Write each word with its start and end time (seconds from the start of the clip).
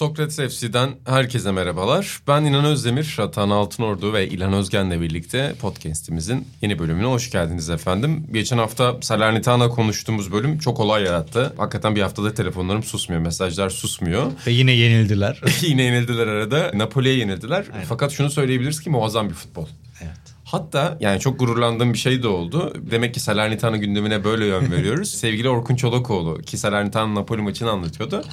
Sokrates 0.00 0.36
FC'den 0.36 0.90
herkese 1.06 1.52
merhabalar. 1.52 2.20
Ben 2.28 2.44
İnan 2.44 2.64
Özdemir, 2.64 3.16
Atan 3.18 3.50
Altınordu 3.50 4.12
ve 4.12 4.28
İlhan 4.28 4.52
Özgen'le 4.52 5.00
birlikte 5.00 5.54
podcast'imizin 5.60 6.48
yeni 6.62 6.78
bölümüne 6.78 7.06
hoş 7.06 7.30
geldiniz 7.30 7.70
efendim. 7.70 8.26
Geçen 8.32 8.58
hafta 8.58 8.96
Salernitana 9.02 9.68
konuştuğumuz 9.68 10.32
bölüm 10.32 10.58
çok 10.58 10.80
olay 10.80 11.02
yarattı. 11.02 11.52
Hakikaten 11.56 11.96
bir 11.96 12.02
haftada 12.02 12.34
telefonlarım 12.34 12.82
susmuyor, 12.82 13.22
mesajlar 13.22 13.70
susmuyor. 13.70 14.32
Ve 14.46 14.52
yine 14.52 14.72
yenildiler. 14.72 15.40
Yine 15.62 15.82
yenildiler 15.82 16.26
arada. 16.26 16.70
Napoli'ye 16.74 17.14
yenildiler. 17.16 17.64
Fakat 17.88 18.12
şunu 18.12 18.30
söyleyebiliriz 18.30 18.80
ki 18.80 18.90
muazzam 18.90 19.28
bir 19.28 19.34
futbol. 19.34 19.66
evet. 20.00 20.19
Hatta 20.50 20.96
yani 21.00 21.20
çok 21.20 21.38
gururlandığım 21.38 21.92
bir 21.92 21.98
şey 21.98 22.22
de 22.22 22.28
oldu. 22.28 22.72
Demek 22.90 23.14
ki 23.14 23.20
Salernitana 23.20 23.76
gündemine 23.76 24.24
böyle 24.24 24.46
yön 24.46 24.70
veriyoruz. 24.72 25.10
Sevgili 25.10 25.48
Orkun 25.48 25.76
Çolakoğlu 25.76 26.42
ki 26.42 26.58
Salernitana 26.58 27.14
Napoli 27.14 27.42
maçını 27.42 27.70
anlatıyordu. 27.70 28.24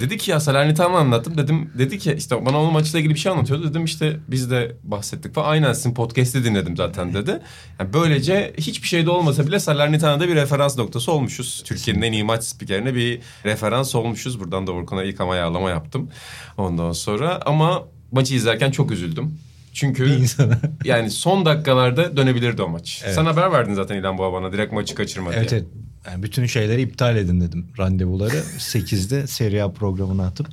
Dedi 0.00 0.18
ki 0.18 0.30
ya 0.30 0.40
Salernitana 0.40 0.96
anlattım 0.98 1.38
dedim. 1.38 1.70
Dedi 1.78 1.98
ki 1.98 2.14
işte 2.18 2.46
bana 2.46 2.60
onun 2.60 2.72
maçla 2.72 2.98
ilgili 2.98 3.14
bir 3.14 3.18
şey 3.18 3.32
anlatıyordu. 3.32 3.70
Dedim 3.70 3.84
işte 3.84 4.20
biz 4.28 4.50
de 4.50 4.76
bahsettik 4.82 5.34
falan. 5.34 5.48
Aynen 5.48 5.72
sizin 5.72 5.94
podcast'i 5.94 6.44
dinledim 6.44 6.76
zaten 6.76 7.14
dedi. 7.14 7.40
Yani 7.80 7.92
böylece 7.92 8.54
hiçbir 8.58 8.88
şey 8.88 9.06
de 9.06 9.10
olmasa 9.10 9.46
bile 9.46 9.58
Salernitana'da 9.60 10.28
bir 10.28 10.34
referans 10.34 10.78
noktası 10.78 11.12
olmuşuz. 11.12 11.62
Türkiye'nin 11.66 12.02
en 12.02 12.12
iyi 12.12 12.24
maç 12.24 12.44
spikerine 12.44 12.94
bir 12.94 13.20
referans 13.44 13.94
olmuşuz. 13.94 14.40
Buradan 14.40 14.66
da 14.66 14.72
Orkun'a 14.72 15.02
ilk 15.02 15.20
ama 15.20 15.32
ayarlama 15.32 15.70
yaptım. 15.70 16.10
Ondan 16.58 16.92
sonra 16.92 17.40
ama 17.46 17.82
maçı 18.12 18.34
izlerken 18.34 18.70
çok 18.70 18.90
üzüldüm. 18.90 19.38
Çünkü 19.74 20.04
Bir 20.04 20.10
insana. 20.10 20.58
yani 20.84 21.10
son 21.10 21.46
dakikalarda 21.46 22.16
dönebilirdi 22.16 22.62
o 22.62 22.68
maç. 22.68 23.02
Evet. 23.04 23.14
Sen 23.14 23.24
haber 23.24 23.52
verdin 23.52 23.74
zaten 23.74 23.96
İlhan 23.96 24.18
Boğa 24.18 24.32
bana 24.32 24.52
direkt 24.52 24.72
maçı 24.72 24.94
kaçırma 24.94 25.34
evet 25.34 25.50
diye. 25.50 25.60
evet. 25.60 25.70
Yani 26.06 26.22
bütün 26.22 26.46
şeyleri 26.46 26.82
iptal 26.82 27.16
edin 27.16 27.40
dedim. 27.40 27.66
Randevuları 27.78 28.36
8'de 28.58 29.26
Serie 29.26 29.60
A 29.62 29.72
programına 29.72 30.26
atıp. 30.26 30.48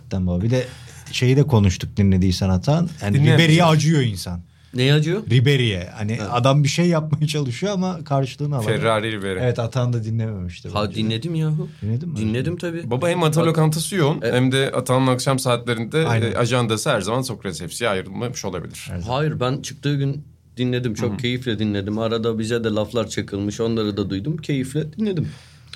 Cidden 0.00 0.26
baba. 0.26 0.42
Bir 0.42 0.50
de 0.50 0.66
şeyi 1.12 1.36
de 1.36 1.42
konuştuk 1.42 1.96
dinlediysen 1.96 2.48
Atan. 2.48 2.88
Yani 3.02 3.38
şey. 3.46 3.62
acıyor 3.62 4.00
insan. 4.00 4.40
Ne 4.74 4.92
acıyor? 4.94 5.22
Ribery'e. 5.30 5.88
Hani 5.94 6.18
adam 6.22 6.64
bir 6.64 6.68
şey 6.68 6.86
yapmaya 6.86 7.26
çalışıyor 7.26 7.72
ama 7.72 8.04
karşılığını 8.04 8.56
alamıyor. 8.56 8.78
Ferrari 8.78 9.12
Ribery. 9.12 9.38
Evet 9.42 9.58
Atan 9.58 9.92
da 9.92 10.04
dinlememişti. 10.04 10.68
Ha 10.68 10.84
bence. 10.86 10.94
dinledim 10.96 11.34
yahu. 11.34 11.68
Dinledin 11.82 12.08
mi? 12.08 12.16
Dinledim 12.16 12.56
tabii. 12.56 12.90
Baba 12.90 13.08
hem 13.08 13.22
Ata 13.22 13.46
lokantası 13.46 13.96
yoğun 13.96 14.18
Evet. 14.22 14.34
hem 14.34 14.52
de 14.52 14.72
Atan'ın 14.72 15.06
akşam 15.06 15.38
saatlerinde 15.38 16.06
Aynen. 16.06 16.32
e, 16.32 16.36
ajandası 16.36 16.90
her 16.90 17.00
zaman 17.00 17.22
Sokrates 17.22 17.62
FC'ye 17.62 17.90
ayrılmamış 17.90 18.44
olabilir. 18.44 18.88
Evet. 18.92 19.04
Hayır 19.08 19.40
ben 19.40 19.62
çıktığı 19.62 19.96
gün 19.96 20.24
dinledim. 20.56 20.94
Çok 20.94 21.18
keyifle 21.18 21.58
dinledim. 21.58 21.98
Arada 21.98 22.38
bize 22.38 22.64
de 22.64 22.68
laflar 22.68 23.08
çakılmış. 23.08 23.60
Onları 23.60 23.96
da 23.96 24.10
duydum. 24.10 24.36
Keyifle 24.36 24.92
dinledim. 24.92 25.28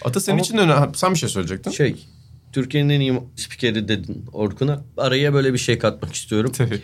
Ata 0.05 0.21
senin 0.21 0.37
Ama- 0.37 0.43
için 0.45 0.57
de 0.57 0.61
önemli. 0.61 0.89
Sen 0.95 1.13
bir 1.15 1.19
şey 1.19 1.29
söyleyecektin. 1.29 1.71
Şey 1.71 1.97
Türkiye'nin 2.53 2.89
en 2.89 3.01
iyi 3.01 3.21
spikeri 3.37 3.89
dedin 3.89 4.25
Orkun'a. 4.33 4.85
Araya 4.97 5.35
böyle 5.35 5.53
bir 5.53 5.59
şey 5.59 5.79
katmak 5.79 6.15
istiyorum. 6.15 6.53
Tabii. 6.57 6.81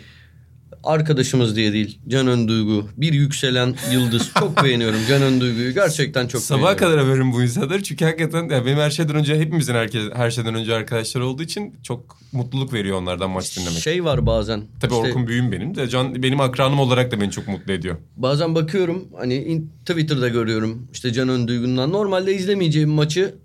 Arkadaşımız 0.85 1.55
diye 1.55 1.73
değil. 1.73 1.99
Can 2.07 2.27
Önduygu. 2.27 2.89
Bir 2.97 3.13
yükselen 3.13 3.75
yıldız. 3.93 4.31
Çok 4.39 4.63
beğeniyorum 4.63 4.99
Can 5.09 5.21
Önduygu'yu. 5.21 5.73
Gerçekten 5.73 6.27
çok 6.27 6.41
Sabaha 6.41 6.63
beğeniyorum. 6.65 6.97
kadar 6.97 7.07
överim 7.09 7.33
bu 7.33 7.43
insanları 7.43 7.83
çünkü 7.83 8.05
hakikaten 8.05 8.49
yani 8.49 8.65
benim 8.65 8.77
her 8.77 8.89
şeyden 8.89 9.15
önce 9.15 9.39
hepimizin 9.39 9.73
herkes, 9.73 10.03
her 10.15 10.31
şeyden 10.31 10.55
önce 10.55 10.73
arkadaşlar 10.75 11.21
olduğu 11.21 11.43
için 11.43 11.75
çok 11.83 12.17
mutluluk 12.31 12.73
veriyor 12.73 12.97
onlardan 13.01 13.29
maç 13.29 13.57
dinlemek. 13.57 13.77
Şey 13.79 14.03
var 14.03 14.25
bazen. 14.25 14.63
Tabii 14.81 14.93
işte 14.93 15.07
Orkun 15.07 15.27
büyüğüm 15.27 15.51
benim 15.51 15.75
de 15.75 15.89
Can 15.89 16.23
benim 16.23 16.39
akranım 16.41 16.79
olarak 16.79 17.11
da 17.11 17.21
beni 17.21 17.31
çok 17.31 17.47
mutlu 17.47 17.73
ediyor. 17.73 17.95
Bazen 18.17 18.55
bakıyorum 18.55 19.07
hani 19.17 19.35
in- 19.35 19.71
Twitter'da 19.85 20.29
görüyorum 20.29 20.87
işte 20.93 21.13
Can 21.13 21.29
Önduygun'dan. 21.29 21.91
Normalde 21.91 22.35
izlemeyeceğim 22.35 22.89
maçı 22.89 23.35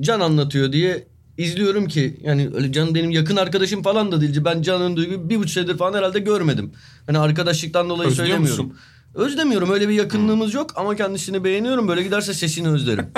Can 0.00 0.20
anlatıyor 0.20 0.72
diye 0.72 1.06
izliyorum 1.38 1.88
ki 1.88 2.16
yani 2.22 2.50
öyle 2.54 2.72
Can 2.72 2.94
benim 2.94 3.10
yakın 3.10 3.36
arkadaşım 3.36 3.82
falan 3.82 4.12
da 4.12 4.20
değil. 4.20 4.44
Ben 4.44 4.62
Can 4.62 4.82
Önduygu'yu 4.82 5.28
bir 5.30 5.36
buçuk 5.38 5.50
senedir 5.50 5.78
falan 5.78 5.98
herhalde 5.98 6.18
görmedim. 6.18 6.72
Hani 7.06 7.18
arkadaşlıktan 7.18 7.88
dolayı 7.88 8.10
Özlüyor 8.10 8.28
söylemiyorum. 8.28 8.66
musun? 8.66 8.78
Özlemiyorum 9.14 9.70
öyle 9.70 9.88
bir 9.88 9.94
yakınlığımız 9.94 10.54
yok 10.54 10.72
ama 10.76 10.96
kendisini 10.96 11.44
beğeniyorum. 11.44 11.88
Böyle 11.88 12.02
giderse 12.02 12.34
sesini 12.34 12.68
özlerim. 12.68 13.06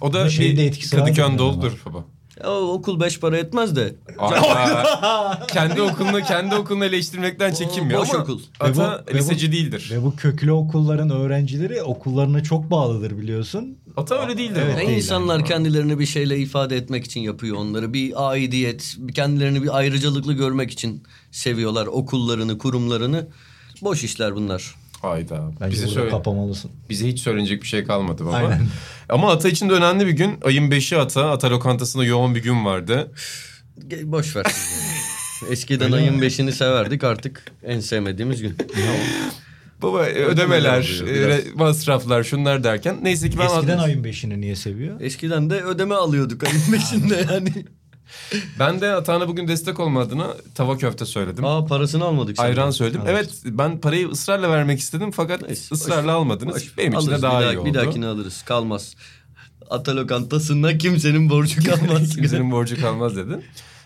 O 0.00 0.12
da 0.12 0.26
bir 0.26 0.56
de 0.56 0.66
etkisi 0.66 0.96
Kadıköy 0.96 1.24
Anadolu'dur 1.24 1.72
baba. 1.86 2.04
Ya, 2.40 2.50
okul 2.50 3.00
beş 3.00 3.20
para 3.20 3.36
etmez 3.38 3.76
de. 3.76 3.94
Aa, 4.18 5.46
kendi 5.46 5.82
okulunu 5.82 6.22
kendi 6.22 6.54
okulunu 6.54 6.84
eleştirmekten 6.84 7.52
çekinmiyor 7.52 8.00
boş 8.00 8.10
ama 8.14 8.22
okul. 8.22 8.40
Ata 8.60 8.70
Ve 8.70 8.76
bu- 8.76 9.10
ve 9.10 9.14
bu- 9.14 9.18
liseci 9.18 9.52
değildir. 9.52 9.88
Ve 9.92 10.02
bu 10.02 10.16
köklü 10.16 10.52
okulların 10.52 11.10
öğrencileri 11.10 11.82
okullarına 11.82 12.42
çok 12.42 12.70
bağlıdır 12.70 13.18
biliyorsun. 13.18 13.78
Ata 13.96 14.22
öyle 14.22 14.38
değildir. 14.38 14.62
Evet. 14.64 14.74
Ya 14.80 14.86
değil 14.86 14.96
insanlar 14.98 15.34
yani. 15.38 15.48
kendilerini 15.48 15.98
bir 15.98 16.06
şeyle 16.06 16.38
ifade 16.38 16.76
etmek 16.76 17.04
için 17.04 17.20
yapıyor 17.20 17.56
onları. 17.56 17.92
Bir 17.92 18.30
aidiyet, 18.30 18.96
kendilerini 19.14 19.62
bir 19.62 19.76
ayrıcalıklı 19.76 20.32
görmek 20.32 20.70
için 20.70 21.02
seviyorlar 21.30 21.86
okullarını, 21.86 22.58
kurumlarını. 22.58 23.26
Boş 23.82 24.04
işler 24.04 24.36
bunlar. 24.36 24.74
Hayda. 25.02 25.50
Bence 25.60 25.72
Bize, 25.72 25.86
söyle, 25.86 26.10
kapamalısın. 26.10 26.70
bize 26.90 27.08
hiç 27.08 27.20
söylenecek 27.20 27.62
bir 27.62 27.66
şey 27.68 27.84
kalmadı 27.84 28.26
baba. 28.26 28.36
Aynen. 28.36 28.60
Ama 29.08 29.30
Ata 29.32 29.48
için 29.48 29.68
de 29.68 29.72
önemli 29.72 30.06
bir 30.06 30.12
gün. 30.12 30.38
Ayın 30.44 30.70
5'i 30.70 30.98
Ata. 30.98 31.30
Ata 31.30 31.50
lokantasında 31.50 32.04
yoğun 32.04 32.34
bir 32.34 32.42
gün 32.42 32.64
vardı. 32.64 33.12
Boş 34.02 34.36
ver. 34.36 34.46
Eskiden 35.50 35.86
Öyle 35.86 35.96
ayın 35.96 36.14
mi? 36.16 36.22
beşini 36.22 36.52
severdik 36.52 37.04
artık 37.04 37.44
en 37.64 37.80
sevmediğimiz 37.80 38.42
gün. 38.42 38.56
Baba 39.82 39.98
ödemeler, 40.02 41.00
oluyor 41.02 41.16
e, 41.16 41.28
biraz. 41.28 41.38
re- 41.38 41.54
masraflar 41.54 42.22
şunlar 42.24 42.64
derken. 42.64 42.98
Neyse 43.02 43.30
ki 43.30 43.38
ben... 43.38 43.44
Eskiden 43.46 43.78
ayın 43.78 44.04
beşini 44.04 44.40
niye 44.40 44.56
seviyor? 44.56 45.00
Eskiden 45.00 45.50
de 45.50 45.62
ödeme 45.62 45.94
alıyorduk 45.94 46.44
ayın 46.44 46.62
beşinde 46.72 47.26
yani. 47.32 47.52
Ben 48.58 48.80
de 48.80 48.92
Ata'na 48.92 49.28
bugün 49.28 49.48
destek 49.48 49.80
olma 49.80 50.00
adına 50.00 50.26
tava 50.54 50.76
köfte 50.76 51.04
söyledim. 51.04 51.44
Aa 51.44 51.64
parasını 51.64 52.04
almadık. 52.04 52.36
senden. 52.36 52.50
Ayran 52.50 52.70
söyledim. 52.70 53.00
Evet. 53.06 53.30
Evet 53.44 53.54
ben 53.58 53.80
parayı 53.80 54.08
ısrarla 54.08 54.50
vermek 54.50 54.78
istedim 54.80 55.10
fakat 55.10 55.42
Neyse, 55.42 55.74
ısrarla 55.74 56.12
boş- 56.12 56.16
almadınız. 56.16 56.54
boş. 56.54 56.78
Benim 56.78 56.98
için 56.98 57.10
de 57.10 57.22
daha 57.22 57.40
bir 57.40 57.44
iyi 57.44 57.48
daha- 57.52 57.60
oldu. 57.60 57.68
Bir 57.68 57.74
dahakini 57.74 58.06
alırız 58.06 58.42
kalmaz. 58.42 58.94
Ata 59.70 59.96
lokantasında 59.96 60.78
kimsenin 60.78 61.30
borcu 61.30 61.64
kalmaz. 61.70 62.16
Kimsenin 62.16 62.50
borcu 62.52 62.80
kalmaz 62.80 63.16
dedi. 63.16 63.38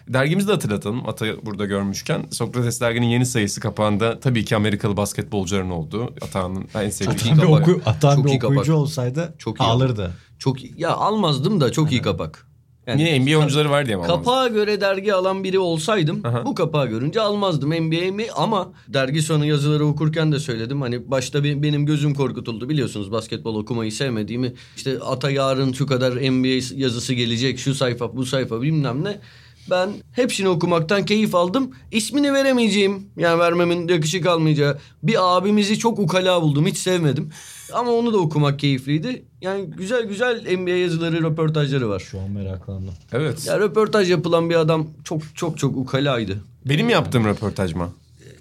Dergimizi 0.09 0.49
de 0.49 0.53
hatırlatalım. 0.53 1.09
Ata 1.09 1.27
burada 1.47 1.65
görmüşken. 1.65 2.27
Sokrates 2.31 2.81
derginin 2.81 3.07
yeni 3.07 3.27
sayısı 3.27 3.61
kapağında 3.61 4.21
tabii 4.21 4.45
ki 4.45 4.57
Amerikalı 4.57 4.97
basketbolcuların 4.97 5.71
olduğu. 5.71 6.05
Ata'nın 6.05 6.69
en 6.75 6.91
sevdiği. 6.91 7.17
iyi 7.25 7.33
Atan 7.35 7.47
kapak. 7.47 7.69
oku, 7.69 7.81
atan 7.87 8.17
Çok 8.17 8.25
bir 8.25 8.31
iyi 8.31 8.39
kapak. 8.39 8.57
okuyucu 8.57 8.75
olsaydı 8.75 9.35
Çok 9.39 9.61
iyi 9.61 9.65
alırdı. 9.65 10.13
Çok 10.39 10.65
iyi. 10.65 10.75
Ya 10.79 10.91
almazdım 10.91 11.61
da 11.61 11.73
çok 11.73 11.93
iyi 11.93 12.03
kapak. 12.03 12.47
Yani 12.87 13.05
Niye 13.05 13.21
NBA 13.21 13.39
oyuncuları 13.39 13.71
var 13.71 13.87
diye 13.87 13.97
mi? 13.97 14.03
Kapağa 14.07 14.49
göre 14.49 14.81
dergi 14.81 15.15
alan 15.15 15.45
biri 15.45 15.59
olsaydım 15.59 16.21
Aha. 16.25 16.45
bu 16.45 16.55
kapağı 16.55 16.87
görünce 16.87 17.21
almazdım 17.21 17.71
NBA 17.71 18.13
mi 18.13 18.27
ama 18.37 18.73
dergi 18.89 19.23
sonu 19.23 19.47
yazıları 19.47 19.87
okurken 19.87 20.33
de 20.33 20.39
söyledim. 20.39 20.81
Hani 20.81 21.11
başta 21.11 21.45
be- 21.45 21.63
benim 21.63 21.87
gözüm 21.87 22.15
korkutuldu 22.15 22.69
biliyorsunuz 22.69 23.13
basketbol 23.13 23.55
okumayı 23.55 23.93
sevmediğimi. 23.93 24.53
İşte 24.77 24.99
ata 25.01 25.31
yarın 25.31 25.73
şu 25.73 25.87
kadar 25.87 26.13
NBA 26.13 26.77
yazısı 26.77 27.15
gelecek 27.15 27.59
şu 27.59 27.75
sayfa 27.75 28.17
bu 28.17 28.27
sayfa 28.27 28.63
bilmem 28.63 29.05
ne. 29.05 29.21
Ben 29.71 29.91
hepsini 30.13 30.49
okumaktan 30.49 31.05
keyif 31.05 31.35
aldım. 31.35 31.71
İsmini 31.93 32.33
veremeyeceğim 32.33 33.07
yani 33.17 33.39
vermemin 33.39 33.89
yakışık 33.89 34.27
almayacağı 34.27 34.79
bir 35.03 35.37
abimizi 35.37 35.79
çok 35.79 35.99
ukala 35.99 36.43
buldum 36.43 36.67
hiç 36.67 36.77
sevmedim. 36.79 37.31
Ama 37.73 37.91
onu 37.91 38.13
da 38.13 38.19
okumak 38.19 38.59
keyifliydi. 38.59 39.23
Yani 39.41 39.67
güzel 39.77 40.05
güzel 40.05 40.57
NBA 40.57 40.71
yazıları, 40.71 41.23
röportajları 41.23 41.89
var. 41.89 42.01
Şu 42.01 42.21
an 42.21 42.31
meraklandım. 42.31 42.95
Evet. 43.13 43.47
Ya 43.47 43.61
röportaj 43.61 44.11
yapılan 44.11 44.51
bir 44.51 44.55
adam 44.55 44.87
çok 45.05 45.23
çok 45.35 45.59
çok 45.59 45.77
ukalaydı. 45.77 46.39
Benim 46.65 46.89
yaptığım 46.89 47.25
röportaj 47.25 47.75
mı? 47.75 47.91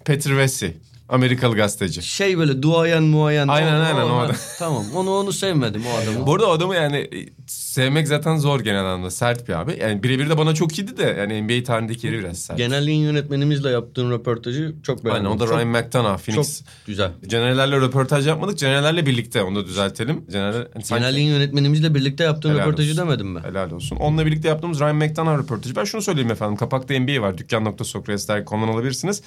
Peter 0.06 0.38
Vessi. 0.38 0.78
Amerikalı 1.10 1.56
gazeteci. 1.56 2.02
Şey 2.02 2.38
böyle 2.38 2.62
duayen 2.62 3.04
muayen. 3.04 3.48
Aynen, 3.48 3.80
aynen, 3.80 4.02
o 4.02 4.18
adam. 4.20 4.36
Tamam 4.60 4.86
onu 4.96 5.12
onu 5.12 5.34
sevmedim 5.34 5.84
o 5.88 5.98
adamı. 6.04 6.28
Bu 6.28 6.34
arada 6.34 6.48
o 6.48 6.52
adamı 6.52 6.76
yani 6.76 6.98
e, 6.98 7.26
sevmek 7.48 8.08
zaten 8.08 8.38
zor 8.38 8.60
genel 8.60 8.86
anlamda. 8.86 9.12
Sert 9.12 9.48
bir 9.48 9.54
abi. 9.54 9.78
Yani 9.82 10.04
birebir 10.04 10.30
de 10.30 10.38
bana 10.38 10.54
çok 10.54 10.80
iyiydi 10.80 10.98
de 10.98 11.16
yani 11.20 11.42
NBA 11.42 11.64
tarihindeki 11.64 12.08
yeri 12.08 12.20
biraz 12.20 12.38
sert. 12.38 12.58
Genelliğin 12.58 13.00
yönetmenimizle 13.04 13.70
yaptığın 13.70 14.12
röportajı 14.12 14.76
çok 14.84 15.06
beğendim. 15.06 15.26
Aynen 15.26 15.38
o 15.38 15.40
da 15.40 15.46
çok, 15.48 15.58
Ryan 15.58 15.68
McDonough. 15.68 16.20
Phoenix. 16.20 16.60
Çok 16.60 16.68
güzel. 16.88 17.12
Generallerle 17.28 17.76
röportaj 17.78 18.28
yapmadık. 18.28 18.58
Generallerle 18.60 19.06
birlikte 19.06 19.44
onu 19.44 19.56
da 19.56 19.66
düzeltelim. 19.66 20.26
General, 20.32 20.54
hani 20.74 20.84
sanki- 20.84 21.02
Genelliğin 21.04 21.28
yönetmenimizle 21.30 21.96
birlikte 21.96 22.24
yaptığın 22.24 22.50
Helal 22.50 22.62
röportajı 22.62 22.92
olsun. 22.92 23.04
demedim 23.06 23.28
mi? 23.28 23.40
Helal 23.44 23.72
olsun. 23.72 23.96
Onunla 23.96 24.26
birlikte 24.26 24.48
yaptığımız 24.48 24.80
Ryan 24.80 24.96
McDonough 24.96 25.40
röportajı. 25.44 25.76
Ben 25.76 25.84
şunu 25.84 26.02
söyleyeyim 26.02 26.32
efendim. 26.32 26.58
Kapakta 26.58 27.00
NBA 27.00 27.22
var. 27.22 27.38
Dükkan.sokrates'ten 27.38 28.46
alabilirsiniz. 28.46 29.22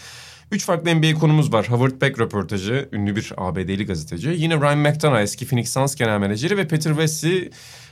Üç 0.53 0.65
farklı 0.65 0.95
NBA 0.95 1.15
konumuz 1.15 1.53
var. 1.53 1.71
Howard 1.71 2.03
Beck 2.03 2.21
röportajı, 2.21 2.89
ünlü 2.93 3.17
bir 3.17 3.33
ABD'li 3.37 3.87
gazeteci. 3.87 4.29
Yine 4.29 4.56
Ryan 4.56 4.79
McDonough, 4.79 5.21
eski 5.21 5.47
Phoenix 5.47 5.73
Suns 5.73 5.95
genel 5.95 6.19
menajeri 6.19 6.56
ve 6.56 6.69
Peter 6.69 6.99
Vessi 6.99 7.50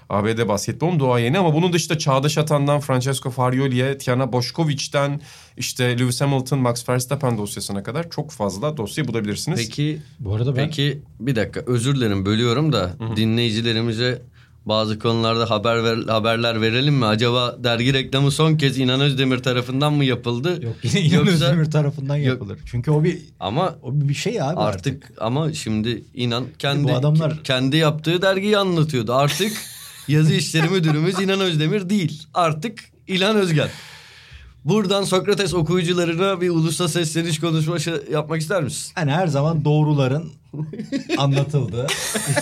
ABD 0.08 0.49
basketbolun 0.49 1.00
doğayeni 1.00 1.38
ama 1.38 1.55
bunun 1.55 1.73
dışında 1.73 1.99
Çağdaş 1.99 2.38
Atan'dan 2.38 2.81
Francesco 2.81 3.31
Farioli'ye, 3.31 3.99
Tiana 3.99 4.32
Boşkoviç'ten 4.32 5.20
işte 5.56 5.99
Lewis 5.99 6.20
Hamilton, 6.20 6.58
Max 6.58 6.88
Verstappen 6.88 7.38
dosyasına 7.38 7.82
kadar 7.82 8.11
çok 8.11 8.31
fazla 8.31 8.76
dosya 8.76 9.08
bulabilirsiniz. 9.08 9.58
Peki 9.58 9.99
Bu 10.20 10.35
arada 10.35 10.56
ben 10.56 10.67
Peki 10.67 11.03
bir 11.20 11.37
dakika 11.37 11.61
özür 11.67 11.97
dilerim 11.97 12.26
bölüyorum 12.26 12.73
da 12.73 12.97
dinleyicilerimize 13.17 14.23
bazı 14.67 14.99
konularda 14.99 15.51
haber 15.51 15.85
ver, 15.85 15.99
haberler 16.09 16.61
verelim 16.61 16.95
mi? 16.95 17.07
Acaba 17.07 17.57
dergi 17.65 17.93
reklamı 17.95 18.31
son 18.31 18.57
kez 18.57 18.79
İnan 18.79 19.01
Özdemir 19.01 19.39
tarafından 19.39 19.93
mı 19.93 20.05
yapıldı? 20.05 20.59
yok 20.65 20.75
yine 20.83 21.01
İnan 21.01 21.17
Yoksa- 21.19 21.31
Özdemir 21.33 21.71
tarafından 21.71 22.17
Yok. 22.17 22.27
yapılır. 22.27 22.59
Çünkü 22.67 22.91
o 22.91 23.05
bir 23.05 23.19
Ama 23.41 23.75
o 23.83 23.91
bir 23.95 24.15
şey 24.15 24.43
abi 24.43 24.61
artık. 24.61 24.87
artık, 25.05 25.13
ama 25.23 25.53
şimdi 25.53 26.05
inan 26.15 26.45
kendi 26.59 26.85
Bu 26.85 26.95
adamlar- 26.97 27.43
kendi 27.45 27.77
yaptığı 27.77 28.23
dergiyi 28.23 28.59
anlatıyordu. 28.59 29.15
Artık 29.15 29.53
yazı 30.09 30.35
işleri 30.35 30.69
müdürümüz 30.69 31.21
İnan 31.21 31.41
Özdemir 31.41 31.91
değil. 31.91 32.23
Artık 32.35 32.79
İlhan 33.09 33.37
Özgen. 33.37 33.69
Buradan 34.65 35.05
Sokrates 35.05 35.55
okuyucularına 35.55 36.41
bir 36.41 36.51
ulusa 36.51 36.89
sesleniş 36.89 37.41
konuşması 37.41 38.05
yapmak 38.13 38.41
ister 38.41 38.63
misin? 38.63 38.93
Hani 38.95 39.11
her 39.13 39.27
zaman 39.27 39.65
doğruların 39.65 40.33
anlatıldığı, 41.19 41.87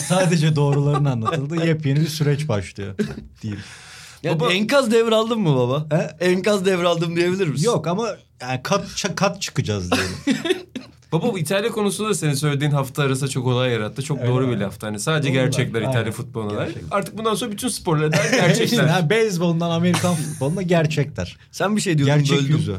sadece 0.00 0.56
doğruların 0.56 1.04
anlatıldığı 1.04 1.66
yepyeni 1.66 2.00
bir 2.00 2.06
süreç 2.08 2.48
başlıyor 2.48 2.94
diyeyim. 3.42 3.62
Ya 4.22 4.40
Baba- 4.40 4.52
enkaz 4.52 4.90
devraldın 4.92 5.40
mı 5.40 5.56
baba? 5.56 5.86
He? 5.96 6.26
Enkaz 6.30 6.64
devraldım 6.66 7.16
diyebilir 7.16 7.48
misin? 7.48 7.64
Yok 7.66 7.86
ama 7.86 8.08
yani 8.40 8.60
kat 8.62 9.04
kat 9.16 9.42
çıkacağız 9.42 9.90
diyelim. 9.90 10.46
Baba 11.12 11.32
bu 11.32 11.38
İtalya 11.38 11.70
konusu 11.70 12.08
da 12.08 12.14
senin 12.14 12.34
söylediğin 12.34 12.70
hafta 12.70 13.02
arası 13.02 13.28
çok 13.28 13.46
olay 13.46 13.70
yarattı. 13.70 14.02
Çok 14.02 14.18
Öyle 14.20 14.28
doğru 14.30 14.46
mi? 14.46 14.54
bir 14.54 14.60
laftı. 14.60 14.86
Hani 14.86 15.00
sadece 15.00 15.28
Doğru 15.28 15.34
gerçekler 15.34 15.74
bak, 15.74 15.80
İtalya 15.82 15.98
aynen. 15.98 16.12
futboluna 16.12 16.56
dair. 16.58 16.74
Artık 16.90 17.18
bundan 17.18 17.34
sonra 17.34 17.52
bütün 17.52 17.68
sporlara 17.68 18.12
dair 18.12 18.30
gerçekler. 18.40 18.88
yani 18.88 19.10
beyzbolundan 19.10 19.70
Amerikan 19.70 20.14
futboluna 20.14 20.62
gerçekler. 20.62 21.36
Sen 21.50 21.76
bir 21.76 21.80
şey 21.80 21.98
diyordun 21.98 22.14
Gerçek 22.16 22.38
böldüm. 22.38 22.56
yüzü. 22.56 22.76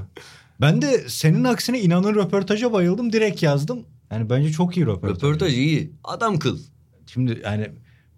Ben 0.61 0.81
de 0.81 1.03
senin 1.09 1.43
aksine 1.43 1.81
inanın 1.81 2.15
röportaja 2.15 2.73
bayıldım. 2.73 3.13
Direkt 3.13 3.43
yazdım. 3.43 3.79
Yani 4.15 4.29
bence 4.29 4.51
çok 4.51 4.77
iyi 4.77 4.85
röportaj. 4.85 5.17
Röportaj 5.17 5.53
iyi. 5.57 5.91
Adam 6.03 6.39
kıl. 6.39 6.59
Şimdi 7.07 7.41
yani 7.43 7.69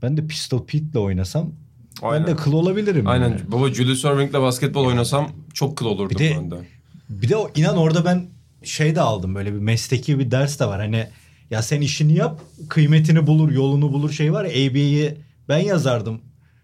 ben 0.02 0.18
de 0.18 0.28
Pistol 0.28 0.66
Pete'le 0.66 1.00
oynasam 1.00 1.52
Aynen. 2.02 2.28
ben 2.28 2.34
de 2.34 2.36
kıl 2.36 2.54
olabilirim. 2.54 3.08
Aynen. 3.08 3.30
yani. 3.30 3.42
Baba 3.48 3.74
Julius 3.74 4.06
Erving'le 4.06 4.34
basketbol 4.34 4.86
oynasam 4.86 5.32
çok 5.54 5.78
kıl 5.78 5.86
olurdum 5.86 6.10
Bir 6.10 6.18
de- 6.18 6.36
ben 6.38 6.52
de. 6.52 6.56
Bir 7.10 7.30
de 7.30 7.36
inan 7.56 7.78
orada 7.78 8.06
ben 8.06 8.26
şey 8.64 8.96
de 8.96 9.02
aldım 9.02 9.36
böyle 9.36 9.54
bir 9.54 9.60
mesleki 9.60 10.20
bir 10.20 10.32
ders 10.32 10.60
de 10.60 10.66
var. 10.66 10.80
Hani 10.80 11.08
ya 11.50 11.62
sen 11.62 11.82
işini 11.82 12.14
yap 12.14 12.42
kıymetini 12.70 13.28
bulur 13.28 13.52
yolunu 13.52 13.94
bulur 13.94 14.12
şey 14.12 14.34
var 14.34 14.46
ya 14.46 14.70
ABA'yı 14.70 15.18
ben 15.50 15.58
yazardım. 15.58 16.22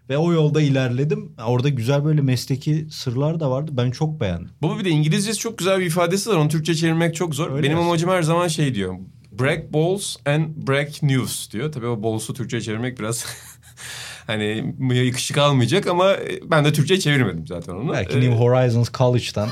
Ve 0.08 0.18
o 0.18 0.32
yolda 0.32 0.60
ilerledim. 0.62 1.32
Orada 1.46 1.68
güzel 1.68 2.04
böyle 2.04 2.20
mesleki 2.20 2.86
sırlar 2.90 3.40
da 3.40 3.50
vardı. 3.50 3.70
Ben 3.74 3.90
çok 3.90 4.20
beğendim. 4.20 4.50
Baba 4.62 4.78
bir 4.78 4.84
de 4.84 4.90
İngilizcesi 4.90 5.38
çok 5.38 5.58
güzel 5.58 5.80
bir 5.80 5.86
ifadesi 5.86 6.30
var. 6.30 6.36
Onu 6.36 6.48
Türkçe 6.48 6.74
çevirmek 6.74 7.14
çok 7.14 7.34
zor. 7.34 7.50
Öyle 7.52 7.62
Benim 7.62 7.76
aslında. 7.76 7.88
amacım 7.88 8.10
her 8.10 8.22
zaman 8.22 8.48
şey 8.48 8.74
diyor. 8.74 8.94
Break 9.38 9.72
balls 9.72 10.16
and 10.26 10.48
break 10.56 11.02
news 11.02 11.52
diyor. 11.52 11.72
Tabii 11.72 11.86
o 11.86 12.02
balls'u 12.02 12.34
Türkçe 12.34 12.60
çevirmek 12.60 12.98
biraz 12.98 13.26
hani 14.26 14.74
yakışık 14.92 15.38
almayacak 15.38 15.86
ama 15.86 16.16
ben 16.44 16.64
de 16.64 16.72
Türkçe 16.72 17.00
çevirmedim 17.00 17.46
zaten 17.46 17.72
onu. 17.72 17.92
Belki 17.92 18.18
Ee, 18.18 18.20
New 18.20 18.36
Horizons 18.36 18.90
College'dan 18.92 19.48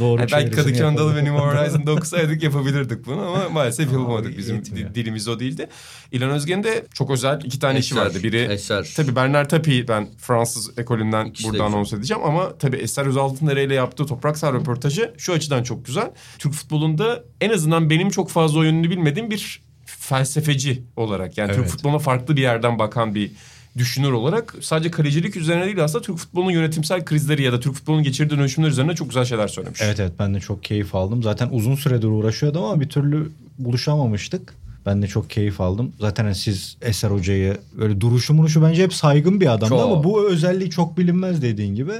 doğru 0.00 0.20
Yani 0.20 0.30
belki 0.32 0.50
Kadıköy 0.50 0.82
Anadolu 0.86 1.14
ve. 1.16 1.24
New 1.24 1.38
Horizon'da 1.38 1.92
okusaydık 1.92 2.42
yapabilirdik 2.42 3.06
bunu 3.06 3.20
ama 3.20 3.48
maalesef 3.48 3.88
Ama 3.88 3.98
yapamadık. 4.00 4.38
Bizim 4.38 4.56
yetmiyor. 4.56 4.90
di- 4.90 4.94
dilimiz 4.94 5.28
o 5.28 5.40
değildi. 5.40 5.68
İlhan 6.12 6.30
Özgen'in 6.30 6.62
de 6.64 6.86
çok 6.94 7.10
özel 7.10 7.40
iki 7.44 7.58
tane 7.58 7.78
işi 7.78 7.94
Eser, 7.94 8.04
vardı. 8.06 8.22
Biri 8.22 8.38
Eser. 8.38 8.92
tabii 8.96 9.16
Bernard 9.16 9.50
Tapie 9.50 9.88
ben 9.88 10.08
Fransız 10.18 10.78
ekolünden 10.78 11.26
İkisi 11.26 11.48
burada 11.48 11.64
anons 11.64 11.92
edeceğim 11.92 12.22
ama 12.24 12.58
tabii 12.58 12.76
Eser 12.76 13.06
Özaltındere 13.06 13.64
ile 13.64 13.74
yaptığı 13.74 14.06
Toprak 14.06 14.38
Sağ 14.38 14.52
röportajı 14.52 15.14
şu 15.18 15.32
açıdan 15.32 15.62
çok 15.62 15.86
güzel. 15.86 16.10
Türk 16.38 16.52
futbolunda 16.52 17.24
en 17.40 17.50
azından 17.50 17.90
benim 17.90 18.10
çok 18.10 18.30
fazla 18.30 18.58
oyununu 18.58 18.90
bilmediğim 18.90 19.30
bir 19.30 19.62
felsefeci 19.86 20.82
olarak 20.96 21.38
yani 21.38 21.48
Türk 21.48 21.58
Evet. 21.60 21.70
futboluna 21.70 21.98
farklı 21.98 22.36
bir 22.36 22.42
yerden 22.42 22.78
bakan 22.78 23.14
bir 23.14 23.30
düşünür 23.78 24.12
olarak 24.12 24.54
sadece 24.60 24.90
kalecilik 24.90 25.36
üzerine 25.36 25.66
değil 25.66 25.84
aslında 25.84 26.04
Türk 26.04 26.16
futbolunun 26.16 26.50
yönetimsel 26.50 27.04
krizleri 27.04 27.42
ya 27.42 27.52
da 27.52 27.60
Türk 27.60 27.74
futbolunun 27.74 28.02
geçirdiği 28.02 28.38
dönüşümler 28.38 28.68
üzerine 28.68 28.94
çok 28.94 29.08
güzel 29.08 29.24
şeyler 29.24 29.48
söylemiş. 29.48 29.80
Evet 29.82 30.00
evet 30.00 30.12
ben 30.18 30.34
de 30.34 30.40
çok 30.40 30.64
keyif 30.64 30.94
aldım. 30.94 31.22
Zaten 31.22 31.48
uzun 31.52 31.74
süredir 31.74 32.06
uğraşıyordum 32.06 32.64
ama 32.64 32.80
bir 32.80 32.88
türlü 32.88 33.30
buluşamamıştık. 33.58 34.54
Ben 34.86 35.02
de 35.02 35.06
çok 35.06 35.30
keyif 35.30 35.60
aldım. 35.60 35.92
Zaten 36.00 36.24
hani 36.24 36.34
siz 36.34 36.76
Eser 36.82 37.10
Hoca'yı 37.10 37.58
böyle 37.78 38.00
duruşu 38.00 38.34
muruşu 38.34 38.62
bence 38.62 38.82
hep 38.82 38.94
saygın 38.94 39.40
bir 39.40 39.46
adamdı 39.46 39.68
Çok. 39.68 39.82
ama 39.82 40.04
bu 40.04 40.30
özelliği 40.30 40.70
çok 40.70 40.98
bilinmez 40.98 41.42
dediğin 41.42 41.74
gibi. 41.74 41.92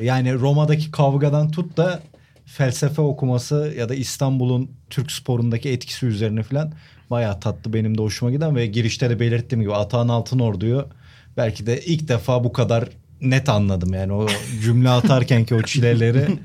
Yani 0.00 0.34
Roma'daki 0.34 0.90
kavgadan 0.90 1.50
tut 1.50 1.76
da 1.76 2.02
felsefe 2.46 3.02
okuması 3.02 3.74
ya 3.78 3.88
da 3.88 3.94
İstanbul'un 3.94 4.70
Türk 4.90 5.12
sporundaki 5.12 5.68
etkisi 5.68 6.06
üzerine 6.06 6.42
falan 6.42 6.72
bayağı 7.10 7.40
tatlı 7.40 7.72
benim 7.72 7.98
de 7.98 8.02
hoşuma 8.02 8.30
giden 8.30 8.56
ve 8.56 8.66
girişte 8.66 9.10
de 9.10 9.20
belirttiğim 9.20 9.62
gibi 9.62 9.74
Atahan 9.74 10.08
Altınordu'yu 10.08 10.86
belki 11.36 11.66
de 11.66 11.80
ilk 11.80 12.08
defa 12.08 12.44
bu 12.44 12.52
kadar 12.52 12.88
net 13.20 13.48
anladım 13.48 13.94
yani 13.94 14.12
o 14.12 14.26
cümle 14.62 14.90
atarken 14.90 15.44
ki 15.44 15.54
o 15.54 15.62
çileleri 15.62 16.38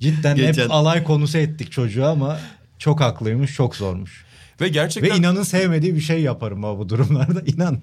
cidden 0.00 0.36
Geçen- 0.36 0.62
hep 0.62 0.70
alay 0.70 1.04
konusu 1.04 1.38
ettik 1.38 1.72
çocuğa 1.72 2.10
ama 2.10 2.38
çok 2.78 3.00
haklıymış 3.00 3.54
çok 3.54 3.76
zormuş. 3.76 4.24
Ve 4.60 4.68
gerçekten 4.68 5.12
Ve 5.12 5.16
inanın 5.16 5.42
sevmediği 5.42 5.94
bir 5.94 6.00
şey 6.00 6.20
yaparım 6.22 6.62
bu 6.62 6.88
durumlarda 6.88 7.40
inan. 7.46 7.82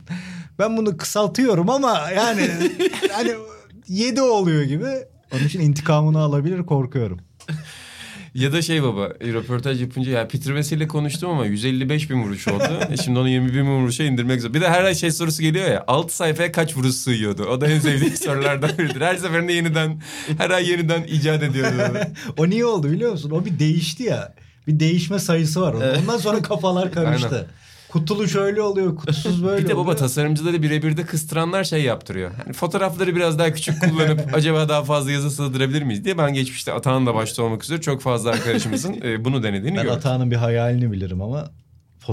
Ben 0.59 0.77
bunu 0.77 0.97
kısaltıyorum 0.97 1.69
ama 1.69 2.09
yani 2.15 2.49
hani 3.11 3.31
yedi 3.87 4.21
oluyor 4.21 4.63
gibi. 4.63 4.89
Onun 5.33 5.43
için 5.43 5.59
intikamını 5.59 6.19
alabilir 6.19 6.63
korkuyorum. 6.65 7.19
Ya 8.39 8.51
da 8.53 8.61
şey 8.61 8.83
baba 8.83 9.09
e, 9.21 9.33
röportaj 9.33 9.81
yapınca 9.81 10.11
ya 10.11 10.27
Peter 10.27 10.55
Vesey 10.55 10.77
ile 10.77 10.87
konuştum 10.87 11.29
ama 11.29 11.45
155 11.45 12.09
bin 12.09 12.23
vuruş 12.23 12.47
oldu. 12.47 12.63
E 12.91 12.97
Şimdi 12.97 13.19
onu 13.19 13.29
20 13.29 13.53
bin 13.53 13.65
vuruşa 13.65 14.03
indirmek 14.03 14.41
zor. 14.41 14.53
Bir 14.53 14.61
de 14.61 14.69
her 14.69 14.83
ay 14.83 14.95
şey 14.95 15.11
sorusu 15.11 15.41
geliyor 15.41 15.67
ya 15.71 15.83
6 15.87 16.15
sayfaya 16.15 16.51
kaç 16.51 16.77
vuruş 16.77 16.95
sığıyordu? 16.95 17.43
O 17.43 17.61
da 17.61 17.67
en 17.67 17.79
sevdiğim 17.79 18.15
sorulardan 18.25 18.71
biridir. 18.77 19.01
Her 19.01 19.15
seferinde 19.15 19.53
yeniden 19.53 20.01
her 20.37 20.49
ay 20.49 20.69
yeniden 20.69 21.03
icat 21.03 21.43
ediyordu. 21.43 21.97
O 22.37 22.49
niye 22.49 22.65
oldu 22.65 22.91
biliyor 22.91 23.11
musun? 23.11 23.31
O 23.31 23.45
bir 23.45 23.59
değişti 23.59 24.03
ya. 24.03 24.33
Bir 24.67 24.79
değişme 24.79 25.19
sayısı 25.19 25.61
var. 25.61 25.73
onun. 25.73 25.95
Ondan 25.95 26.17
sonra 26.17 26.41
kafalar 26.41 26.91
karıştı. 26.91 27.35
Aynen. 27.35 27.47
Kutulu 27.91 28.27
şöyle 28.27 28.61
oluyor, 28.61 28.95
kutusuz 28.95 29.43
böyle 29.45 29.63
Bir 29.63 29.67
de 29.69 29.73
baba 29.73 29.81
oluyor. 29.81 29.97
tasarımcıları 29.97 30.63
birebir 30.63 30.97
de 30.97 31.05
kıstıranlar 31.05 31.63
şey 31.63 31.83
yaptırıyor. 31.83 32.31
Hani 32.43 32.53
fotoğrafları 32.53 33.15
biraz 33.15 33.39
daha 33.39 33.53
küçük 33.53 33.81
kullanıp 33.81 34.21
acaba 34.33 34.69
daha 34.69 34.83
fazla 34.83 35.11
yazı 35.11 35.31
sığdırabilir 35.31 35.81
miyiz 35.83 36.05
diye 36.05 36.17
ben 36.17 36.33
geçmişte 36.33 36.73
Atahan 36.73 37.05
da 37.05 37.15
başta 37.15 37.43
olmak 37.43 37.63
üzere 37.63 37.81
çok 37.81 38.01
fazla 38.01 38.29
arkadaşımızın 38.29 38.93
e, 39.03 39.25
bunu 39.25 39.43
denediğini 39.43 39.77
Ben 39.77 39.83
gördüm. 39.83 39.97
Atahan'ın 39.97 40.31
bir 40.31 40.35
hayalini 40.35 40.91
bilirim 40.91 41.21
ama 41.21 41.51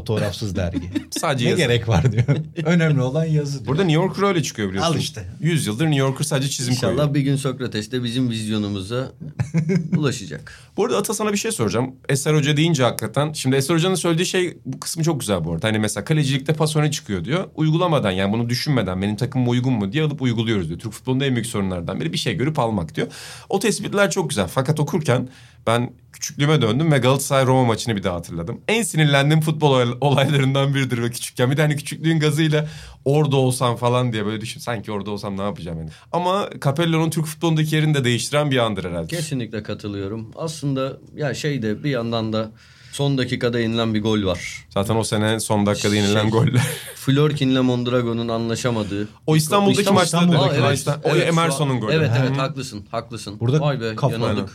fotoğrafsız 0.00 0.56
dergi. 0.56 0.90
Sadece 1.10 1.44
ne 1.44 1.50
yazı. 1.50 1.62
gerek 1.62 1.88
var 1.88 2.12
diyor. 2.12 2.24
Önemli 2.64 3.02
olan 3.02 3.24
yazı 3.24 3.58
diyor. 3.58 3.66
Burada 3.66 3.84
New 3.84 4.02
Yorker 4.02 4.22
öyle 4.22 4.42
çıkıyor 4.42 4.68
biliyorsun. 4.68 4.92
Al 4.92 4.98
işte. 4.98 5.24
100 5.40 5.66
yıldır 5.66 5.84
New 5.84 5.98
Yorker 6.00 6.24
sadece 6.24 6.48
çizim 6.48 6.74
koyuyor. 6.74 6.92
İnşallah 6.92 7.14
bir 7.14 7.20
gün 7.20 7.36
Sokrates 7.36 7.92
de 7.92 8.02
bizim 8.04 8.30
vizyonumuza 8.30 9.12
ulaşacak. 9.96 10.52
Bu 10.76 10.84
arada 10.84 10.96
Ata 10.98 11.14
sana 11.14 11.32
bir 11.32 11.36
şey 11.38 11.52
soracağım. 11.52 11.94
Eser 12.08 12.34
Hoca 12.34 12.56
deyince 12.56 12.82
hakikaten. 12.82 13.32
Şimdi 13.32 13.56
Eser 13.56 13.74
Hoca'nın 13.74 13.94
söylediği 13.94 14.26
şey 14.26 14.58
bu 14.66 14.80
kısmı 14.80 15.02
çok 15.02 15.20
güzel 15.20 15.44
bu 15.44 15.52
arada. 15.52 15.68
Hani 15.68 15.78
mesela 15.78 16.04
kalecilikte 16.04 16.52
pas 16.52 16.76
öne 16.76 16.90
çıkıyor 16.90 17.24
diyor. 17.24 17.44
Uygulamadan 17.54 18.10
yani 18.10 18.32
bunu 18.32 18.48
düşünmeden 18.48 19.02
benim 19.02 19.16
takımıma 19.16 19.50
uygun 19.50 19.72
mu 19.72 19.92
diye 19.92 20.04
alıp 20.04 20.22
uyguluyoruz 20.22 20.68
diyor. 20.68 20.80
Türk 20.80 20.92
futbolunda 20.92 21.24
en 21.24 21.34
büyük 21.34 21.46
sorunlardan 21.46 22.00
biri 22.00 22.12
bir 22.12 22.18
şey 22.18 22.34
görüp 22.34 22.58
almak 22.58 22.94
diyor. 22.94 23.08
O 23.48 23.58
tespitler 23.58 24.10
çok 24.10 24.28
güzel. 24.28 24.46
Fakat 24.46 24.80
okurken 24.80 25.28
ben 25.66 25.92
küçüklüğüme 26.12 26.62
döndüm 26.62 26.92
ve 26.92 26.98
Galatasaray 26.98 27.46
Roma 27.46 27.64
maçını 27.64 27.96
bir 27.96 28.02
daha 28.02 28.14
hatırladım. 28.14 28.60
En 28.68 28.82
sinirlendiğim 28.82 29.40
futbol 29.40 29.70
olay- 29.70 29.96
olaylarından 30.00 30.74
biridir 30.74 31.02
ve 31.02 31.10
küçükken. 31.10 31.50
Bir 31.50 31.56
de 31.56 31.62
hani 31.62 31.76
küçüklüğün 31.76 32.20
gazıyla 32.20 32.68
orada 33.04 33.36
olsam 33.36 33.76
falan 33.76 34.12
diye 34.12 34.26
böyle 34.26 34.40
düşün. 34.40 34.60
Sanki 34.60 34.92
orada 34.92 35.10
olsam 35.10 35.36
ne 35.38 35.42
yapacağım 35.42 35.78
yani. 35.78 35.90
Ama 36.12 36.48
Capello'nun 36.64 37.10
Türk 37.10 37.26
futbolundaki 37.26 37.74
yerini 37.74 37.94
de 37.94 38.04
değiştiren 38.04 38.50
bir 38.50 38.56
andır 38.58 38.84
herhalde. 38.84 39.06
Kesinlikle 39.16 39.62
katılıyorum. 39.62 40.30
Aslında 40.36 40.96
ya 41.16 41.34
şey 41.34 41.62
de 41.62 41.84
bir 41.84 41.90
yandan 41.90 42.32
da 42.32 42.50
son 42.92 43.18
dakikada 43.18 43.60
yenilen 43.60 43.94
bir 43.94 44.02
gol 44.02 44.24
var. 44.26 44.66
Zaten 44.70 44.96
o 44.96 45.04
sene 45.04 45.40
son 45.40 45.66
dakikada 45.66 45.96
yenilen 45.96 46.22
Şey- 46.22 46.30
goller. 46.30 46.62
Florkin'le 46.94 47.60
Mondragon'un 47.62 48.28
anlaşamadığı. 48.28 49.08
O 49.26 49.36
İstanbul'daki 49.36 49.80
İstanbul- 49.80 50.00
maçta 50.00 50.18
İstanbul'daki 50.18 50.58
da- 50.58 50.64
maçta. 50.64 51.00
o 51.04 51.16
Emerson'un 51.16 51.80
golü. 51.80 51.92
Evet 51.92 52.10
evet 52.20 52.36
haklısın 52.38 52.86
haklısın. 52.90 53.40
Burada 53.40 53.60
Vay 53.60 53.80
be 53.80 53.94
kafa- 53.96 54.12
yanıldık. 54.12 54.48
Ha, 54.48 54.54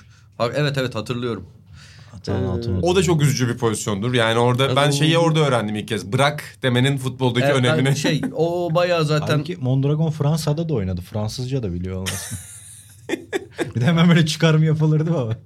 evet 0.56 0.78
evet 0.78 0.96
hatırlıyorum. 0.96 1.46
Altınordu. 2.14 2.80
O 2.82 2.96
da 2.96 3.04
çok 3.04 3.22
üzücü 3.22 3.48
bir 3.48 3.58
pozisyondur. 3.58 4.14
Yani 4.14 4.40
orada 4.40 4.64
Ya 4.68 4.76
ben 4.76 4.92
şeyi 4.92 5.18
orada 5.18 5.40
öğrendim 5.40 5.76
ilk 5.76 5.88
kez. 5.88 6.12
Bırak 6.12 6.44
demenin 6.64 6.98
futboldaki 6.98 7.46
Evet, 7.46 7.56
önemini. 7.56 7.96
şey 7.96 8.22
o 8.36 8.76
bayağı 8.76 9.06
zaten 9.06 9.34
Halbuki 9.34 9.58
Mondragon 9.58 10.12
Fransa'da 10.12 10.70
da 10.70 10.74
oynadı. 10.74 11.02
Fransızca 11.02 11.64
da 11.64 11.74
biliyor 11.74 11.96
olmasın. 11.96 12.38
bir 13.76 13.82
de 13.82 13.86
hemen 13.86 14.10
böyle 14.10 14.26
çıkarım 14.26 14.64
yapılırdı 14.64 15.14
baba. 15.14 15.38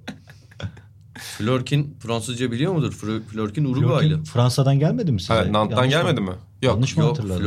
Florkin 1.18 1.96
Fransızca 2.00 2.52
biliyor 2.52 2.72
mudur? 2.72 2.92
Fl- 2.92 3.22
Florkin 3.22 3.64
Uruguaylı. 3.64 4.08
Florkin 4.08 4.24
Fransa'dan 4.24 4.78
gelmedi 4.78 5.12
mi 5.12 5.20
size? 5.20 5.34
Evet, 5.34 5.50
Nant'tan 5.50 5.76
Yanlış 5.76 5.94
gelmedi 5.94 6.20
mı? 6.20 6.30
mi? 6.30 6.36
Yok. 6.62 6.74
Yanlış 6.74 6.96
mı 6.96 7.02
Yok 7.02 7.10
hatırladım? 7.18 7.44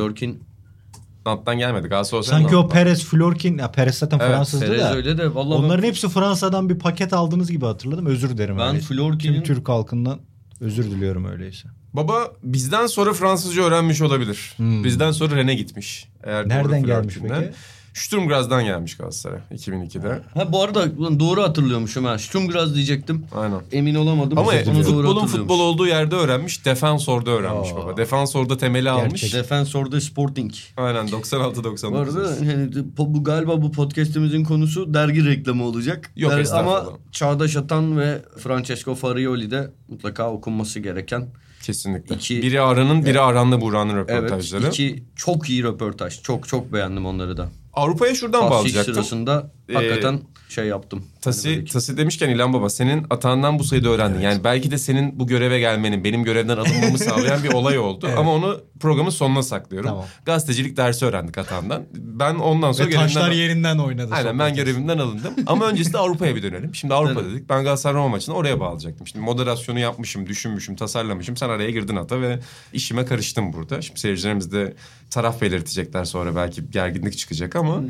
Nant'tan 1.25 1.57
gelmedi. 1.57 1.87
Galatasaray 1.87 2.23
Sanki 2.41 2.55
o. 2.55 2.69
Perez, 2.69 3.05
Florkin, 3.05 3.57
ya 3.57 3.71
Perez 3.71 3.95
zaten 3.95 4.19
Evet, 4.19 4.29
Fransızdı 4.31 4.65
Perez 4.65 4.81
da. 4.81 4.95
öyle 4.95 5.17
de 5.17 5.35
vallahi 5.35 5.57
Onların 5.59 5.83
ben- 5.83 5.87
hepsi 5.87 6.09
Fransa'dan 6.09 6.69
bir 6.69 6.79
paket 6.79 7.13
aldığınız 7.13 7.51
gibi 7.51 7.65
hatırladım. 7.65 8.05
Özür 8.05 8.29
dilerim. 8.29 8.57
Ben 8.57 8.67
öyleyse. 8.67 8.87
Florkin'in- 8.93 9.33
Tüm 9.33 9.43
Türk 9.43 9.69
halkından 9.69 10.19
özür 10.61 10.83
diliyorum 10.83 11.25
öyleyse. 11.25 11.67
Baba 11.93 12.31
bizden 12.43 12.87
sonra 12.87 13.13
Fransızca 13.13 13.63
öğrenmiş 13.63 14.01
olabilir. 14.01 14.53
Hmm. 14.57 14.83
Bizden 14.83 15.11
sonra 15.11 15.35
Ren'e 15.35 15.53
gitmiş. 15.55 16.07
Eğer 16.23 16.49
Nereden 16.49 16.83
gelmiş 16.83 17.17
peki? 17.21 17.51
Sturm 17.93 18.27
Graz'dan 18.27 18.63
gelmiş 18.65 18.97
Galatasaray 18.97 19.39
2002'de. 19.51 20.21
Ha 20.33 20.51
bu 20.51 20.63
arada 20.63 20.85
ulan 20.97 21.19
doğru 21.19 21.43
hatırlıyormuşum 21.43 22.05
ha. 22.05 22.17
Sturmgras 22.19 22.73
diyecektim. 22.75 23.25
Aynen. 23.35 23.61
Emin 23.71 23.95
olamadım. 23.95 24.37
Ama 24.37 24.51
doğru 24.51 24.83
futbolun 24.83 25.27
futbol 25.27 25.59
olduğu 25.59 25.87
yerde 25.87 26.15
öğrenmiş. 26.15 26.65
Defansor'da 26.65 27.31
öğrenmiş 27.31 27.69
Aa. 27.71 27.75
baba. 27.75 27.97
Defansor'da 27.97 28.57
temeli 28.57 28.89
almış. 28.89 29.21
Gerçek. 29.21 29.33
Defensor'da 29.33 30.01
Sporting. 30.01 30.51
Aynen 30.77 31.07
96-99. 31.07 31.91
Bu 31.91 31.97
arada 31.97 32.45
yani 32.45 32.69
bu, 32.97 33.23
galiba 33.23 33.61
bu 33.61 33.71
podcast'imizin 33.71 34.43
konusu 34.43 34.93
dergi 34.93 35.25
reklamı 35.25 35.63
olacak. 35.63 36.11
Yok, 36.15 36.31
Der-. 36.31 36.59
Ama 36.59 36.85
Çağdaş 37.11 37.55
Atan 37.55 37.99
ve 37.99 38.21
Francesco 38.37 38.95
Farioli 38.95 39.51
de 39.51 39.71
mutlaka 39.87 40.31
okunması 40.31 40.79
gereken 40.79 41.27
Kesinlikle. 41.63 42.15
İki- 42.15 42.41
Biri 42.41 42.61
Aran'ın, 42.61 43.05
biri 43.05 43.19
Aran'la 43.19 43.61
Buğra'nın 43.61 43.95
evet 43.95 44.09
röportajları. 44.09 44.67
iki 44.67 45.03
çok 45.15 45.49
iyi 45.49 45.63
röportaj. 45.63 46.21
Çok 46.21 46.47
çok 46.47 46.73
beğendim 46.73 47.05
onları 47.05 47.37
da. 47.37 47.49
Avrupa'ya 47.73 48.15
şuradan 48.15 48.39
Tahsis 48.39 48.51
bağlayacaktım. 48.59 48.93
sırasında 48.93 49.51
Ee, 49.69 49.73
hakikaten 49.73 50.19
şey 50.49 50.65
yaptım. 50.65 50.99
Hani 50.99 51.21
Tasi, 51.21 51.49
böyle- 51.49 51.65
Tasi 51.65 51.97
demişken 51.97 52.29
İlhan 52.29 52.53
Baba 52.53 52.69
senin 52.69 53.05
atandan 53.09 53.59
bu 53.59 53.63
sayıda 53.63 53.89
öğrendin. 53.89 54.19
Yani 54.19 54.43
belki 54.43 54.71
de 54.71 54.77
senin 54.77 55.19
bu 55.19 55.27
göreve 55.27 55.59
gelmenin, 55.59 56.03
benim 56.03 56.23
görevden 56.23 56.57
alınmamı 56.57 56.97
sağlayan 56.97 57.43
bir 57.43 57.53
olay 57.53 57.79
oldu. 57.79 58.05
Evet. 58.09 58.17
Ama 58.19 58.33
onu 58.33 58.61
programın 58.79 59.09
sonuna 59.09 59.43
saklıyorum. 59.43 59.89
Tamam. 59.89 60.05
Gazetecilik 60.25 60.77
dersi 60.77 61.05
öğrendik 61.05 61.37
atandan. 61.37 61.83
Ben 61.93 62.35
ondan 62.35 62.71
sonra 62.71 62.87
Ve 62.87 62.91
taşlar 62.93 63.21
görevimden... 63.21 63.43
yerinden 63.43 63.77
oynadı. 63.77 64.13
Aynen 64.13 64.39
ben 64.39 64.55
görevimden 64.55 64.97
alındım. 64.97 65.33
Ama 65.47 65.65
öncesinde 65.67 65.97
Avrupa'ya 66.07 66.35
bir 66.35 66.43
dönelim. 66.43 66.75
Şimdi 66.75 66.93
Avrupa 66.93 67.25
dedik. 67.25 67.49
Ben 67.49 67.63
Galatasaray 67.63 67.95
Roma 67.95 68.07
maçını 68.09 68.35
oraya 68.35 68.59
bağlayacaktım. 68.59 69.07
Şimdi 69.07 69.25
moderasyonu 69.25 69.79
yapmışım, 69.79 70.27
düşünmüşüm, 70.27 70.75
tasarlamışım. 70.75 71.37
Sen 71.37 71.49
araya 71.49 71.71
girdin 71.71 71.95
hata 71.95 72.21
ve 72.21 72.39
işime 72.73 73.05
karıştım 73.05 73.53
burada. 73.53 73.81
Şimdi 73.81 73.99
seyircilerimiz 73.99 74.51
de 74.51 74.73
taraf 75.11 75.41
belirtecekler 75.41 76.05
sonra 76.05 76.35
belki 76.35 76.71
gerginlik 76.71 77.17
çıkacak 77.17 77.55
ama... 77.55 77.83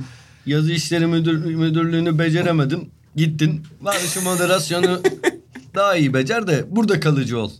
Yazı 0.46 0.72
işleri 0.72 1.08
müdür, 1.08 1.46
müdürlüğünü 1.46 2.20
beceremedin. 2.20 2.92
Gittin. 3.16 3.64
Bari 3.82 4.08
şu 4.08 4.22
moderasyonu 4.22 5.02
daha 5.76 5.96
iyi 5.96 6.14
becer 6.14 6.48
de 6.48 6.66
burada 6.70 7.00
kalıcı 7.00 7.40
ol. 7.40 7.52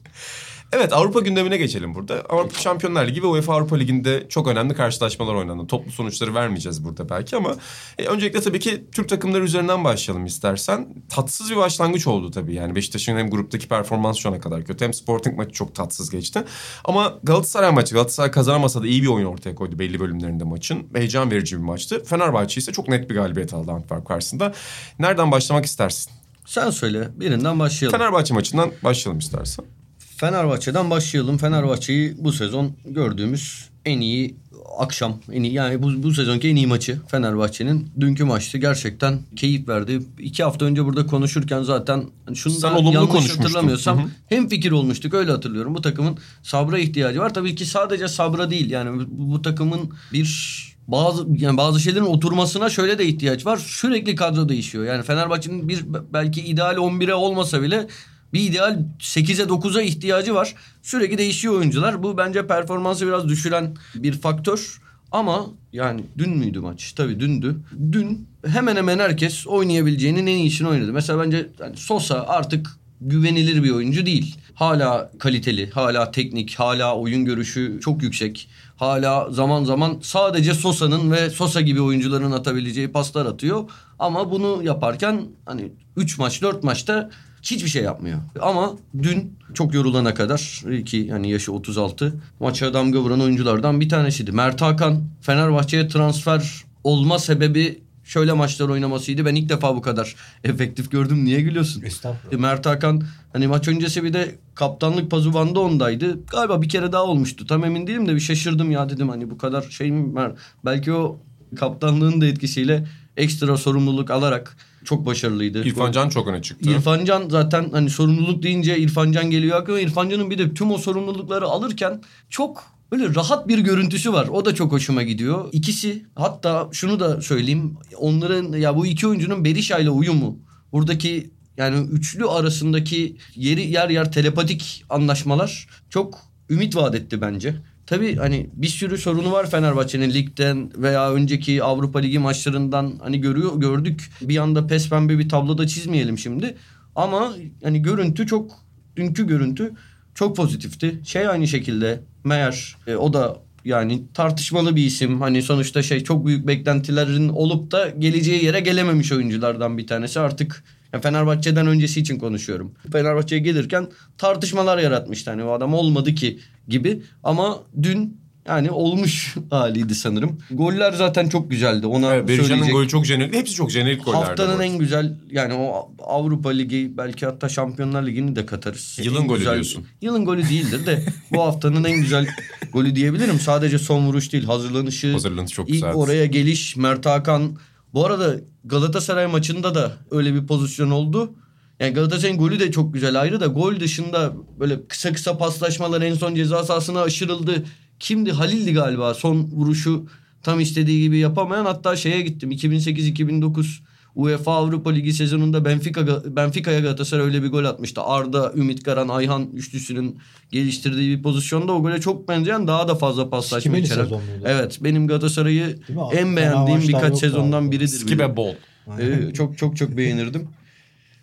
Evet 0.72 0.94
Avrupa 0.94 1.20
gündemine 1.20 1.58
geçelim 1.58 1.96
burada. 1.96 2.22
Avrupa 2.30 2.60
Şampiyonlar 2.60 3.08
Ligi 3.08 3.24
ve 3.24 3.28
UEFA 3.28 3.54
Avrupa 3.54 3.76
Ligi'nde 3.76 4.30
çok 4.30 4.48
önemli 4.48 4.74
karşılaşmalar 4.74 5.34
oynandı. 5.34 5.68
Toplu 5.68 5.92
sonuçları 5.92 6.34
vermeyeceğiz 6.34 6.86
burada 6.86 7.10
belki 7.10 7.36
ama 7.36 7.56
e, 7.98 8.06
öncelikle 8.06 8.42
tabii 8.42 8.60
ki 8.60 8.86
Türk 8.92 9.10
takımları 9.10 9.44
üzerinden 9.44 9.84
başlayalım 9.84 10.26
istersen. 10.26 10.88
Tatsız 11.10 11.52
bir 11.52 11.56
başlangıç 11.56 12.08
oldu 12.08 12.32
tabii. 12.32 12.54
Yani 12.54 12.76
Beşiktaş'ın 12.76 13.18
hem 13.18 13.30
gruptaki 13.30 13.68
performans 13.68 14.18
şu 14.18 14.30
ana 14.30 14.40
kadar 14.40 14.66
kötü 14.66 14.86
hem 14.86 14.94
Sporting 14.94 15.38
maçı 15.38 15.52
çok 15.52 15.76
tatsız 15.76 16.10
geçti. 16.10 16.44
Ama 16.86 17.20
Galatasaray 17.24 17.72
maçı 17.72 17.94
Galatasaray 17.94 18.32
kazanamasa 18.32 18.82
da 18.82 18.88
iyi 18.88 19.02
bir 19.02 19.08
oyun 19.08 19.26
ortaya 19.26 19.56
koydu 19.56 19.80
belli 19.80 20.00
bölümlerinde 20.00 20.44
maçın. 20.44 20.88
Heyecan 20.96 21.32
verici 21.32 21.58
bir 21.58 21.62
maçtı. 21.62 22.04
Fenerbahçe 22.04 22.62
ise 22.62 22.72
çok 22.72 22.88
net 22.88 23.10
bir 23.10 23.16
galibiyet 23.16 23.54
aldı 23.54 23.72
Antwerp 23.72 24.08
karşısında. 24.08 24.54
Nereden 25.00 25.32
başlamak 25.32 25.66
istersin? 25.66 26.12
Sen 26.46 26.70
söyle 26.70 27.10
birinden 27.16 27.60
başlayalım. 27.60 28.00
Fenerbahçe 28.00 28.34
maçından 28.34 28.72
başlayalım 28.84 29.20
istersen. 29.20 29.79
Fenerbahçe'den 30.20 30.90
başlayalım. 30.90 31.38
Fenerbahçe'yi 31.38 32.16
bu 32.18 32.32
sezon 32.32 32.72
gördüğümüz 32.86 33.70
en 33.86 34.00
iyi 34.00 34.36
akşam, 34.78 35.20
en 35.32 35.44
iyi 35.44 35.54
yani 35.54 35.84
bu, 35.84 36.04
bu 36.04 36.14
sezonki 36.14 36.50
en 36.50 36.56
iyi 36.56 36.68
maçı 36.68 37.00
Fenerbahçe'nin. 37.08 37.92
Dünkü 38.00 38.24
maçtı 38.24 38.58
gerçekten 38.58 39.20
keyif 39.36 39.68
verdi. 39.68 40.02
İki 40.20 40.44
hafta 40.44 40.66
önce 40.66 40.86
burada 40.86 41.06
konuşurken 41.06 41.64
zaten 41.64 42.06
şunu 42.34 42.54
Sen 42.54 42.76
da 42.76 42.92
yanlış 42.92 43.38
hatırlamıyorsam 43.38 43.98
Hı 43.98 44.02
hı. 44.04 44.08
hem 44.28 44.50
fikir 44.50 44.72
olmuştuk 44.72 45.14
öyle 45.14 45.32
hatırlıyorum. 45.32 45.76
Bu 45.76 45.82
takımın 45.82 46.18
sabra 46.44 46.80
ihtiyacı 46.80 47.20
var. 47.20 47.34
Tabii 47.34 47.56
ki 47.56 47.66
sadece 47.66 48.08
sabra 48.08 48.50
değil 48.50 48.72
yani 48.72 49.00
bu, 49.00 49.34
bu 49.34 49.42
takımın 49.42 49.90
bir 50.14 50.60
bazı 50.88 51.26
yani 51.38 51.58
bazı 51.58 51.80
şeylerin 51.80 52.06
oturmasına 52.06 52.70
şöyle 52.70 53.00
de 53.00 53.06
ihtiyaç 53.06 53.46
var. 53.46 53.58
Sürekli 53.58 54.16
kadro 54.16 54.50
değişiyor. 54.50 54.86
Yani 54.86 55.04
Fenerbahçe'nin 55.04 55.70
bir 55.70 55.86
belki 56.14 56.42
ideal 56.42 56.76
11'e 56.76 57.14
olmasa 57.14 57.62
bile 57.62 57.88
bir 58.34 58.50
ideal 58.50 58.80
8'e 59.00 59.46
9'a 59.46 59.82
ihtiyacı 59.82 60.36
var. 60.36 60.56
Sürekli 60.82 61.18
değişiyor 61.18 61.54
oyuncular. 61.54 62.04
Bu 62.04 62.18
bence 62.18 62.48
performansı 62.48 63.08
biraz 63.08 63.30
düşüren 63.30 63.76
bir 63.96 64.14
faktör. 64.14 64.82
Ama 65.12 65.46
yani 65.74 66.04
dün 66.18 66.38
müydü 66.38 66.60
maç? 66.60 66.92
Tabii 66.92 67.20
dündü. 67.20 67.56
Dün 67.92 68.28
hemen 68.46 68.76
hemen 68.76 69.00
herkes 69.00 69.48
oynayabileceğinin 69.48 70.28
en 70.28 70.38
iyisini 70.38 70.68
oynadı. 70.68 70.94
Mesela 70.94 71.24
bence 71.24 71.50
yani 71.60 71.78
Sosa 71.78 72.26
artık 72.28 72.80
güvenilir 73.02 73.64
bir 73.64 73.72
oyuncu 73.72 74.06
değil. 74.06 74.36
Hala 74.54 75.12
kaliteli, 75.20 75.70
hala 75.70 76.12
teknik, 76.12 76.56
hala 76.56 76.96
oyun 76.96 77.26
görüşü 77.26 77.80
çok 77.82 78.04
yüksek. 78.04 78.50
Hala 78.76 79.32
zaman 79.32 79.64
zaman 79.64 80.00
sadece 80.02 80.54
Sosa'nın 80.54 81.12
ve 81.12 81.30
Sosa 81.30 81.62
gibi 81.62 81.82
oyuncuların 81.82 82.32
atabileceği 82.32 82.92
paslar 82.92 83.26
atıyor. 83.26 83.70
Ama 84.00 84.32
bunu 84.32 84.64
yaparken 84.64 85.22
hani 85.46 85.72
3 85.98 86.18
maç 86.18 86.42
4 86.42 86.64
maçta 86.64 87.10
hiçbir 87.44 87.70
şey 87.70 87.84
yapmıyor. 87.84 88.20
Ama 88.42 88.76
dün 89.04 89.38
çok 89.54 89.74
yorulana 89.74 90.14
kadar 90.14 90.64
ki 90.86 90.98
yani 90.98 91.32
yaşı 91.32 91.54
36 91.54 92.14
maça 92.40 92.74
damga 92.74 93.00
vuran 93.00 93.22
oyunculardan 93.22 93.82
bir 93.82 93.90
tanesiydi. 93.90 94.32
Mert 94.32 94.62
Hakan 94.62 95.04
Fenerbahçe'ye 95.22 95.88
transfer 95.88 96.64
olma 96.84 97.20
sebebi 97.20 97.82
şöyle 98.04 98.34
maçlar 98.34 98.70
oynamasıydı. 98.70 99.26
Ben 99.26 99.36
ilk 99.36 99.50
defa 99.50 99.76
bu 99.76 99.82
kadar 99.82 100.16
efektif 100.44 100.92
gördüm. 100.92 101.26
Niye 101.26 101.42
gülüyorsun? 101.42 101.82
Estağfurullah. 101.82 102.34
E, 102.34 102.38
Mert 102.38 102.66
Hakan 102.66 103.04
hani 103.34 103.48
maç 103.48 103.68
öncesi 103.68 104.04
bir 104.04 104.14
de 104.14 104.36
kaptanlık 104.56 105.12
pazubandı 105.12 105.60
ondaydı. 105.60 106.26
Galiba 106.26 106.62
bir 106.62 106.70
kere 106.70 106.92
daha 106.92 107.04
olmuştu. 107.04 107.48
Tam 107.48 107.66
emin 107.66 107.88
değilim 107.88 108.08
de 108.08 108.16
bir 108.16 108.20
şaşırdım 108.20 108.72
ya 108.72 108.90
dedim 108.90 109.10
hani 109.10 109.32
bu 109.32 109.38
kadar 109.38 109.62
şey 109.62 109.92
mi? 109.92 110.34
Belki 110.66 110.94
o 110.94 111.20
kaptanlığın 111.56 112.22
da 112.22 112.26
etkisiyle 112.26 112.88
ekstra 113.18 113.58
sorumluluk 113.58 114.12
alarak 114.12 114.58
çok 114.86 115.06
başarılıydı. 115.06 115.64
İrfan 115.64 115.92
Can 115.92 116.10
çok 116.10 116.28
öne 116.28 116.42
çıktı. 116.42 116.70
İrfan 116.70 117.06
Can 117.06 117.30
zaten 117.30 117.70
hani 117.72 117.90
sorumluluk 117.90 118.44
deyince 118.44 118.78
İrfan 118.78 119.12
Can 119.12 119.32
geliyor 119.32 119.58
aklıma. 119.58 119.80
İrfan 119.80 120.10
Can'ın 120.10 120.30
bir 120.30 120.38
de 120.38 120.54
tüm 120.54 120.72
o 120.72 120.78
sorumlulukları 120.78 121.46
alırken 121.46 122.02
çok 122.30 122.64
böyle 122.92 123.16
rahat 123.16 123.48
bir 123.48 123.60
görüntüsü 123.60 124.14
var. 124.14 124.28
O 124.28 124.46
da 124.46 124.56
çok 124.56 124.72
hoşuma 124.72 125.04
gidiyor. 125.04 125.50
İkisi 125.52 126.06
hatta 126.16 126.70
şunu 126.72 127.00
da 127.00 127.22
söyleyeyim. 127.22 127.78
Onların 127.98 128.54
ya 128.58 128.76
bu 128.76 128.86
iki 128.86 129.08
oyuncunun 129.08 129.46
Berisha 129.46 129.80
ile 129.80 129.90
uyumu. 129.90 130.40
Buradaki 130.72 131.30
yani 131.58 131.88
üçlü 131.92 132.26
arasındaki 132.26 133.18
yeri 133.36 133.72
yer 133.72 133.90
yer 133.90 134.12
telepatik 134.12 134.86
anlaşmalar 134.90 135.68
çok 135.90 136.20
ümit 136.50 136.76
vaat 136.76 136.96
etti 136.96 137.22
bence. 137.22 137.56
Tabii 137.90 138.16
hani 138.16 138.50
bir 138.54 138.68
sürü 138.68 138.98
sorunu 138.98 139.32
var 139.32 139.50
Fenerbahçe'nin 139.50 140.14
ligden 140.14 140.72
veya 140.76 141.14
önceki 141.14 141.64
Avrupa 141.64 142.00
Ligi 142.00 142.20
maçlarından 142.20 142.94
hani 143.04 143.22
görüyor 143.22 143.60
gördük. 143.60 144.12
Bir 144.22 144.38
anda 144.38 144.68
pes 144.68 144.90
pembe 144.90 145.20
bir 145.20 145.30
tabloda 145.30 145.68
çizmeyelim 145.68 146.18
şimdi. 146.18 146.58
Ama 146.96 147.34
hani 147.64 147.82
görüntü 147.82 148.28
çok 148.28 148.52
dünkü 148.96 149.28
görüntü 149.28 149.74
çok 150.16 150.36
pozitifti. 150.36 151.00
Şey 151.06 151.28
aynı 151.28 151.48
şekilde 151.48 152.00
Meyer 152.24 152.78
e, 152.88 152.96
o 152.96 153.14
da 153.14 153.38
yani 153.66 154.04
tartışmalı 154.14 154.76
bir 154.76 154.86
isim. 154.86 155.22
Hani 155.22 155.42
sonuçta 155.42 155.84
şey 155.84 156.04
çok 156.04 156.26
büyük 156.26 156.48
beklentilerin 156.48 157.30
olup 157.30 157.72
da 157.72 157.90
geleceği 157.90 158.46
yere 158.46 158.60
gelememiş 158.60 159.12
oyunculardan 159.12 159.78
bir 159.78 159.88
tanesi. 159.88 160.20
Artık 160.20 160.64
ya 160.94 161.00
Fenerbahçe'den 161.02 161.68
öncesi 161.68 162.00
için 162.00 162.20
konuşuyorum. 162.20 162.72
Fenerbahçe'ye 162.92 163.42
gelirken 163.42 163.88
tartışmalar 164.18 164.78
yaratmıştı. 164.78 165.30
Hani 165.32 165.44
o 165.44 165.52
adam 165.52 165.74
olmadı 165.74 166.16
ki 166.16 166.40
gibi. 166.68 167.02
Ama 167.24 167.60
dün 167.84 168.18
yani 168.48 168.72
olmuş 168.72 169.36
haliydi 169.50 169.96
sanırım. 169.96 170.38
Goller 170.52 170.92
zaten 170.94 171.30
çok 171.30 171.52
güzeldi. 171.52 171.88
Ona 171.88 172.14
Evet, 172.16 172.30
söyleyecek. 172.46 172.72
golü 172.74 172.88
çok 172.88 173.06
jenerik. 173.06 173.34
Hepsi 173.34 173.54
çok 173.56 173.72
jenerik 173.72 174.06
gollerdi. 174.06 174.26
Haftanın 174.26 174.60
en 174.60 174.78
güzel 174.78 175.18
yani 175.32 175.54
o 175.54 175.92
Avrupa 176.00 176.50
Ligi 176.50 176.92
belki 176.98 177.26
hatta 177.26 177.50
Şampiyonlar 177.50 178.04
Ligi'ni 178.08 178.36
de 178.36 178.46
katarız. 178.46 179.00
Yılın 179.04 179.22
En 179.22 179.28
golü 179.28 179.38
güzel- 179.40 179.54
diyorsun. 179.54 179.86
Yılın 180.02 180.26
golü 180.26 180.50
değildir 180.50 180.86
de 180.86 181.04
bu 181.32 181.42
haftanın 181.42 181.84
en 181.84 182.02
güzel 182.02 182.28
golü 182.74 182.96
diyebilirim. 182.96 183.40
Sadece 183.40 183.80
son 183.80 184.06
vuruş 184.08 184.34
değil 184.34 184.44
hazırlanışı. 184.46 185.12
Hazırlanışı 185.12 185.56
çok 185.56 185.68
ilk 185.70 185.74
güzeldi. 185.74 185.94
oraya 185.96 186.26
geliş 186.26 186.76
Mert 186.76 187.06
Hakan. 187.06 187.56
Bu 187.94 188.06
arada 188.06 188.36
Galatasaray 188.66 189.28
maçında 189.28 189.76
da 189.76 189.92
öyle 190.12 190.34
bir 190.34 190.48
pozisyon 190.48 190.92
oldu. 190.92 191.34
Yani 191.80 191.94
Galatasaray'ın 191.94 192.38
golü 192.38 192.60
de 192.60 192.72
çok 192.72 192.94
güzel 192.94 193.22
ayrı 193.22 193.40
da 193.40 193.46
gol 193.46 193.80
dışında 193.80 194.34
böyle 194.60 194.88
kısa 194.88 195.14
kısa 195.14 195.38
paslaşmalar 195.38 196.02
en 196.02 196.14
son 196.14 196.36
ceza 196.36 196.64
sahasına 196.64 197.02
aşırıldı. 197.02 197.66
Kimdi? 198.00 198.32
Halil'di 198.32 198.74
galiba 198.74 199.14
son 199.14 199.38
vuruşu 199.38 200.08
tam 200.44 200.60
istediği 200.60 201.02
gibi 201.02 201.18
yapamayan 201.18 201.66
hatta 201.66 201.96
şeye 201.96 202.22
gittim 202.22 202.52
2008-2009 202.52 203.80
UEFA 204.16 204.52
Avrupa 204.54 204.90
Ligi 204.90 205.14
sezonunda 205.14 205.66
Benfica 205.66 206.36
Benfica'ya 206.36 206.80
Galatasaray 206.80 207.26
öyle 207.26 207.44
bir 207.44 207.48
gol 207.48 207.66
atmıştı. 207.66 208.02
Arda, 208.02 208.54
Ümit 208.56 208.84
Karan, 208.84 209.08
Ayhan 209.08 209.50
üçlüsünün 209.54 210.20
geliştirdiği 210.52 211.18
bir 211.18 211.24
pozisyonda 211.24 211.72
o 211.72 211.82
gole 211.82 212.02
çok 212.02 212.28
benzeyen 212.28 212.68
daha 212.68 212.88
da 212.88 212.96
fazla 212.96 213.30
paslaşma 213.30 213.78
içeren. 213.78 214.08
Evet 214.46 214.78
benim 214.82 215.08
Galatasaray'ı 215.08 215.80
en 216.14 216.36
beğendiğim 216.36 216.82
birkaç 216.88 217.18
sezondan 217.18 217.64
abi. 217.64 217.72
biridir. 217.72 217.88
Skibe 217.88 218.36
bol. 218.38 218.54
Ee, 219.00 219.34
çok 219.34 219.58
çok 219.58 219.78
çok 219.78 219.98
beğenirdim. 219.98 220.48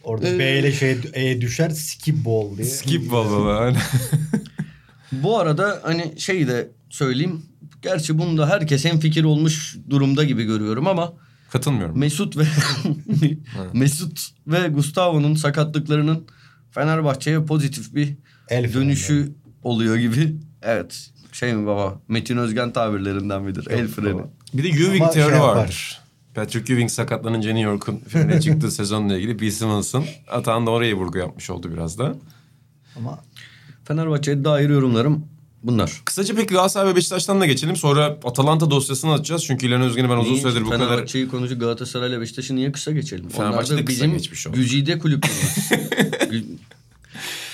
Orada 0.04 0.28
Ee, 0.28 0.38
B 0.38 0.58
ile 0.58 0.72
şey 0.72 0.96
E 1.14 1.40
düşer 1.40 1.70
skip 1.70 2.24
ball 2.24 2.56
diye. 2.56 2.66
Skip 2.66 3.10
bol 3.10 3.30
baba. 3.30 3.72
Bu 5.12 5.38
arada 5.38 5.80
hani 5.82 6.14
şey 6.20 6.48
de 6.48 6.70
söyleyeyim. 6.90 7.42
Gerçi 7.82 8.18
bunda 8.18 8.48
herkes 8.50 8.84
hem 8.84 8.98
fikir 8.98 9.24
olmuş 9.24 9.76
durumda 9.90 10.24
gibi 10.24 10.44
görüyorum 10.44 10.86
ama 10.86 11.12
Katılmıyorum. 11.56 11.98
Mesut 11.98 12.36
ve 12.36 12.42
Mesut 13.72 14.28
ve 14.46 14.68
Gustavo'nun 14.68 15.34
sakatlıklarının 15.34 16.26
Fenerbahçe'ye 16.70 17.44
pozitif 17.44 17.94
bir 17.94 18.14
El 18.48 18.74
dönüşü 18.74 19.32
oluyor 19.62 19.96
gibi. 19.96 20.36
Evet. 20.62 21.10
Şey 21.32 21.54
mi 21.54 21.66
baba? 21.66 22.00
Metin 22.08 22.36
Özgen 22.36 22.72
tabirlerinden 22.72 23.42
midir? 23.42 23.66
El 23.70 23.88
freni. 23.88 24.14
baba. 24.14 24.30
Bir 24.54 24.64
de 24.64 24.68
Ewing 24.68 25.02
Ama 25.02 25.10
teori 25.10 25.30
şey 25.30 25.38
yapar. 25.38 25.56
vardır. 25.56 26.00
Patrick 26.34 26.72
Ewing 26.72 26.90
sakatlanınca 26.90 27.52
New 27.52 27.70
York'un 27.70 27.96
filmine 28.08 28.40
çıktığı 28.46 28.70
sezonla 28.70 29.16
ilgili 29.16 29.38
Bill 29.38 29.50
Simmons'ın 29.50 30.04
Atahan 30.30 30.66
da 30.66 30.70
oraya 30.70 30.94
vurgu 30.94 31.18
yapmış 31.18 31.50
oldu 31.50 31.70
biraz 31.72 31.98
da. 31.98 32.14
Ama 32.96 33.18
Fenerbahçe'ye 33.84 34.44
dair 34.44 34.70
yorumlarım 34.70 35.24
bunlar. 35.66 36.02
Kısaca 36.04 36.34
peki 36.34 36.54
Galatasaray 36.54 36.92
ve 36.92 36.96
Beşiktaş'tan 36.96 37.40
da 37.40 37.46
geçelim. 37.46 37.76
Sonra 37.76 38.16
Atalanta 38.24 38.70
dosyasını 38.70 39.12
açacağız. 39.12 39.44
Çünkü 39.44 39.66
İlhan 39.66 39.80
Özgen'i 39.82 40.10
ben 40.10 40.16
uzun 40.16 40.32
Niye? 40.32 40.42
süredir 40.42 40.64
bu 40.64 40.70
kadar... 40.70 40.86
Fenerbahçe'yi 40.88 41.28
konucu 41.28 41.58
Galatasaray'la 41.58 42.20
Beşiktaş'ı 42.20 42.56
niye 42.56 42.72
kısa 42.72 42.92
geçelim? 42.92 43.28
Fenerbahçe 43.28 43.72
Onlar 43.72 43.78
de 43.78 43.82
da 43.82 43.84
kısa 43.86 44.04
bizim 44.04 44.18
geçmiş 44.18 44.46
oldu. 44.46 44.56
güzide 44.56 44.98
kulüplerimiz. 44.98 45.70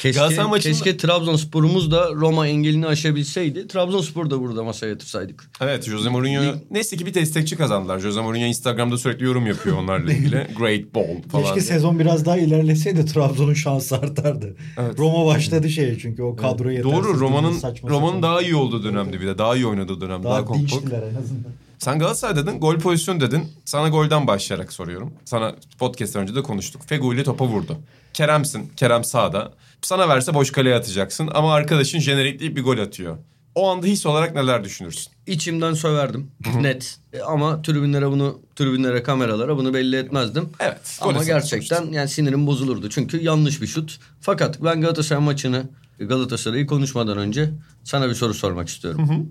Keşke, 0.03 0.19
Galatasaray 0.21 0.51
maçında- 0.51 0.73
keşke 0.73 0.97
Trabzonspor'umuz 0.97 1.91
da 1.91 2.11
Roma 2.15 2.49
engelini 2.49 2.87
aşabilseydi. 2.87 3.69
Trabzonspor'u 3.69 4.31
da 4.31 4.41
burada 4.41 4.65
masaya 4.65 4.87
yatırsaydık. 4.87 5.51
Evet 5.61 5.85
Jose 5.85 6.09
Mourinho 6.09 6.55
neyse 6.71 6.97
ki 6.97 7.07
bir 7.07 7.15
destekçi 7.15 7.57
kazandılar. 7.57 7.99
Jose 7.99 8.21
Mourinho 8.21 8.47
Instagram'da 8.47 8.99
sürekli 8.99 9.25
yorum 9.25 9.47
yapıyor 9.47 9.79
onlarla 9.79 10.13
ilgili. 10.13 10.47
Great 10.59 10.95
ball 10.95 11.23
falan. 11.33 11.45
keşke 11.45 11.55
diye. 11.55 11.65
sezon 11.65 11.99
biraz 11.99 12.25
daha 12.25 12.37
ilerleseydi 12.37 13.07
Trabzon'un 13.07 13.55
şansı 13.55 13.97
artardı. 13.97 14.57
Roma 14.99 15.27
başladı 15.27 15.71
şeye 15.71 15.99
çünkü 15.99 16.23
o 16.23 16.37
kadro 16.37 16.71
yetersiz. 16.71 16.93
Doğru 16.93 17.21
Roma'nın 17.21 17.55
Roma'nın 17.85 18.23
daha 18.23 18.43
iyi 18.43 18.57
olduğu 18.57 18.85
dönemdi 18.85 19.21
bir 19.21 19.27
de. 19.27 19.39
Daha 19.39 19.57
iyi 19.57 19.67
oynadığı 19.67 20.01
dönem. 20.01 20.25
Daha, 20.25 20.33
daha 20.33 20.45
kompakt. 20.45 20.73
dinçtiler 20.73 21.03
en 21.03 21.23
azından. 21.23 21.53
Sen 21.79 21.99
Galatasaray 21.99 22.37
dedin, 22.37 22.61
gol 22.61 22.79
pozisyon 22.79 23.21
dedin. 23.21 23.43
Sana 23.65 23.89
golden 23.89 24.27
başlayarak 24.27 24.73
soruyorum. 24.73 25.13
Sana 25.25 25.55
podcast'ten 25.79 26.23
önce 26.23 26.35
de 26.35 26.43
konuştuk. 26.43 26.83
Feguli 26.87 27.25
topa 27.25 27.47
vurdu. 27.47 27.77
Kerem'sin, 28.15 28.71
Kerem 28.77 29.05
sağda. 29.05 29.53
Sana 29.83 30.09
verse 30.09 30.35
boş 30.35 30.51
kaleye 30.53 30.75
atacaksın 30.75 31.29
ama 31.35 31.55
arkadaşın 31.55 31.99
jenerikleyip 31.99 32.57
bir 32.57 32.63
gol 32.63 32.79
atıyor. 32.79 33.19
O 33.55 33.69
anda 33.71 33.87
his 33.87 34.07
olarak 34.07 34.35
neler 34.35 34.65
düşünürsün? 34.65 35.13
İçimden 35.27 35.75
söverdim. 35.75 36.31
Net. 36.61 36.97
E, 37.13 37.21
Ama 37.21 37.63
tribünlere 37.63 38.11
bunu, 38.11 38.41
tribünlere, 38.57 39.03
kameralara 39.03 39.57
bunu 39.57 39.75
belli 39.75 39.97
etmezdim. 39.97 40.49
Evet, 40.61 40.99
Ama 41.01 41.25
gerçekten 41.25 41.93
yani 41.93 42.09
sinirim 42.09 42.47
bozulurdu. 42.47 42.91
Çünkü 42.91 43.23
yanlış 43.23 43.63
bir 43.63 43.67
şut. 43.67 43.99
Fakat 44.21 44.63
ben 44.65 44.81
Galatasaray 44.81 45.25
maçını, 45.25 45.65
Galatasaray'ı 45.99 46.67
konuşmadan 46.67 47.19
önce 47.19 47.51
sana 47.85 48.09
bir 48.09 48.15
soru 48.15 48.35
sormak 48.35 48.69
istiyorum. 48.69 49.29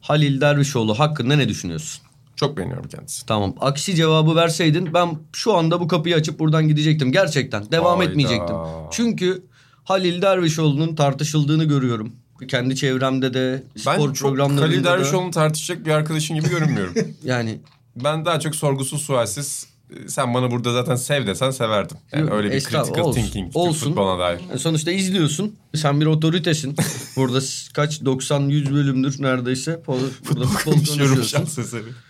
Halil 0.00 0.40
Dervişoğlu 0.40 0.98
hakkında 0.98 1.36
ne 1.36 1.48
düşünüyorsun? 1.48 2.02
Çok 2.36 2.56
beğeniyorum 2.56 2.88
kendisini. 2.88 3.26
Tamam. 3.26 3.54
Aksi 3.60 3.94
cevabı 3.94 4.36
verseydin 4.36 4.94
ben 4.94 5.18
şu 5.32 5.54
anda 5.54 5.80
bu 5.80 5.88
kapıyı 5.88 6.14
açıp 6.16 6.38
buradan 6.38 6.68
gidecektim. 6.68 7.12
Gerçekten. 7.12 7.72
Devam 7.72 7.98
Hayda. 7.98 8.10
etmeyecektim. 8.10 8.56
Çünkü 8.90 9.42
Halil 9.84 10.22
Dervişoğlu'nun 10.22 10.94
tartışıldığını 10.94 11.64
görüyorum. 11.64 12.12
Kendi 12.48 12.76
çevremde 12.76 13.34
de 13.34 13.62
spor 13.76 14.08
Ben 14.08 14.14
programlarında 14.14 14.62
Halil. 14.62 14.84
Dervişoğlu'nu 14.84 15.30
tartışacak 15.30 15.86
bir 15.86 15.90
arkadaşın 15.90 16.36
gibi 16.36 16.48
görünmüyorum. 16.48 16.94
Yani 17.24 17.60
ben 17.96 18.24
daha 18.24 18.40
çok 18.40 18.54
sorgusuz 18.56 19.02
sualsiz 19.02 19.66
sen 20.08 20.34
bana 20.34 20.50
burada 20.50 20.72
zaten 20.72 20.96
sev 20.96 21.26
desen 21.26 21.50
severdim. 21.50 21.96
Yani 22.12 22.22
Yok, 22.22 22.32
öyle 22.32 22.50
bir 22.50 22.54
estağfurullah, 22.54 22.86
critical 22.86 23.08
olsun, 23.08 23.22
thinking 23.22 23.56
olsun. 23.56 23.88
futboluna 23.88 24.18
dair. 24.18 24.40
Sonuçta 24.58 24.90
izliyorsun. 24.92 25.56
Sen 25.74 26.00
bir 26.00 26.06
otoritesin. 26.06 26.76
Burada 27.16 27.38
kaç 27.74 28.00
90-100 28.00 28.74
bölümdür 28.74 29.22
neredeyse. 29.22 29.82
Burada 29.86 30.44
futbol 30.44 30.72
konuşuyorsun. 30.72 31.48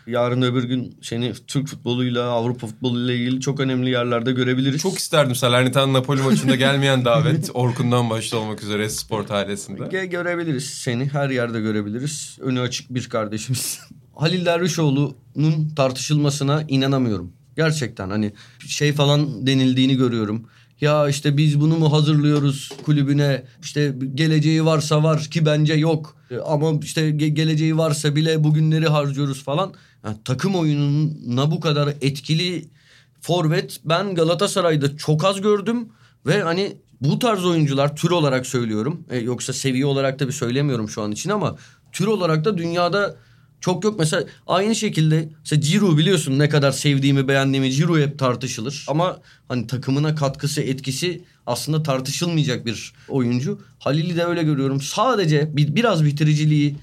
Yarın 0.06 0.42
öbür 0.42 0.64
gün 0.64 0.98
seni 1.02 1.32
Türk 1.46 1.68
futboluyla, 1.68 2.24
Avrupa 2.24 2.66
futboluyla 2.66 3.14
ilgili 3.14 3.40
çok 3.40 3.60
önemli 3.60 3.90
yerlerde 3.90 4.32
görebiliriz. 4.32 4.82
Çok 4.82 4.98
isterdim 4.98 5.34
Salernitana 5.34 5.92
Napoli 5.92 6.22
maçında 6.22 6.56
gelmeyen 6.56 7.04
davet. 7.04 7.50
Orkun'dan 7.54 8.10
başta 8.10 8.36
olmak 8.36 8.62
üzere 8.62 8.88
Sport 8.88 9.30
ailesinde. 9.30 9.82
Ge- 9.82 10.06
görebiliriz 10.06 10.64
seni. 10.64 11.08
Her 11.08 11.30
yerde 11.30 11.60
görebiliriz. 11.60 12.38
Önü 12.40 12.60
açık 12.60 12.94
bir 12.94 13.08
kardeşimiz. 13.08 13.80
Halil 14.14 14.46
Dervişoğlu'nun 14.46 15.68
tartışılmasına 15.76 16.64
inanamıyorum. 16.68 17.32
Gerçekten 17.56 18.10
hani 18.10 18.32
şey 18.66 18.92
falan 18.92 19.46
denildiğini 19.46 19.96
görüyorum. 19.96 20.46
Ya 20.80 21.08
işte 21.08 21.36
biz 21.36 21.60
bunu 21.60 21.76
mu 21.78 21.92
hazırlıyoruz 21.92 22.68
kulübüne? 22.84 23.44
İşte 23.62 23.94
geleceği 24.14 24.64
varsa 24.64 25.02
var 25.02 25.20
ki 25.20 25.46
bence 25.46 25.74
yok. 25.74 26.16
E, 26.30 26.36
Ama 26.38 26.72
işte 26.82 27.10
ge- 27.10 27.26
geleceği 27.26 27.76
varsa 27.76 28.16
bile 28.16 28.44
bugünleri 28.44 28.88
harcıyoruz 28.88 29.44
falan. 29.44 29.74
Yani 30.04 30.16
takım 30.24 30.54
oyununa 30.54 31.50
bu 31.50 31.60
kadar 31.60 31.94
etkili 32.00 32.68
forvet 33.20 33.80
ben 33.84 34.14
Galatasaray'da 34.14 34.96
çok 34.96 35.24
az 35.24 35.40
gördüm 35.40 35.88
ve 36.26 36.42
hani 36.42 36.76
bu 37.00 37.18
tarz 37.18 37.44
oyuncular 37.44 37.96
tür 37.96 38.10
olarak 38.10 38.46
söylüyorum. 38.46 39.04
E, 39.10 39.18
yoksa 39.18 39.52
seviye 39.52 39.86
olarak 39.86 40.18
da 40.20 40.26
bir 40.28 40.32
söylemiyorum 40.32 40.88
şu 40.88 41.02
an 41.02 41.12
için 41.12 41.30
ama 41.30 41.56
tür 41.92 42.06
olarak 42.06 42.44
da 42.44 42.58
dünyada 42.58 43.16
çok 43.62 43.84
yok. 43.84 43.98
Mesela 43.98 44.24
aynı 44.46 44.74
şekilde 44.74 45.28
mesela 45.38 45.62
Ciro 45.62 45.98
biliyorsun 45.98 46.38
ne 46.38 46.48
kadar 46.48 46.72
sevdiğimi 46.72 47.28
beğendiğimi 47.28 47.72
Ciro 47.72 47.98
hep 47.98 48.18
tartışılır. 48.18 48.84
Ama 48.88 49.20
hani 49.48 49.66
takımına 49.66 50.14
katkısı 50.14 50.60
etkisi 50.60 51.24
aslında 51.46 51.82
tartışılmayacak 51.82 52.66
bir 52.66 52.92
oyuncu. 53.08 53.60
Halil'i 53.78 54.16
de 54.16 54.24
öyle 54.24 54.42
görüyorum. 54.42 54.80
Sadece 54.80 55.56
bir, 55.56 55.76
biraz 55.76 56.04
bitiriciliği 56.04 56.76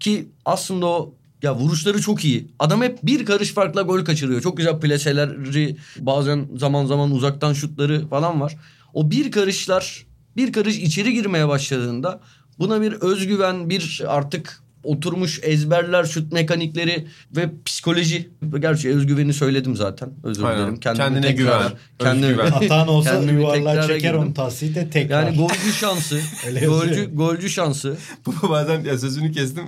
ki 0.00 0.28
aslında 0.44 0.86
o 0.86 1.14
ya 1.42 1.54
vuruşları 1.54 2.00
çok 2.00 2.24
iyi. 2.24 2.48
Adam 2.58 2.82
hep 2.82 2.98
bir 3.02 3.26
karış 3.26 3.52
farkla 3.52 3.82
gol 3.82 4.04
kaçırıyor. 4.04 4.40
Çok 4.40 4.56
güzel 4.56 4.80
pleseleri 4.80 5.76
bazen 5.98 6.48
zaman 6.56 6.86
zaman 6.86 7.10
uzaktan 7.10 7.52
şutları 7.52 8.08
falan 8.08 8.40
var. 8.40 8.56
O 8.94 9.10
bir 9.10 9.30
karışlar 9.30 10.06
bir 10.36 10.52
karış 10.52 10.76
içeri 10.78 11.14
girmeye 11.14 11.48
başladığında 11.48 12.20
buna 12.58 12.80
bir 12.82 12.92
özgüven 12.92 13.70
bir 13.70 14.02
artık 14.06 14.65
oturmuş 14.86 15.40
ezberler 15.42 16.04
şut 16.04 16.32
mekanikleri 16.32 17.06
ve 17.36 17.50
psikoloji. 17.64 18.30
Gerçi 18.60 18.90
özgüveni 18.90 19.32
söyledim 19.34 19.76
zaten. 19.76 20.10
Özür 20.24 20.44
Aynen. 20.44 20.58
dilerim. 20.60 20.80
Kendine 20.80 21.32
güven, 21.32 21.62
Kendine, 21.98 22.26
özgüven. 22.26 22.50
Hatan 22.50 22.88
olsa 22.88 23.10
Kendimi 23.10 23.40
yuvarlar 23.40 23.82
çeker 23.82 23.96
girdim. 23.98 24.18
onu 24.18 24.34
tahsite 24.34 24.90
tekrar. 24.90 25.22
Yani 25.26 25.36
golcü 25.36 25.72
şansı. 25.80 26.20
Golcü, 26.66 27.14
golcü 27.14 27.50
şansı. 27.50 27.96
Bunu 28.26 28.50
bazen 28.50 28.84
ya 28.84 28.98
sözünü 28.98 29.32
kestim. 29.32 29.64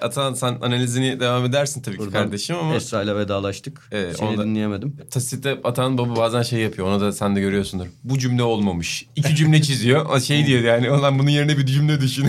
Atan 0.00 0.34
sen 0.34 0.58
analizini 0.60 1.20
devam 1.20 1.44
edersin 1.44 1.82
tabii 1.82 1.96
ki 1.96 2.00
Buradan 2.02 2.22
kardeşim 2.22 2.56
ama 2.56 2.74
Esra 2.74 3.02
ile 3.02 3.16
vedalaştık. 3.16 3.88
Evet, 3.92 4.16
Seni 4.18 4.28
onu 4.28 4.38
da- 4.38 4.44
dinleyemedim. 4.44 4.96
Tasite 5.10 5.58
Atan 5.64 5.98
baba 5.98 6.16
bazen 6.16 6.42
şey 6.42 6.60
yapıyor. 6.60 6.88
Onu 6.88 7.00
da 7.00 7.12
sen 7.12 7.36
de 7.36 7.40
görüyorsundur. 7.40 7.86
Bu 8.04 8.18
cümle 8.18 8.42
olmamış. 8.42 9.06
İki 9.16 9.36
cümle 9.36 9.62
çiziyor. 9.62 10.06
O 10.10 10.20
şey 10.20 10.46
diyor 10.46 10.60
yani. 10.60 10.90
Ulan 10.90 11.18
bunun 11.18 11.30
yerine 11.30 11.58
bir 11.58 11.66
cümle 11.66 12.00
düşün. 12.00 12.26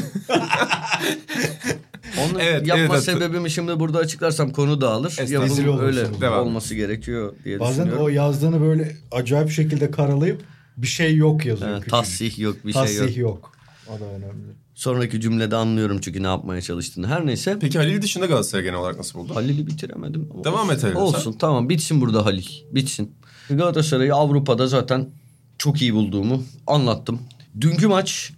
Onu 2.19 2.41
Evet, 2.41 2.67
yapma 2.67 2.95
evet, 2.95 3.03
sebebimi 3.03 3.51
şimdi 3.51 3.79
burada 3.79 3.97
açıklarsam 3.99 4.51
konu 4.51 4.81
dağılır. 4.81 5.29
Yapım 5.29 5.79
öyle 5.79 6.21
Devam. 6.21 6.47
olması 6.47 6.75
gerekiyor 6.75 7.33
diye 7.43 7.59
Bazen 7.59 7.75
düşünüyorum. 7.85 8.05
o 8.05 8.09
yazdığını 8.09 8.61
böyle 8.61 8.95
acayip 9.11 9.49
şekilde 9.49 9.91
karalayıp 9.91 10.41
bir 10.77 10.87
şey 10.87 11.15
yok 11.15 11.45
yazıyor. 11.45 11.71
Ha. 11.71 11.79
Tassih 11.89 12.39
yok 12.39 12.55
bir 12.65 12.73
şey 12.73 12.81
yok. 12.81 12.87
Tassih 12.87 13.17
yok. 13.17 13.51
O 13.87 13.99
da 13.99 14.05
önemli. 14.05 14.53
Sonraki 14.75 15.21
cümlede 15.21 15.55
anlıyorum 15.55 15.99
çünkü 16.01 16.23
ne 16.23 16.27
yapmaya 16.27 16.61
çalıştığını. 16.61 17.07
Her 17.07 17.25
neyse. 17.25 17.57
Peki 17.61 17.77
Halil 17.77 18.01
dışında 18.01 18.25
Galatasaray 18.25 18.63
genel 18.63 18.79
olarak 18.79 18.97
nasıl 18.97 19.19
buldu? 19.19 19.35
Halil'i 19.35 19.67
bitiremedim. 19.67 20.29
Ama 20.33 20.43
Devam 20.43 20.71
et 20.71 20.83
Halil, 20.83 20.95
Olsun 20.95 21.33
tamam 21.33 21.69
bitsin 21.69 22.01
burada 22.01 22.25
Halil. 22.25 22.47
Bitsin. 22.71 23.15
Galatasaray'ı 23.49 24.13
Avrupa'da 24.15 24.67
zaten 24.67 25.09
çok 25.57 25.81
iyi 25.81 25.93
bulduğumu 25.93 26.43
anlattım. 26.67 27.19
Dünkü 27.61 27.87
maç 27.87 28.31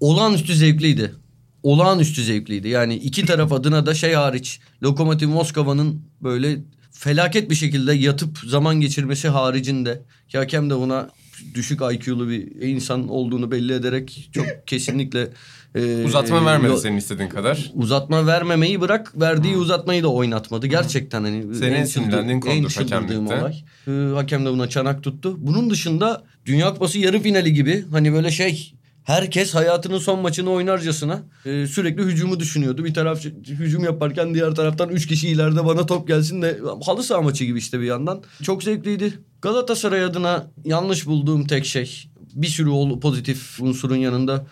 olağanüstü 0.00 0.54
zevkliydi. 0.54 1.14
Olağanüstü 1.62 2.22
zevkliydi. 2.24 2.68
Yani 2.68 2.94
iki 2.94 3.26
taraf 3.26 3.52
adına 3.52 3.86
da 3.86 3.94
şey 3.94 4.12
hariç 4.12 4.60
Lokomotiv 4.82 5.28
Moskova'nın 5.28 6.02
böyle 6.22 6.56
felaket 6.92 7.50
bir 7.50 7.54
şekilde 7.54 7.94
yatıp 7.94 8.38
zaman 8.46 8.80
geçirmesi 8.80 9.28
haricinde 9.28 10.02
ki 10.28 10.38
hakem 10.38 10.70
de 10.70 10.76
buna 10.76 11.10
düşük 11.54 11.80
IQ'lu 11.92 12.28
bir 12.28 12.62
insan 12.68 13.08
olduğunu 13.08 13.50
belli 13.50 13.72
ederek 13.72 14.28
çok 14.32 14.46
kesinlikle 14.66 15.28
e, 15.74 16.04
Uzatma 16.04 16.44
vermedi 16.46 16.72
yo- 16.72 16.78
senin 16.78 16.96
istediğin 16.96 17.28
kadar. 17.28 17.70
Uzatma 17.74 18.26
vermemeyi 18.26 18.80
bırak 18.80 19.20
verdiği 19.20 19.56
uzatmayı 19.56 20.02
da 20.02 20.08
oynatmadı. 20.08 20.66
Gerçekten 20.66 21.22
hani 21.24 21.54
Senin 21.54 21.74
en 21.74 21.84
sinirlendiğin 21.84 22.40
konudur 22.40 22.70
hakemlikte. 22.74 23.18
olay. 23.18 23.54
Ee, 23.88 24.14
hakem 24.14 24.46
de 24.46 24.50
buna 24.50 24.68
çanak 24.68 25.02
tuttu. 25.02 25.36
Bunun 25.38 25.70
dışında 25.70 26.24
Dünya 26.46 26.72
Kupası 26.74 26.98
yarı 26.98 27.20
finali 27.20 27.52
gibi 27.52 27.84
hani 27.92 28.12
böyle 28.12 28.30
şey 28.30 28.74
herkes 29.08 29.54
hayatının 29.54 29.98
son 29.98 30.20
maçını 30.20 30.50
oynarcasına 30.50 31.22
e, 31.44 31.66
sürekli 31.66 32.02
hücumu 32.02 32.40
düşünüyordu. 32.40 32.84
Bir 32.84 32.94
taraf 32.94 33.24
hücum 33.46 33.84
yaparken 33.84 34.34
diğer 34.34 34.54
taraftan 34.54 34.88
üç 34.88 35.06
kişi 35.06 35.28
ileride 35.28 35.64
bana 35.66 35.86
top 35.86 36.08
gelsin 36.08 36.42
de 36.42 36.60
halı 36.86 37.02
saha 37.02 37.22
maçı 37.22 37.44
gibi 37.44 37.58
işte 37.58 37.80
bir 37.80 37.84
yandan. 37.84 38.22
Çok 38.42 38.62
zevkliydi. 38.62 39.18
Galatasaray 39.42 40.04
adına 40.04 40.50
yanlış 40.64 41.06
bulduğum 41.06 41.46
tek 41.46 41.66
şey 41.66 42.10
bir 42.34 42.46
sürü 42.46 43.00
pozitif 43.00 43.60
unsurun 43.60 43.96
yanında 43.96 44.46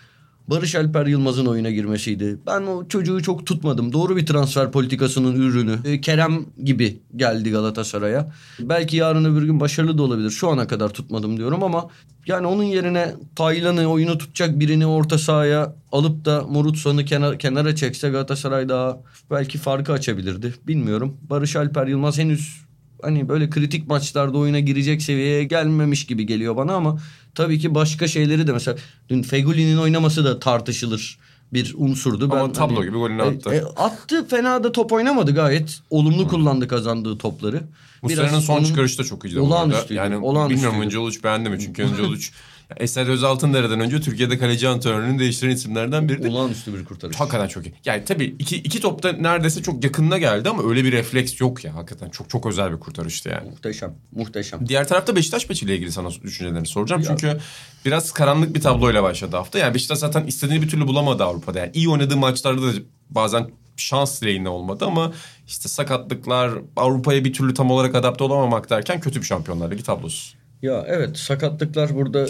Barış 0.49 0.75
Alper 0.75 1.07
Yılmaz'ın 1.07 1.47
oyuna 1.47 1.71
girmesiydi. 1.71 2.39
Ben 2.47 2.63
o 2.63 2.89
çocuğu 2.89 3.23
çok 3.23 3.47
tutmadım. 3.47 3.93
Doğru 3.93 4.17
bir 4.17 4.27
transfer 4.27 4.73
politikasının 4.73 5.35
ürünü. 5.41 5.79
Ee, 5.85 6.01
Kerem 6.01 6.47
gibi 6.65 7.01
geldi 7.17 7.51
Galatasaray'a. 7.51 8.33
Belki 8.61 8.97
yarın 8.97 9.25
öbür 9.25 9.43
gün 9.43 9.61
başarılı 9.61 9.99
da 9.99 10.03
olabilir. 10.03 10.31
Şu 10.31 10.49
ana 10.49 10.67
kadar 10.67 10.89
tutmadım 10.89 11.37
diyorum 11.37 11.63
ama 11.63 11.89
yani 12.27 12.47
onun 12.47 12.63
yerine 12.63 13.15
Taylan'ı 13.37 13.87
oyunu 13.87 14.19
tutacak 14.19 14.61
birini 14.61 14.87
orta 14.87 15.19
sahaya 15.19 15.75
alıp 15.93 16.25
da 16.25 16.43
Morutsan'ı 16.43 17.05
kenar, 17.05 17.39
kenara 17.39 17.77
çekse 17.77 18.09
Galatasaray 18.09 18.69
daha 18.69 19.01
belki 19.31 19.59
farkı 19.59 19.93
açabilirdi. 19.93 20.55
Bilmiyorum. 20.67 21.17
Barış 21.31 21.57
Alper 21.57 21.87
Yılmaz 21.87 22.19
henüz 22.19 22.66
hani 23.03 23.29
böyle 23.29 23.51
kritik 23.51 23.89
maçlarda 23.89 24.39
oyuna 24.39 24.61
girecek 24.61 25.03
seviyeye 25.03 25.45
gelmemiş 25.45 26.07
gibi 26.07 26.27
geliyor 26.27 26.57
bana 26.57 26.75
ama 26.75 26.99
tabii 27.35 27.59
ki 27.59 27.75
başka 27.75 28.09
şeyleri 28.09 28.47
de 28.47 28.53
mesela 28.53 28.77
dün 29.09 29.23
Feguli'nin 29.23 29.79
oynaması 29.79 30.25
da 30.25 30.39
tartışılır 30.39 31.19
bir 31.53 31.75
unsurdu. 31.77 32.29
Ama 32.33 32.53
tablo 32.53 32.83
gibi 32.85 32.97
golünü 32.99 33.23
attı. 33.23 33.51
E, 33.55 33.63
attı 33.83 34.29
fena 34.29 34.65
da 34.65 34.73
top 34.73 34.93
oynamadı 34.93 35.35
gayet. 35.35 35.81
Olumlu 35.91 36.29
kullandı 36.29 36.69
kazandığı 36.69 37.19
topları. 37.19 37.63
Muslera'nın 38.03 38.41
son 38.41 38.65
çıkarışı 38.65 38.99
da 38.99 39.05
çok 39.05 39.25
iyiydi. 39.25 39.41
bu. 39.41 39.45
Olağanüstüydü, 39.45 39.95
Yani 39.95 40.17
olağanüstüydü. 40.17 40.57
bilmiyorum 40.63 40.87
Önce 40.87 40.99
Uluç 40.99 41.25
beğendi 41.25 41.51
mi? 41.51 41.59
Çünkü 41.61 41.83
Önce 41.93 42.03
Uluç 42.03 42.33
Eser 42.77 43.07
Özaltındere'den 43.07 43.81
önce 43.81 44.01
Türkiye'de 44.01 44.39
kaleci 44.39 44.69
antrenörünü 44.69 45.19
değiştiren 45.19 45.51
isimlerden 45.51 46.09
biridir. 46.09 46.29
Olağanüstü 46.29 46.75
bir 46.75 46.85
kurtarış. 46.85 47.17
Hakikaten 47.17 47.49
çok 47.49 47.67
iyi. 47.67 47.75
Yani 47.85 48.05
tabii 48.05 48.25
iki, 48.25 48.57
iki 48.57 48.81
topta 48.81 49.13
neredeyse 49.13 49.63
çok 49.63 49.85
yakınına 49.85 50.19
geldi 50.19 50.49
ama 50.49 50.69
öyle 50.69 50.85
bir 50.85 50.93
refleks 50.93 51.41
yok 51.41 51.65
ya. 51.65 51.75
Hakikaten 51.75 52.11
çok 52.11 52.31
çok 52.31 52.47
özel 52.47 52.73
bir 52.73 52.81
kurtarıştı 52.81 53.29
yani. 53.29 53.51
Muhteşem. 53.51 53.95
Muhteşem. 54.13 54.69
Diğer 54.69 54.89
tarafta 54.89 55.17
Beşiktaş 55.17 55.49
maçıyla 55.49 55.75
ilgili 55.75 55.93
sana 55.93 56.11
düşüncelerini 56.23 56.67
soracağım. 56.67 57.03
Çünkü 57.07 57.39
biraz 57.85 58.13
karanlık 58.13 58.55
bir 58.55 58.61
tabloyla 58.61 59.03
başladı 59.03 59.37
hafta. 59.37 59.59
Yani 59.59 59.75
Beşiktaş 59.75 59.99
zaten 59.99 60.27
istediğini 60.27 60.63
bir 60.63 60.69
türlü 60.69 60.87
bulamadı 60.87 61.25
Avrupa'da. 61.25 61.59
Yani 61.59 61.71
iyi 61.75 61.89
oynadığı 61.89 62.17
maçlarda 62.17 62.63
da 62.63 62.73
bazen 63.11 63.51
şans 63.77 64.23
lehine 64.23 64.49
olmadı 64.49 64.85
ama 64.85 65.13
işte 65.47 65.69
sakatlıklar, 65.69 66.51
Avrupa'ya 66.77 67.25
bir 67.25 67.33
türlü 67.33 67.55
tam 67.55 67.71
olarak 67.71 67.95
adapte 67.95 68.25
olamamak 68.25 68.71
derken 68.71 69.01
kötü 69.01 69.21
bir 69.21 69.27
Şampiyonlar 69.27 69.71
Ligi 69.71 69.83
tablosu. 69.83 70.37
Ya 70.63 70.85
evet 70.89 71.19
sakatlıklar 71.19 71.95
burada 71.95 72.27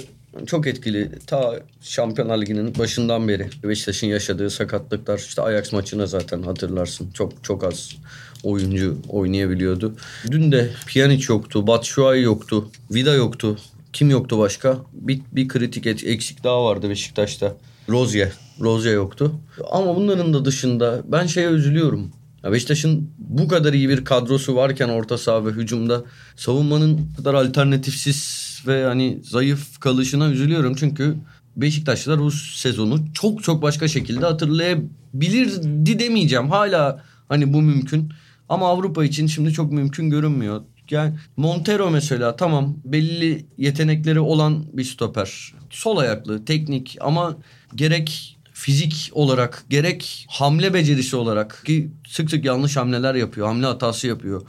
çok 0.46 0.66
etkili. 0.66 1.10
Ta 1.26 1.60
Şampiyonlar 1.80 2.40
Ligi'nin 2.40 2.78
başından 2.78 3.28
beri 3.28 3.48
Beşiktaş'ın 3.64 4.06
yaşadığı 4.06 4.50
sakatlıklar 4.50 5.18
işte 5.18 5.42
Ajax 5.42 5.72
maçına 5.72 6.06
zaten 6.06 6.42
hatırlarsın. 6.42 7.10
Çok 7.10 7.44
çok 7.44 7.64
az 7.64 7.96
oyuncu 8.42 8.98
oynayabiliyordu. 9.08 9.94
Dün 10.30 10.52
de 10.52 10.70
Pjanic 10.86 11.26
yoktu, 11.28 11.66
Batshuayi 11.66 12.22
yoktu, 12.22 12.70
Vida 12.90 13.14
yoktu. 13.14 13.56
Kim 13.92 14.10
yoktu 14.10 14.38
başka? 14.38 14.78
Bir, 14.92 15.20
bir 15.32 15.48
kritik 15.48 15.86
eksik 15.86 16.44
daha 16.44 16.64
vardı 16.64 16.90
Beşiktaş'ta. 16.90 17.56
Rozier. 17.88 18.32
Rozier 18.60 18.94
yoktu. 18.94 19.32
Ama 19.72 19.96
bunların 19.96 20.34
da 20.34 20.44
dışında 20.44 21.02
ben 21.04 21.26
şeye 21.26 21.48
üzülüyorum. 21.48 22.10
Ya 22.44 22.52
Beşiktaş'ın 22.52 23.10
bu 23.18 23.48
kadar 23.48 23.72
iyi 23.72 23.88
bir 23.88 24.04
kadrosu 24.04 24.56
varken 24.56 24.88
orta 24.88 25.18
saha 25.18 25.46
ve 25.46 25.50
hücumda 25.50 26.04
savunmanın 26.36 27.00
kadar 27.16 27.34
alternatifsiz 27.34 28.45
ve 28.66 28.84
hani 28.84 29.18
zayıf 29.22 29.80
kalışına 29.80 30.30
üzülüyorum. 30.30 30.74
Çünkü 30.74 31.16
Beşiktaşlılar 31.56 32.20
bu 32.20 32.30
sezonu 32.30 33.00
çok 33.14 33.42
çok 33.42 33.62
başka 33.62 33.88
şekilde 33.88 34.26
hatırlayabilirdi 34.26 35.98
demeyeceğim. 35.98 36.50
Hala 36.50 37.02
hani 37.28 37.52
bu 37.52 37.62
mümkün. 37.62 38.12
Ama 38.48 38.68
Avrupa 38.68 39.04
için 39.04 39.26
şimdi 39.26 39.52
çok 39.52 39.72
mümkün 39.72 40.10
görünmüyor. 40.10 40.62
Yani 40.90 41.14
Montero 41.36 41.90
mesela 41.90 42.36
tamam 42.36 42.76
belli 42.84 43.46
yetenekleri 43.58 44.20
olan 44.20 44.64
bir 44.72 44.84
stoper. 44.84 45.54
Sol 45.70 45.96
ayaklı, 45.96 46.44
teknik 46.44 46.96
ama 47.00 47.36
gerek 47.74 48.38
fizik 48.52 49.10
olarak 49.12 49.64
gerek 49.70 50.26
hamle 50.30 50.74
becerisi 50.74 51.16
olarak 51.16 51.62
ki 51.66 51.90
sık 52.08 52.30
sık 52.30 52.44
yanlış 52.44 52.76
hamleler 52.76 53.14
yapıyor. 53.14 53.46
Hamle 53.46 53.66
hatası 53.66 54.06
yapıyor. 54.06 54.42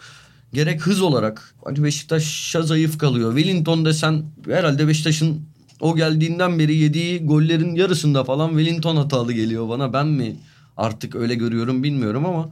Gerek 0.58 0.82
hız 0.82 1.02
olarak 1.02 1.56
hani 1.66 1.84
Beşiktaş'a 1.84 2.62
zayıf 2.62 2.98
kalıyor. 2.98 3.38
Wellington 3.38 3.86
desen 3.86 4.24
herhalde 4.46 4.88
Beşiktaş'ın 4.88 5.42
o 5.80 5.96
geldiğinden 5.96 6.60
beri 6.60 6.76
yediği 6.76 7.26
gollerin 7.26 7.76
yarısında 7.76 8.24
falan 8.24 8.50
Wellington 8.50 8.96
hatalı 8.96 9.34
geliyor 9.34 9.70
bana. 9.70 9.94
Ben 9.94 10.08
mi 10.08 10.36
artık 10.78 11.16
öyle 11.16 11.36
görüyorum 11.36 11.84
bilmiyorum 11.84 12.26
ama 12.26 12.50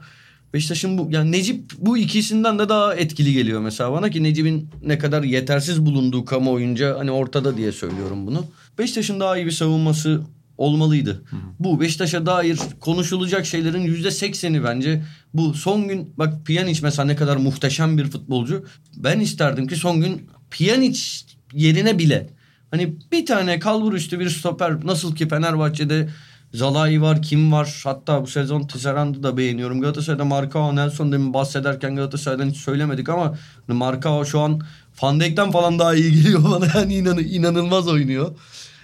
Beşiktaş'ın 0.54 0.98
bu 0.98 1.08
yani 1.12 1.32
Necip 1.32 1.72
bu 1.78 1.98
ikisinden 1.98 2.60
de 2.60 2.70
daha 2.70 2.96
etkili 2.96 3.34
geliyor 3.34 3.62
mesela 3.62 3.92
bana 3.92 4.10
ki 4.10 4.24
Necip'in 4.24 4.70
ne 4.84 4.98
kadar 4.98 5.24
yetersiz 5.24 5.86
bulunduğu 5.86 6.26
kamuoyunca 6.26 7.00
hani 7.00 7.12
ortada 7.12 7.58
diye 7.58 7.72
söylüyorum 7.72 8.28
bunu. 8.28 8.46
Beşiktaş'ın 8.80 9.20
daha 9.20 9.38
iyi 9.38 9.46
bir 9.46 9.52
savunması 9.52 10.22
olmalıydı. 10.58 11.24
Bu 11.60 11.82
Beşiktaş'a 11.82 12.26
dair 12.26 12.60
konuşulacak 12.80 13.46
şeylerin 13.46 13.82
yüzde 13.82 14.12
sekseni 14.12 14.64
bence 14.64 15.04
bu. 15.34 15.54
Son 15.54 15.88
gün 15.88 16.14
bak 16.18 16.46
Pjanic 16.46 16.80
mesela 16.84 17.06
ne 17.06 17.16
kadar 17.16 17.38
muhteşem 17.38 17.98
bir 17.98 18.06
futbolcu. 18.06 18.66
Ben 18.98 19.20
isterdim 19.20 19.68
ki 19.68 19.76
son 19.76 20.02
gün 20.02 20.30
Pjanic 20.52 21.02
yerine 21.54 22.00
bile 22.00 22.30
hani 22.72 22.96
bir 23.12 23.26
tane 23.26 23.60
kalbur 23.60 23.94
üstü 23.94 24.20
bir 24.20 24.30
stoper 24.30 24.86
nasıl 24.86 25.16
ki 25.16 25.28
Fenerbahçe'de 25.28 26.10
Zalai 26.56 27.02
var, 27.02 27.22
kim 27.22 27.52
var? 27.52 27.82
Hatta 27.84 28.22
bu 28.22 28.28
sezon 28.28 28.68
Tisserand'ı 28.68 29.24
da 29.24 29.38
beğeniyorum. 29.38 29.82
Galatasaray'da 29.82 30.26
Marcao, 30.26 30.76
Nelson 30.76 31.12
demin 31.12 31.34
bahsederken 31.34 31.96
Galatasaray'dan 31.96 32.50
hiç 32.50 32.58
söylemedik 32.58 33.10
ama 33.10 33.36
Marcao 33.68 34.26
şu 34.26 34.40
an 34.40 34.62
Van 35.02 35.20
Dijk'ten 35.20 35.52
falan 35.52 35.80
daha 35.80 35.96
iyi 35.96 36.12
geliyor 36.12 36.44
bana. 36.44 36.66
Yani 36.76 36.96
inan 36.96 37.20
inanılmaz 37.20 37.88
oynuyor. 37.88 38.36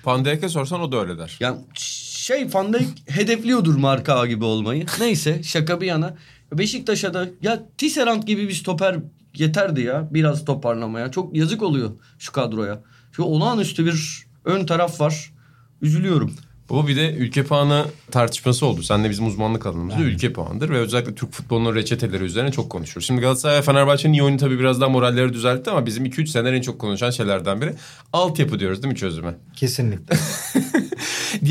Pandeyke 0.03 0.49
sorsan 0.49 0.81
o 0.81 0.91
da 0.91 0.99
öyle 1.01 1.17
der. 1.17 1.37
Yani 1.39 1.57
şey 1.73 2.53
Van 2.53 2.75
hedefliyordur 3.07 3.75
Marka 3.75 4.25
gibi 4.25 4.45
olmayı. 4.45 4.85
Neyse 4.99 5.43
şaka 5.43 5.81
bir 5.81 5.85
yana. 5.85 6.17
Beşiktaş'a 6.53 7.13
da 7.13 7.27
ya 7.41 7.63
Tisserand 7.77 8.23
gibi 8.23 8.47
bir 8.47 8.53
stoper 8.53 8.95
yeterdi 9.35 9.81
ya 9.81 10.07
biraz 10.11 10.45
toparlamaya. 10.45 11.11
Çok 11.11 11.35
yazık 11.35 11.63
oluyor 11.63 11.91
şu 12.19 12.31
kadroya. 12.31 12.83
Şu 13.11 13.23
olağanüstü 13.23 13.85
bir 13.85 14.25
ön 14.45 14.65
taraf 14.65 15.01
var. 15.01 15.33
Üzülüyorum. 15.81 16.35
Bu 16.71 16.87
bir 16.87 16.95
de 16.95 17.13
ülke 17.13 17.43
puanı 17.43 17.85
tartışması 18.11 18.65
oldu. 18.65 18.83
Sen 18.83 19.03
de 19.03 19.09
bizim 19.09 19.27
uzmanlık 19.27 19.65
alanımızda 19.65 20.01
ülke 20.01 20.33
puanıdır 20.33 20.69
ve 20.69 20.77
özellikle 20.77 21.15
Türk 21.15 21.31
futbolunun 21.31 21.75
reçeteleri 21.75 22.23
üzerine 22.23 22.51
çok 22.51 22.69
konuşuyoruz. 22.69 23.07
Şimdi 23.07 23.21
Galatasaray 23.21 23.57
ve 23.57 23.61
Fenerbahçe'nin 23.61 24.13
iyi 24.13 24.23
oyunu 24.23 24.37
tabii 24.37 24.59
biraz 24.59 24.81
daha 24.81 24.89
moralleri 24.89 25.33
düzeltti 25.33 25.69
ama 25.69 25.85
bizim 25.85 26.05
2-3 26.05 26.27
seneler 26.27 26.53
en 26.53 26.61
çok 26.61 26.79
konuşan 26.79 27.09
şeylerden 27.09 27.61
biri 27.61 27.73
altyapı 28.13 28.59
diyoruz 28.59 28.83
değil 28.83 28.93
mi 28.93 28.99
çözüme? 28.99 29.35
Kesinlikle. 29.55 30.15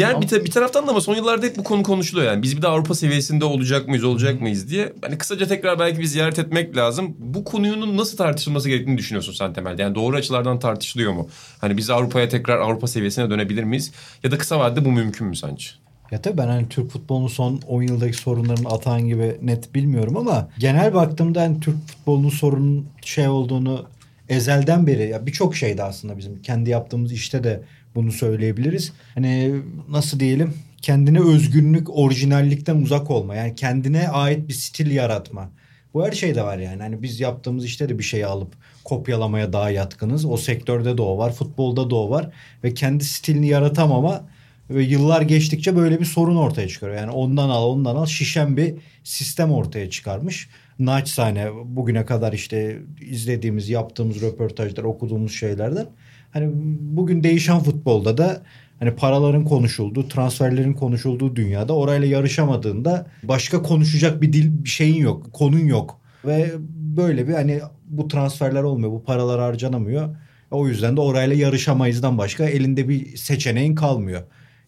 Diğer 0.01 0.21
bir, 0.21 0.29
ta- 0.29 0.45
bir 0.45 0.51
taraftan 0.51 0.87
da 0.87 0.91
ama 0.91 1.01
son 1.01 1.15
yıllarda 1.17 1.47
hep 1.47 1.57
bu 1.57 1.65
konu 1.65 1.83
konuşuluyor 1.83 2.27
yani. 2.33 2.43
Biz 2.43 2.57
bir 2.57 2.63
de 2.63 2.69
Avrupa 2.69 2.95
seviyesinde 2.95 3.45
olacak 3.45 3.89
mıyız, 3.89 4.05
olacak 4.05 4.41
mıyız 4.41 4.71
diye. 4.71 4.93
Hani 5.03 5.19
kısaca 5.19 5.47
tekrar 5.47 5.79
belki 5.79 5.99
bir 5.99 6.05
ziyaret 6.05 6.39
etmek 6.39 6.77
lazım. 6.77 7.17
Bu 7.19 7.45
konunun 7.45 7.97
nasıl 7.97 8.17
tartışılması 8.17 8.69
gerektiğini 8.69 8.99
düşünüyorsun 8.99 9.33
sen 9.33 9.53
temelde. 9.53 9.83
Yani 9.83 9.95
doğru 9.95 10.17
açılardan 10.17 10.59
tartışılıyor 10.59 11.13
mu? 11.13 11.29
Hani 11.61 11.77
biz 11.77 11.91
Avrupa'ya 11.91 12.29
tekrar 12.29 12.59
Avrupa 12.59 12.87
seviyesine 12.87 13.31
dönebilir 13.31 13.65
miyiz? 13.65 13.93
Ya 14.25 14.31
da 14.31 14.39
kısa 14.39 14.59
vadede 14.59 14.85
bu 14.85 14.93
mümkün 14.93 15.27
mü 15.27 15.37
sence? 15.37 15.67
Ya 16.11 16.23
tabii 16.23 16.39
ben 16.39 16.47
hani 16.47 16.69
Türk 16.69 16.91
futbolunun 16.91 17.29
son 17.29 17.61
10 17.69 17.83
yıldaki 17.83 18.17
sorunlarını 18.17 18.69
atan 18.69 19.07
gibi 19.09 19.39
net 19.43 19.75
bilmiyorum 19.75 20.17
ama 20.17 20.49
genel 20.59 20.95
baktığımda 20.95 21.41
hani 21.41 21.61
Türk 21.61 21.89
futbolunun 21.89 22.29
sorunun 22.29 22.87
şey 23.05 23.29
olduğunu 23.29 23.87
ezelden 24.29 24.87
beri 24.87 25.09
ya 25.09 25.27
birçok 25.27 25.57
şeyde 25.57 25.83
aslında 25.83 26.19
bizim 26.19 26.43
kendi 26.43 26.71
yaptığımız 26.71 27.13
işte 27.13 27.45
de 27.45 27.63
bunu 27.95 28.13
söyleyebiliriz. 28.13 28.93
Hani 29.15 29.63
nasıl 29.89 30.21
diyelim 30.21 30.55
kendine 30.83 31.21
özgünlük, 31.21 31.99
orijinallikten 31.99 32.77
uzak 32.77 33.11
olma. 33.11 33.35
Yani 33.35 33.55
kendine 33.55 34.09
ait 34.09 34.49
bir 34.49 34.55
stil 34.55 34.91
yaratma. 34.91 35.51
Bu 35.95 36.07
her 36.07 36.13
şeyde 36.13 36.43
var 36.43 36.59
yani. 36.59 36.83
Hani 36.83 37.03
biz 37.03 37.21
yaptığımız 37.21 37.65
işte 37.65 37.89
de 37.89 37.99
bir 37.99 38.05
şeyi 38.05 38.27
alıp 38.27 38.55
kopyalamaya 38.85 39.53
daha 39.53 39.71
yatkınız. 39.71 40.25
O 40.25 40.37
sektörde 40.37 40.99
de 40.99 41.03
o 41.03 41.19
var, 41.19 41.33
futbolda 41.33 41.91
da 41.91 41.97
o 41.97 42.11
var 42.11 42.31
ve 42.65 42.75
kendi 42.75 43.05
stilini 43.05 43.49
yaratamama 43.49 44.25
ve 44.71 44.83
yıllar 44.83 45.23
geçtikçe 45.23 45.77
böyle 45.77 46.01
bir 46.01 46.05
sorun 46.05 46.37
ortaya 46.37 46.69
çıkıyor. 46.69 46.95
Yani 46.95 47.11
ondan 47.11 47.49
al 47.49 47.69
ondan 47.69 47.97
al 47.97 48.07
şişen 48.07 48.57
bir 48.57 48.75
sistem 49.05 49.53
ortaya 49.53 49.91
çıkarmış. 49.91 50.49
Naçizane 50.81 51.49
bugüne 51.65 52.05
kadar 52.05 52.33
işte 52.33 52.79
izlediğimiz, 53.01 53.69
yaptığımız 53.69 54.23
röportajlar, 54.23 54.85
okuduğumuz 54.85 55.33
şeylerden 55.33 55.87
Hani 56.33 56.51
bugün 56.81 57.23
değişen 57.23 57.61
futbolda 57.61 58.19
da 58.19 58.43
hani 58.79 58.97
paraların 58.97 59.45
konuşulduğu, 59.45 60.09
transferlerin 60.09 60.73
konuşulduğu 60.73 61.37
dünyada 61.37 61.73
orayla 61.73 62.07
yarışamadığında 62.09 63.07
başka 63.23 63.63
konuşacak 63.63 64.23
bir 64.23 64.33
dil 64.33 64.65
bir 64.65 64.69
şeyin 64.69 65.03
yok, 65.03 65.33
konun 65.33 65.67
yok. 65.67 66.01
Ve 66.25 66.51
böyle 66.97 67.29
bir 67.29 67.33
hani 67.33 67.61
bu 67.87 68.09
transferler 68.09 68.63
olmuyor, 68.63 68.93
bu 68.93 69.05
paralar 69.05 69.41
harcanamıyor. 69.41 70.17
O 70.51 70.69
yüzden 70.69 70.97
de 70.97 71.01
orayla 71.01 71.37
yarışamayızdan 71.37 72.19
başka 72.19 72.45
elinde 72.45 72.89
bir 72.89 73.17
seçeneğin 73.17 73.75
kalmıyor. 73.75 74.23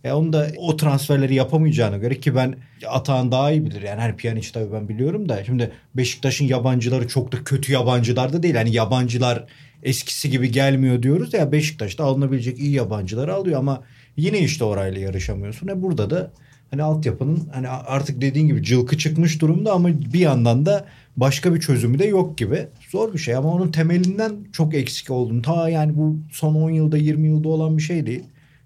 E 0.05 0.13
onu 0.13 0.33
da 0.33 0.49
o 0.59 0.77
transferleri 0.77 1.35
yapamayacağına 1.35 1.97
göre 1.97 2.21
ki 2.21 2.35
ben 2.35 2.57
Atahan 2.89 3.33
daha 3.33 3.53
iyi 3.53 3.67
bilir. 3.67 3.83
Yani 3.83 4.01
hani 4.01 4.17
Pjanic 4.17 4.53
tabii 4.53 4.73
ben 4.73 4.89
biliyorum 4.89 5.29
da 5.29 5.45
şimdi 5.45 5.73
Beşiktaş'ın 5.95 6.45
yabancıları 6.45 7.09
çok 7.09 7.33
da 7.33 7.45
kötü 7.45 7.73
yabancılar 7.73 8.33
da 8.33 8.43
değil. 8.43 8.55
Hani 8.55 8.75
yabancılar 8.75 9.45
eskisi 9.83 10.31
gibi 10.31 10.53
gelmiyor 10.53 11.03
diyoruz 11.03 11.35
ya 11.35 11.53
Beşiktaş'ta 11.53 12.05
alınabilecek 12.05 12.59
iyi 12.59 12.73
yabancıları 12.73 13.35
alıyor 13.35 13.59
ama 13.59 13.83
yine 14.17 14.39
işte 14.39 14.65
orayla 14.65 15.01
yarışamıyorsun. 15.01 15.69
E 15.69 15.83
burada 15.83 16.11
da 16.11 16.31
hani 16.71 16.83
altyapının 16.83 17.49
hani 17.53 17.69
artık 17.69 18.21
dediğin 18.21 18.47
gibi 18.47 18.63
cılkı 18.63 18.99
çıkmış 18.99 19.41
durumda 19.41 19.73
ama 19.73 19.89
bir 19.89 20.21
yandan 20.21 20.67
da 20.67 20.85
başka 21.17 21.55
bir 21.55 21.61
çözümü 21.61 21.99
de 21.99 22.05
yok 22.05 22.39
gibi. 22.39 22.67
Zor 22.91 23.13
bir 23.13 23.19
şey 23.19 23.35
ama 23.35 23.53
onun 23.53 23.73
temelinden 23.73 24.33
çok 24.53 24.75
eksik 24.75 25.11
olduğunu 25.11 25.43
ta 25.43 25.69
yani 25.69 25.97
bu 25.97 26.19
son 26.33 26.55
10 26.55 26.71
yılda 26.71 26.97
20 26.97 27.29
yılda 27.29 27.49
olan 27.49 27.79
bir 27.79 27.83
şey 27.83 28.07
değil 28.07 28.25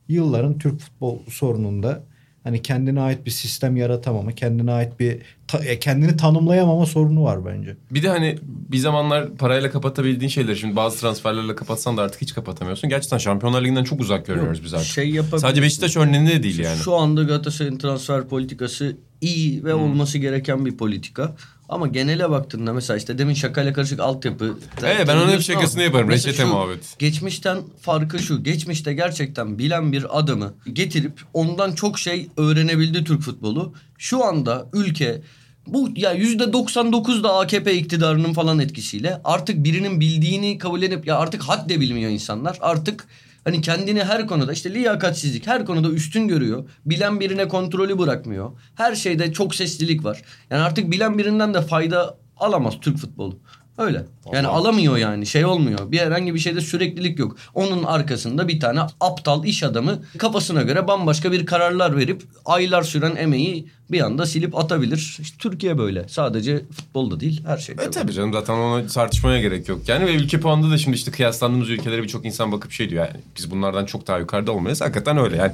yılların 0.08 0.58
Türk 0.58 0.80
futbol 0.80 1.18
sorununda 1.30 2.02
hani 2.46 2.62
kendine 2.62 3.00
ait 3.00 3.26
bir 3.26 3.30
sistem 3.30 3.76
yaratamama, 3.76 4.32
kendine 4.32 4.72
ait 4.72 5.00
bir 5.00 5.18
ta, 5.48 5.58
e, 5.58 5.78
kendini 5.78 6.16
tanımlayamama 6.16 6.86
sorunu 6.86 7.24
var 7.24 7.46
bence. 7.46 7.76
Bir 7.90 8.02
de 8.02 8.08
hani 8.08 8.38
bir 8.42 8.78
zamanlar 8.78 9.34
parayla 9.34 9.70
kapatabildiğin 9.70 10.28
şeyleri 10.28 10.56
şimdi 10.56 10.76
bazı 10.76 11.00
transferlerle 11.00 11.54
kapatsan 11.54 11.96
da 11.96 12.02
artık 12.02 12.22
hiç 12.22 12.34
kapatamıyorsun. 12.34 12.90
Gerçekten 12.90 13.18
Şampiyonlar 13.18 13.62
Ligi'nden 13.62 13.84
çok 13.84 14.00
uzak 14.00 14.26
görüyoruz 14.26 14.64
biz 14.64 14.74
artık. 14.74 14.86
Şey 14.86 15.20
Sadece 15.36 15.62
Beşiktaş 15.62 15.96
örneğinde 15.96 16.30
de 16.30 16.42
değil 16.42 16.58
yani. 16.58 16.78
Şu 16.78 16.94
anda 16.94 17.22
Galatasaray'ın 17.22 17.78
transfer 17.78 18.28
politikası 18.28 18.96
iyi 19.20 19.64
ve 19.64 19.72
hmm. 19.72 19.82
olması 19.82 20.18
gereken 20.18 20.66
bir 20.66 20.76
politika. 20.76 21.36
Ama 21.68 21.86
genele 21.86 22.30
baktığında 22.30 22.72
mesela 22.72 22.96
işte 22.96 23.18
demin 23.18 23.34
şakayla 23.34 23.72
karışık 23.72 24.00
altyapı. 24.00 24.58
Evet 24.82 25.08
ben 25.08 25.16
onun 25.16 25.32
hep 25.32 25.42
şakasını 25.42 25.82
yaparım. 25.82 26.10
Reçete 26.10 26.44
muhabbet. 26.44 26.96
Geçmişten 26.98 27.58
farkı 27.80 28.18
şu. 28.18 28.42
Geçmişte 28.42 28.94
gerçekten 28.94 29.58
bilen 29.58 29.92
bir 29.92 30.18
adamı 30.18 30.54
getirip 30.72 31.20
ondan 31.34 31.72
çok 31.72 31.98
şey 31.98 32.28
öğrenebildi 32.36 33.04
Türk 33.04 33.22
futbolu. 33.22 33.74
Şu 33.98 34.24
anda 34.24 34.66
ülke 34.72 35.22
bu 35.66 35.88
ya 35.96 36.12
yüzde 36.12 36.52
99 36.52 37.24
da 37.24 37.38
AKP 37.38 37.74
iktidarının 37.74 38.32
falan 38.32 38.58
etkisiyle 38.58 39.20
artık 39.24 39.64
birinin 39.64 40.00
bildiğini 40.00 40.58
kabul 40.58 40.82
edip 40.82 41.06
ya 41.06 41.16
artık 41.16 41.42
had 41.42 41.68
de 41.68 41.80
bilmiyor 41.80 42.10
insanlar. 42.10 42.58
Artık 42.60 43.06
Hani 43.46 43.60
kendini 43.60 44.04
her 44.04 44.26
konuda 44.26 44.52
işte 44.52 44.74
liyakatsizlik 44.74 45.46
her 45.46 45.66
konuda 45.66 45.88
üstün 45.90 46.28
görüyor. 46.28 46.70
Bilen 46.86 47.20
birine 47.20 47.48
kontrolü 47.48 47.98
bırakmıyor. 47.98 48.50
Her 48.74 48.94
şeyde 48.94 49.32
çok 49.32 49.54
seslilik 49.54 50.04
var. 50.04 50.22
Yani 50.50 50.62
artık 50.62 50.90
bilen 50.90 51.18
birinden 51.18 51.54
de 51.54 51.62
fayda 51.62 52.18
alamaz 52.36 52.74
Türk 52.80 52.96
futbolu. 52.96 53.38
Öyle. 53.78 54.06
Yani 54.32 54.46
Allah. 54.46 54.56
alamıyor 54.56 54.96
yani 54.96 55.26
şey 55.26 55.44
olmuyor. 55.44 55.92
Bir 55.92 55.98
herhangi 55.98 56.34
bir 56.34 56.38
şeyde 56.38 56.60
süreklilik 56.60 57.18
yok. 57.18 57.36
Onun 57.54 57.82
arkasında 57.82 58.48
bir 58.48 58.60
tane 58.60 58.80
aptal 59.00 59.44
iş 59.44 59.62
adamı 59.62 60.02
kafasına 60.18 60.62
göre 60.62 60.88
bambaşka 60.88 61.32
bir 61.32 61.46
kararlar 61.46 61.96
verip 61.96 62.22
aylar 62.44 62.82
süren 62.82 63.16
emeği 63.16 63.68
bir 63.90 64.00
anda 64.00 64.26
silip 64.26 64.58
atabilir. 64.58 65.18
İşte 65.20 65.38
Türkiye 65.38 65.78
böyle. 65.78 66.08
Sadece 66.08 66.64
futbolda 66.72 67.20
değil 67.20 67.44
her 67.46 67.58
şeyde. 67.58 67.84
E, 67.84 67.90
tabii 67.90 68.12
canım 68.12 68.32
zaten 68.32 68.54
onu 68.54 68.86
tartışmaya 68.86 69.40
gerek 69.40 69.68
yok. 69.68 69.88
Yani 69.88 70.06
ve 70.06 70.14
ülke 70.14 70.40
puanında 70.40 70.70
da 70.70 70.78
şimdi 70.78 70.96
işte 70.96 71.10
kıyaslandığımız 71.10 71.70
ülkelere 71.70 72.02
birçok 72.02 72.24
insan 72.24 72.52
bakıp 72.52 72.72
şey 72.72 72.90
diyor. 72.90 73.06
Yani 73.06 73.20
biz 73.36 73.50
bunlardan 73.50 73.86
çok 73.86 74.06
daha 74.06 74.18
yukarıda 74.18 74.52
olmayız. 74.52 74.80
Hakikaten 74.80 75.18
öyle 75.18 75.36
yani. 75.36 75.52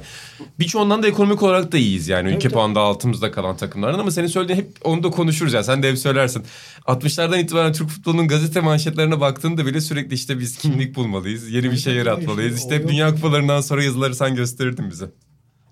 Birçoğundan 0.59 1.03
da 1.03 1.07
ekonomik 1.07 1.43
olarak 1.43 1.71
da 1.71 1.77
iyiyiz 1.77 2.07
yani. 2.07 2.29
Ülke 2.29 2.37
evet, 2.41 2.53
puanında 2.53 2.79
altımızda 2.79 3.31
kalan 3.31 3.57
takımlardan 3.57 3.99
ama 3.99 4.11
senin 4.11 4.27
söylediğin 4.27 4.59
hep 4.59 4.67
onu 4.83 5.03
da 5.03 5.09
konuşuruz 5.09 5.53
yani. 5.53 5.65
Sen 5.65 5.83
de 5.83 5.89
hep 5.89 5.97
söylersin. 5.97 6.43
60'lardan 6.87 7.39
itibaren 7.39 7.73
Türk 7.73 7.89
futbolunun 7.89 8.27
gazete 8.27 8.61
manşetlerine 8.63 9.19
baktığında 9.19 9.65
bile 9.65 9.81
sürekli 9.81 10.13
işte 10.13 10.39
biz 10.39 10.57
kimlik 10.57 10.95
bulmalıyız. 10.95 11.51
Yeni 11.51 11.71
bir 11.71 11.77
şey 11.77 11.95
yaratmalıyız. 11.95 12.57
İşte, 12.57 12.75
işte 12.75 12.87
Dünya 12.87 13.15
Kupalarından 13.15 13.61
sonra 13.61 13.83
yazıları 13.83 14.15
sen 14.15 14.35
gösterirdin 14.35 14.89
bize. 14.91 15.05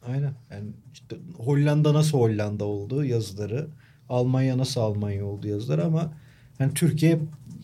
Aynen. 0.07 0.33
Yani 0.51 0.69
işte 0.93 1.15
Hollanda 1.37 1.93
nasıl 1.93 2.17
Hollanda 2.17 2.65
oldu 2.65 3.05
yazıları. 3.05 3.67
Almanya 4.09 4.57
nasıl 4.57 4.81
Almanya 4.81 5.25
oldu 5.25 5.47
yazıları 5.47 5.85
ama 5.85 6.13
yani 6.59 6.73
Türkiye 6.73 7.19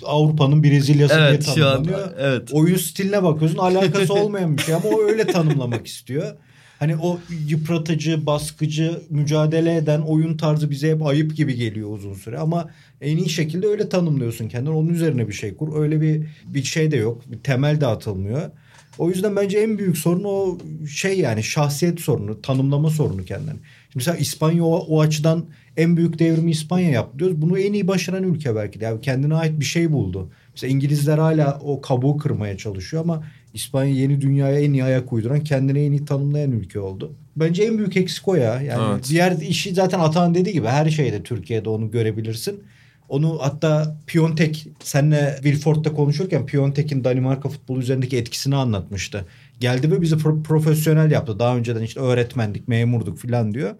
Avrupa'nın 0.06 0.64
Brezilya'sı 0.64 1.16
evet, 1.20 1.46
diye 1.46 1.56
tanımlanıyor. 1.56 2.00
An, 2.00 2.14
evet. 2.18 2.50
Oyun 2.54 2.78
stiline 2.78 3.24
bakıyorsun 3.24 3.58
alakası 3.58 4.14
olmayan 4.24 4.58
bir 4.58 4.62
şey 4.62 4.76
ama 4.76 4.90
o 4.90 5.02
öyle 5.02 5.28
tanımlamak 5.28 5.88
istiyor. 5.88 6.38
Hani 6.80 6.96
o 6.98 7.20
yıpratıcı, 7.48 8.26
baskıcı, 8.26 9.02
mücadele 9.10 9.76
eden 9.76 10.02
oyun 10.02 10.38
tarzı 10.38 10.70
bize 10.70 10.92
hep 10.92 11.06
ayıp 11.06 11.36
gibi 11.36 11.56
geliyor 11.56 11.94
uzun 11.94 12.14
süre 12.14 12.38
ama 12.38 12.70
en 13.02 13.18
iyi 13.18 13.30
şekilde 13.30 13.68
öyle 13.68 13.90
tanımlıyorsun 13.90 14.48
kendini. 14.48 14.74
Onun 14.74 14.90
üzerine 14.90 15.28
bir 15.28 15.34
şey 15.34 15.56
kur. 15.56 15.82
Öyle 15.82 16.02
bir 16.02 16.24
bir 16.46 16.64
şey 16.64 16.92
de 16.92 16.98
yok. 16.98 17.22
Bir 17.32 17.40
temel 17.40 17.82
de 17.82 17.88
atılmıyor. 17.88 18.52
O 18.98 19.10
yüzden 19.10 19.36
bence 19.36 19.60
en 19.60 19.78
büyük 19.78 19.98
sorun 19.98 20.24
o 20.24 20.58
şey 20.88 21.20
yani 21.20 21.44
şahsiyet 21.44 22.00
sorunu, 22.00 22.42
tanımlama 22.42 22.90
sorunu 22.90 23.26
kendini. 23.26 23.56
mesela 23.96 24.18
İspanya 24.18 24.64
o, 24.64 24.76
o 24.76 25.02
açıdan 25.02 25.46
en 25.78 25.98
büyük 25.98 26.20
devrimi 26.20 26.52
İspanya 26.52 26.90
yaptı 26.90 27.20
diyoruz. 27.20 27.42
Bunu 27.42 27.60
en 27.60 27.74
iyi 27.74 27.88
başaran 27.88 28.24
ülke 28.24 28.56
belki 28.56 28.80
de. 28.80 28.86
Yani 28.86 29.02
kendine 29.02 29.36
ait 29.36 29.60
bir 29.60 29.66
şey 29.66 29.92
buldu. 29.92 30.30
Mesela 30.54 30.72
İngilizler 30.72 31.18
hala 31.18 31.60
o 31.64 31.82
kabuğu 31.82 32.18
kırmaya 32.18 32.58
çalışıyor 32.58 33.04
ama 33.04 33.24
İspanya 33.58 33.94
yeni 33.94 34.22
dünyaya 34.22 34.60
en 34.60 34.74
iyi 34.74 34.84
ayak 34.84 35.14
uyduran, 35.14 35.44
kendine 35.44 35.86
en 35.86 35.92
iyi 35.92 36.06
tanımlayan 36.06 36.52
ülke 36.52 36.80
oldu. 36.80 37.12
Bence 37.36 37.64
en 37.64 37.78
büyük 37.78 37.98
eksik 37.98 38.28
o 38.28 38.36
ya. 38.36 38.62
Yani 38.62 38.94
evet. 38.94 39.06
diğer 39.10 39.32
işi 39.32 39.74
zaten 39.74 40.00
Atan 40.00 40.36
dediği 40.36 40.54
gibi 40.54 40.68
her 40.68 40.90
şeyde 40.90 41.24
Türkiye'de 41.24 41.70
onu 41.70 41.92
görebilirsin. 41.92 42.64
Onu 43.10 43.38
hatta 43.42 43.98
Piontek 44.08 44.68
senle 44.84 45.36
Wilford'da 45.44 45.94
konuşurken 45.94 46.46
Piontek'in 46.46 47.04
Danimarka 47.04 47.50
futbolu 47.50 47.80
üzerindeki 47.80 48.18
etkisini 48.18 48.56
anlatmıştı. 48.56 49.26
Geldi 49.60 49.92
ve 49.92 50.02
bizi 50.02 50.16
pro- 50.16 50.44
profesyonel 50.44 51.12
yaptı. 51.12 51.40
Daha 51.40 51.58
önceden 51.58 51.82
işte 51.82 52.00
öğretmendik, 52.00 52.68
memurduk 52.68 53.18
falan 53.18 53.54
diyor. 53.54 53.76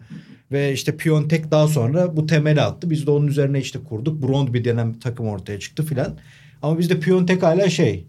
Ve 0.52 0.74
işte 0.74 0.98
Piontek 0.98 1.52
daha 1.52 1.68
sonra 1.68 2.18
bu 2.18 2.26
temeli 2.26 2.62
attı. 2.62 2.90
Biz 2.90 3.08
de 3.08 3.12
onun 3.12 3.28
üzerine 3.28 3.60
işte 3.60 3.80
kurduk. 3.80 4.24
Denen 4.66 4.94
bir 4.94 5.00
takım 5.00 5.28
ortaya 5.28 5.60
çıktı 5.60 5.84
filan. 5.84 6.18
Ama 6.62 6.80
bizde 6.80 7.00
Piontek 7.00 7.44
hala 7.44 7.70
şey 7.70 8.06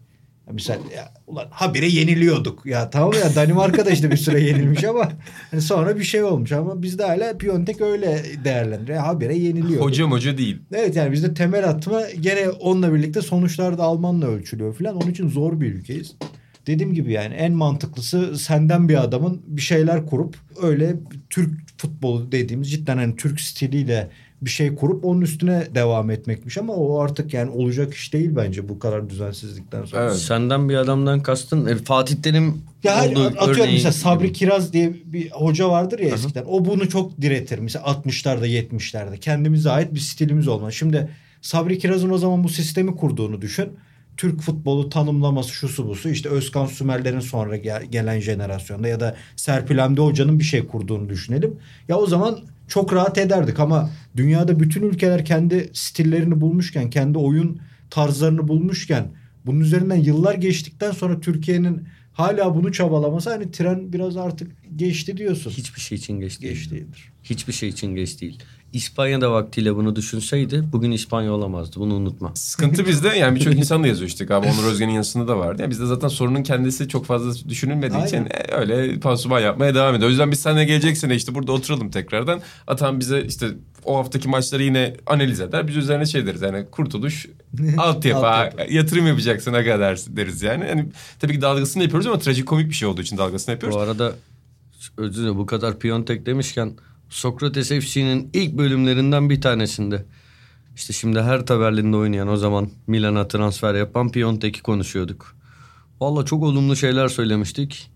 Mesela 0.53 0.79
ya, 0.97 1.13
ulan 1.27 1.47
habire 1.51 1.89
yeniliyorduk. 1.89 2.67
Ya 2.67 2.91
tamam 2.91 3.13
ya 3.13 3.35
Danimarka 3.35 3.87
da 3.87 3.91
işte 3.91 4.11
bir 4.11 4.17
süre 4.17 4.41
yenilmiş 4.41 4.85
ama 4.85 5.13
hani 5.51 5.61
sonra 5.61 5.99
bir 5.99 6.05
şey 6.05 6.23
olmuş 6.23 6.53
ama 6.53 6.83
bizde 6.83 7.05
hala 7.05 7.39
Piontek 7.39 7.81
öyle 7.81 8.23
değerlendiriyor. 8.45 8.99
Habire 8.99 9.37
yeniliyor. 9.37 9.83
Hoca 9.83 10.05
hoca 10.05 10.39
değil. 10.39 10.59
Evet 10.73 10.97
yani 10.97 11.13
bizde 11.13 11.35
temel 11.35 11.69
atma 11.69 12.03
gene 12.21 12.49
onunla 12.49 12.95
birlikte 12.95 13.23
sonuçlar 13.23 13.79
da 13.79 13.83
Almanla 13.83 14.27
ölçülüyor 14.27 14.75
falan. 14.75 14.97
Onun 14.97 15.11
için 15.11 15.29
zor 15.29 15.61
bir 15.61 15.75
ülkeyiz. 15.75 16.15
Dediğim 16.67 16.95
gibi 16.95 17.13
yani 17.13 17.35
en 17.35 17.53
mantıklısı 17.53 18.39
senden 18.39 18.89
bir 18.89 19.03
adamın 19.03 19.43
bir 19.47 19.63
şeyler 19.63 20.07
kurup 20.07 20.37
öyle 20.63 20.97
Türk 21.31 21.51
futbolu 21.79 22.33
dediğimiz 22.33 22.71
cidden 22.71 22.97
hani 22.97 23.17
Türk 23.17 23.41
stiliyle 23.41 24.11
bir 24.43 24.51
şey 24.51 24.75
kurup 24.75 25.05
onun 25.05 25.21
üstüne 25.21 25.67
devam 25.75 26.11
etmekmiş 26.11 26.59
ama 26.59 26.73
o 26.73 27.01
artık 27.01 27.35
yani 27.35 27.51
olacak 27.51 27.95
iş 27.95 28.13
değil 28.13 28.31
bence 28.37 28.69
bu 28.69 28.79
kadar 28.79 29.11
düzensizlikten 29.11 29.85
sonra. 29.85 30.03
Evet. 30.03 30.17
Senden 30.17 30.69
bir 30.69 30.75
adamdan 30.75 31.23
kastın 31.23 31.67
e, 31.67 31.77
Fatih 31.77 32.17
Terim 32.17 32.63
ya 32.85 33.05
oldu 33.05 33.27
atıyorum 33.27 33.63
örneği 33.63 33.73
mesela 33.73 33.93
Sabri. 33.93 34.33
Kiraz 34.33 34.73
diye 34.73 34.93
bir 35.05 35.31
hoca 35.31 35.69
vardır 35.69 35.99
ya 35.99 36.09
eskiden. 36.09 36.41
Hı-hı. 36.41 36.51
O 36.51 36.65
bunu 36.65 36.89
çok 36.89 37.21
diretir. 37.21 37.59
Mesela 37.59 37.85
60'larda 37.85 38.47
70'lerde 38.47 39.19
kendimize 39.19 39.71
ait 39.71 39.95
bir 39.95 40.01
stilimiz 40.01 40.49
olmalı. 40.49 40.73
Şimdi 40.73 41.09
Sabri 41.43 41.79
Kiraz'ın 41.79 42.11
o 42.11 42.19
zaman 42.19 42.45
bu 42.45 42.49
sistemi 42.49 42.97
kurduğunu 42.97 43.43
düşün. 43.43 43.69
Türk 44.17 44.41
futbolu 44.41 44.89
tanımlaması 44.89 45.51
şusu 45.51 45.89
busu 45.89 46.09
işte 46.09 46.29
Özkan 46.29 46.67
Sümerler'in 46.67 47.21
sonra 47.21 47.57
gelen 47.91 48.21
jenerasyonda 48.21 48.89
ya 48.89 49.01
da 49.01 49.17
Serpil 49.37 49.79
Hamdi 49.79 50.01
Hoca'nın 50.01 50.39
bir 50.39 50.45
şey 50.45 50.67
kurduğunu 50.67 51.09
düşünelim. 51.09 51.57
Ya 51.89 51.97
o 51.97 52.07
zaman 52.07 52.39
çok 52.69 52.93
rahat 52.93 53.19
ederdik 53.19 53.61
ama 53.61 53.91
dünyada 54.17 54.61
bütün 54.61 54.83
ülkeler 54.83 55.25
kendi 55.25 55.71
stillerini 55.73 56.41
bulmuşken, 56.41 56.91
kendi 56.91 57.19
oyun 57.19 57.61
tarzlarını 57.91 58.49
bulmuşken 58.49 59.07
bunun 59.47 59.61
üzerinden 59.61 59.97
yıllar 59.97 60.35
geçtikten 60.35 60.91
sonra 60.91 61.21
Türkiye'nin 61.21 61.89
hala 62.13 62.55
bunu 62.55 62.73
çabalaması 62.73 63.31
hani 63.31 63.51
tren 63.51 63.93
biraz 63.93 64.17
artık 64.17 64.53
geçti 64.77 65.17
diyorsun. 65.17 65.51
Hiçbir 65.51 65.81
şey 65.81 65.99
için 65.99 66.21
geç 66.21 66.41
değil. 66.41 66.55
Geç 66.55 66.71
değildir. 66.71 67.13
Hiçbir 67.25 67.53
şey 67.53 67.69
için 67.69 67.95
geç 67.95 68.21
değil. 68.21 68.39
İspanya'da 68.73 69.33
vaktiyle 69.33 69.77
bunu 69.77 69.97
düşünseydi 69.97 70.65
bugün 70.73 70.91
İspanya 70.91 71.33
olamazdı. 71.33 71.81
Bunu 71.81 71.95
unutma. 71.95 72.33
Sıkıntı 72.35 72.87
bizde 72.87 73.09
yani 73.09 73.35
birçok 73.35 73.55
insan 73.55 73.83
da 73.83 73.87
yazıyor 73.87 74.09
işte 74.09 74.25
galiba 74.25 74.53
Onur 74.53 74.65
Özgen'in 74.65 74.93
yazısında 74.93 75.29
da 75.29 75.39
vardı. 75.39 75.63
Yani 75.63 75.71
bizde 75.71 75.87
zaten 75.87 76.09
sorunun 76.09 76.43
kendisi 76.43 76.89
çok 76.89 77.07
fazla 77.07 77.49
düşünülmediği 77.49 78.05
için 78.05 78.27
e, 78.27 78.55
öyle 78.55 79.01
pansuman 79.01 79.41
yapmaya 79.41 79.75
devam 79.75 79.95
ediyor. 79.95 80.09
O 80.09 80.11
yüzden 80.11 80.31
biz 80.31 80.41
seninle 80.41 80.65
gelecek 80.65 80.97
sene 80.99 81.15
işte 81.15 81.35
burada 81.35 81.53
oturalım 81.53 81.91
tekrardan. 81.91 82.41
Atan 82.67 83.01
bize 83.01 83.23
işte 83.23 83.47
o 83.85 83.99
haftaki 83.99 84.29
maçları 84.29 84.63
yine 84.63 84.95
analiz 85.07 85.41
eder. 85.41 85.69
Biz 85.69 85.77
üzerine 85.77 86.07
şey 86.07 86.27
deriz 86.27 86.43
yani 86.43 86.67
kurtuluş 86.71 87.27
altyapı 87.79 88.27
Altyapı. 88.27 88.73
yatırım 88.73 89.07
yapacaksın 89.07 89.53
ne 89.53 89.65
kadar 89.65 89.99
deriz 90.09 90.43
yani. 90.43 90.69
yani. 90.69 90.87
Tabii 91.21 91.33
ki 91.33 91.41
dalgasını 91.41 91.83
yapıyoruz 91.83 92.07
ama 92.07 92.19
trajikomik 92.19 92.69
bir 92.69 92.75
şey 92.75 92.89
olduğu 92.89 93.03
için 93.03 93.19
dalgasını 93.19 93.53
yapıyoruz. 93.53 93.79
Bu 93.79 93.83
arada 93.83 94.13
özür 94.97 95.21
dilerim 95.21 95.39
bu 95.39 95.47
kadar 95.47 95.79
Piontek 95.79 96.27
demişken 96.27 96.73
Sokrates 97.11 97.69
FC'nin 97.69 98.31
ilk 98.33 98.59
bölümlerinden 98.59 99.31
bir 99.31 99.41
tanesinde 99.41 100.05
işte 100.77 100.93
şimdi 100.93 101.21
her 101.23 101.47
Berlin'de 101.49 101.97
oynayan 101.97 102.29
o 102.29 102.37
zaman 102.37 102.69
Milan'a 102.87 103.29
transfer 103.29 103.75
yapan 103.75 104.11
Piontek'i 104.11 104.63
konuşuyorduk. 104.63 105.37
Valla 106.01 106.25
çok 106.25 106.43
olumlu 106.43 106.77
şeyler 106.77 107.09
söylemiştik. 107.09 107.91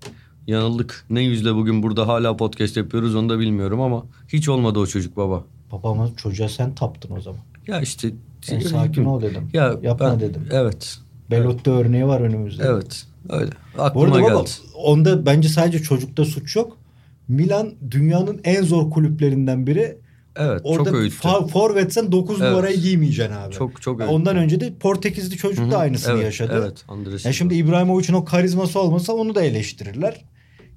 Yanıldık. 0.46 1.04
Ne 1.10 1.20
yüzle 1.22 1.54
bugün 1.54 1.82
burada 1.82 2.08
hala 2.08 2.36
podcast 2.36 2.76
yapıyoruz 2.76 3.14
onu 3.14 3.28
da 3.28 3.38
bilmiyorum 3.38 3.80
ama 3.80 4.04
hiç 4.28 4.48
olmadı 4.48 4.78
o 4.78 4.86
çocuk 4.86 5.16
baba. 5.16 5.44
Babama 5.72 6.08
çocuğa 6.16 6.48
sen 6.48 6.74
taptın 6.74 7.16
o 7.16 7.20
zaman. 7.20 7.40
Ya 7.66 7.80
işte 7.80 8.10
Sen 8.42 8.60
sakin 8.60 9.04
ol 9.04 9.22
dedim. 9.22 9.48
Ya 9.52 9.74
Yapma 9.82 10.10
ben- 10.12 10.20
dedim. 10.20 10.48
Evet. 10.50 10.98
Belotti 11.30 11.70
örneği 11.70 12.06
var 12.06 12.20
önümüzde. 12.20 12.62
Evet. 12.66 13.06
Öyle. 13.28 13.50
Bu 13.78 13.82
Aklıma 13.82 14.04
arada 14.06 14.22
baba 14.22 14.40
geldi. 14.40 14.50
onda 14.74 15.26
bence 15.26 15.48
sadece 15.48 15.78
çocukta 15.82 16.24
suç 16.24 16.56
yok. 16.56 16.76
Milan 17.28 17.74
dünyanın 17.90 18.40
en 18.44 18.62
zor 18.62 18.90
kulüplerinden 18.90 19.66
biri. 19.66 19.96
Evet. 20.36 20.60
Orada 20.64 20.84
çok 20.90 20.94
öğüttü. 20.98 21.16
fa- 21.16 21.48
forvetsen 21.48 22.12
9 22.12 22.40
Evet. 22.40 22.50
numarayı 22.50 22.76
giymeyeceksin 22.80 23.32
abi. 23.34 23.54
Çok 23.54 23.82
çok 23.82 24.00
öğüttü. 24.00 24.12
Ondan 24.12 24.36
önce 24.36 24.60
de 24.60 24.74
Portekizli 24.80 25.36
çocuk 25.36 25.70
da 25.70 25.78
aynısını 25.78 26.14
evet, 26.14 26.24
yaşadı. 26.24 26.60
Evet. 26.64 26.84
Andres 26.88 27.24
Ya 27.26 27.32
şimdi 27.32 27.54
İbrahimovic'in 27.54 28.12
o 28.14 28.24
karizması 28.24 28.80
olmasa 28.80 29.12
onu 29.12 29.34
da 29.34 29.42
eleştirirler. 29.42 30.24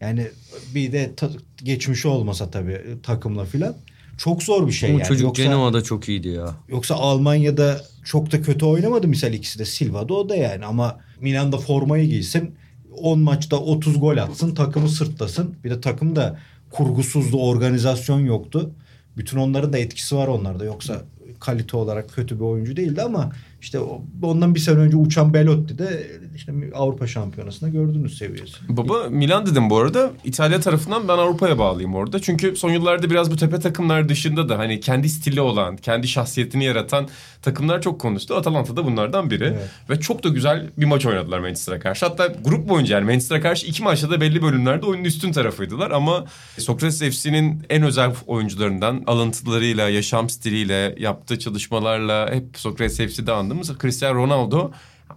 Yani 0.02 0.28
bir 0.76 0.92
de 0.92 1.16
ta- 1.16 1.30
geçmişi 1.64 2.08
olmasa 2.08 2.50
tabii 2.52 2.82
takımla 3.04 3.46
filan. 3.46 3.76
Çok 4.18 4.44
zor 4.44 4.68
bir 4.68 4.72
şey 4.72 4.90
Bu 4.94 4.98
yani. 5.00 5.08
çocuk 5.08 5.24
yoksa, 5.24 5.44
Genoa'da 5.44 5.84
çok 5.84 6.10
iyiydi 6.10 6.28
ya. 6.28 6.56
yoksa 6.70 6.96
Almanya'da 6.96 7.82
çok 8.06 8.32
da 8.32 8.42
kötü 8.42 8.66
oynamadı 8.66 9.08
misal 9.08 9.34
ikisi 9.34 9.60
de 9.60 9.66
Silva'da 9.66 10.14
o 10.14 10.30
da 10.30 10.36
yani 10.36 10.66
ama 10.66 11.00
Milan'da 11.22 11.58
formayı 11.58 12.10
giysin 12.10 12.56
10 12.98 13.20
maçta 13.20 13.58
30 13.58 14.00
gol 14.00 14.18
atsın 14.18 14.56
takımı 14.56 14.90
sırtlasın. 14.90 15.56
Bir 15.64 15.70
de 15.70 15.82
takım 15.82 16.16
da 16.16 16.40
kurgusuzdu 16.72 17.38
organizasyon 17.38 18.20
yoktu. 18.20 18.72
Bütün 19.18 19.38
onların 19.38 19.74
da 19.74 19.78
etkisi 19.78 20.16
var 20.16 20.28
onlarda 20.28 20.66
yoksa 20.66 21.02
kalite 21.40 21.78
olarak 21.78 22.10
kötü 22.14 22.36
bir 22.36 22.44
oyuncu 22.44 22.76
değildi 22.76 23.02
ama 23.02 23.32
işte 23.66 23.80
ondan 24.22 24.56
bir 24.56 24.60
sene 24.60 24.80
önce 24.80 24.98
uçan 24.98 25.34
Belotti 25.34 25.78
de 25.78 26.08
işte 26.36 26.54
Avrupa 26.76 27.08
Şampiyonası'nda 27.08 27.70
gördüğünüz 27.70 28.18
seviyesi. 28.18 28.58
Baba 28.70 29.10
Milan 29.10 29.46
dedim 29.46 29.70
bu 29.70 29.78
arada. 29.78 30.12
İtalya 30.24 30.60
tarafından 30.60 31.08
ben 31.08 31.18
Avrupa'ya 31.18 31.58
bağlıyım 31.58 31.96
orada. 31.96 32.22
Çünkü 32.22 32.56
son 32.56 32.70
yıllarda 32.70 33.10
biraz 33.10 33.32
bu 33.32 33.36
tepe 33.36 33.60
takımlar 33.60 34.10
dışında 34.10 34.50
da 34.50 34.58
hani 34.58 34.80
kendi 34.80 35.10
stili 35.10 35.42
olan, 35.42 35.78
kendi 35.78 36.08
şahsiyetini 36.08 36.64
yaratan 36.64 37.08
takımlar 37.42 37.82
çok 37.82 38.02
konuştu. 38.02 38.36
Atalanta 38.36 38.78
da 38.78 38.86
bunlardan 38.86 39.30
biri. 39.30 39.44
Evet. 39.44 39.70
Ve 39.90 40.00
çok 40.00 40.24
da 40.24 40.30
güzel 40.30 40.70
bir 40.78 40.86
maç 40.86 41.06
oynadılar 41.06 41.40
Manchester'a 41.40 41.80
karşı. 41.80 42.06
Hatta 42.06 42.28
grup 42.28 42.70
boyunca 42.70 42.96
yani 42.96 43.06
Manchester'a 43.06 43.42
karşı 43.42 43.68
iki 43.68 43.84
maçta 43.84 44.10
da 44.10 44.22
belli 44.22 44.42
bölümlerde 44.42 44.86
oyunun 44.86 45.04
üstün 45.04 45.32
tarafıydılar. 45.32 45.92
Ama 45.92 46.26
Sokrates 46.58 47.00
FC'nin 47.00 47.64
en 47.70 47.84
özel 47.84 48.12
oyuncularından 48.28 49.04
alıntılarıyla, 49.08 49.90
yaşam 49.90 50.30
stiliyle, 50.30 50.96
yaptığı 51.00 51.40
çalışmalarla 51.40 52.30
hep 52.34 52.58
Sokrates 52.58 52.98
FC'de 52.98 53.32
andığımız 53.56 53.82
Cristiano 53.82 54.16
Ronaldo 54.16 54.72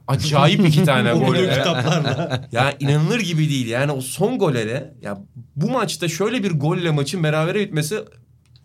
acayip 0.09 0.67
iki 0.69 0.85
tane 0.85 1.13
gol. 1.13 1.35
Kitaplarla. 1.35 2.49
Ya 2.53 2.75
inanılır 2.81 3.21
gibi 3.21 3.49
değil. 3.49 3.67
Yani 3.67 3.93
o 3.93 4.01
son 4.01 4.39
golere 4.39 4.95
ya 5.03 5.19
bu 5.57 5.71
maçta 5.71 6.09
şöyle 6.09 6.43
bir 6.43 6.51
golle 6.51 6.91
maçın 6.91 7.23
berabere 7.23 7.61
bitmesi 7.61 7.99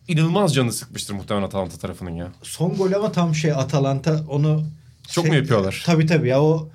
inanılmaz 0.08 0.54
canı 0.54 0.74
sıkmıştır 0.74 1.14
muhtemelen 1.14 1.46
Atalanta 1.46 1.78
tarafının 1.78 2.12
ya. 2.12 2.32
Son 2.44 2.76
gol 2.76 2.92
ama 2.92 3.12
tam 3.12 3.36
şey 3.36 3.52
Atalanta 3.52 4.24
onu 4.30 4.64
Çok 5.12 5.28
mu 5.28 5.36
yapıyorlar? 5.36 5.84
Tabii 5.86 6.06
tabii 6.06 6.28
ya 6.28 6.42
o 6.44 6.70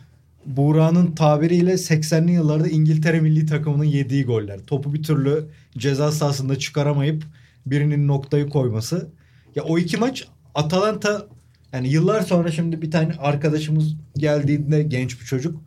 Buğra'nın 0.47 1.13
tabiriyle 1.15 1.73
80'li 1.73 2.33
yıllarda 2.33 2.69
İngiltere 2.69 3.21
milli 3.21 3.47
takımının 3.47 3.85
yediği 3.85 4.25
goller. 4.25 4.59
Topu 4.67 4.95
bir 4.95 5.03
türlü 5.03 5.49
ceza 5.79 6.13
sahasında 6.13 6.59
çıkaramayıp 6.59 7.25
birinin 7.67 8.09
noktayı 8.09 8.49
koyması. 8.49 9.09
Ya 9.55 9.63
o 9.63 9.79
iki 9.79 9.97
maç 9.97 10.25
Atalanta 10.55 11.27
yani 11.73 11.89
yıllar 11.89 12.21
sonra 12.23 12.51
şimdi 12.51 12.83
bir 12.83 12.91
tane 12.91 13.13
arkadaşımız 13.19 13.95
geldiğinde 14.17 14.83
genç 14.83 15.21
bir 15.21 15.27
çocuk 15.27 15.61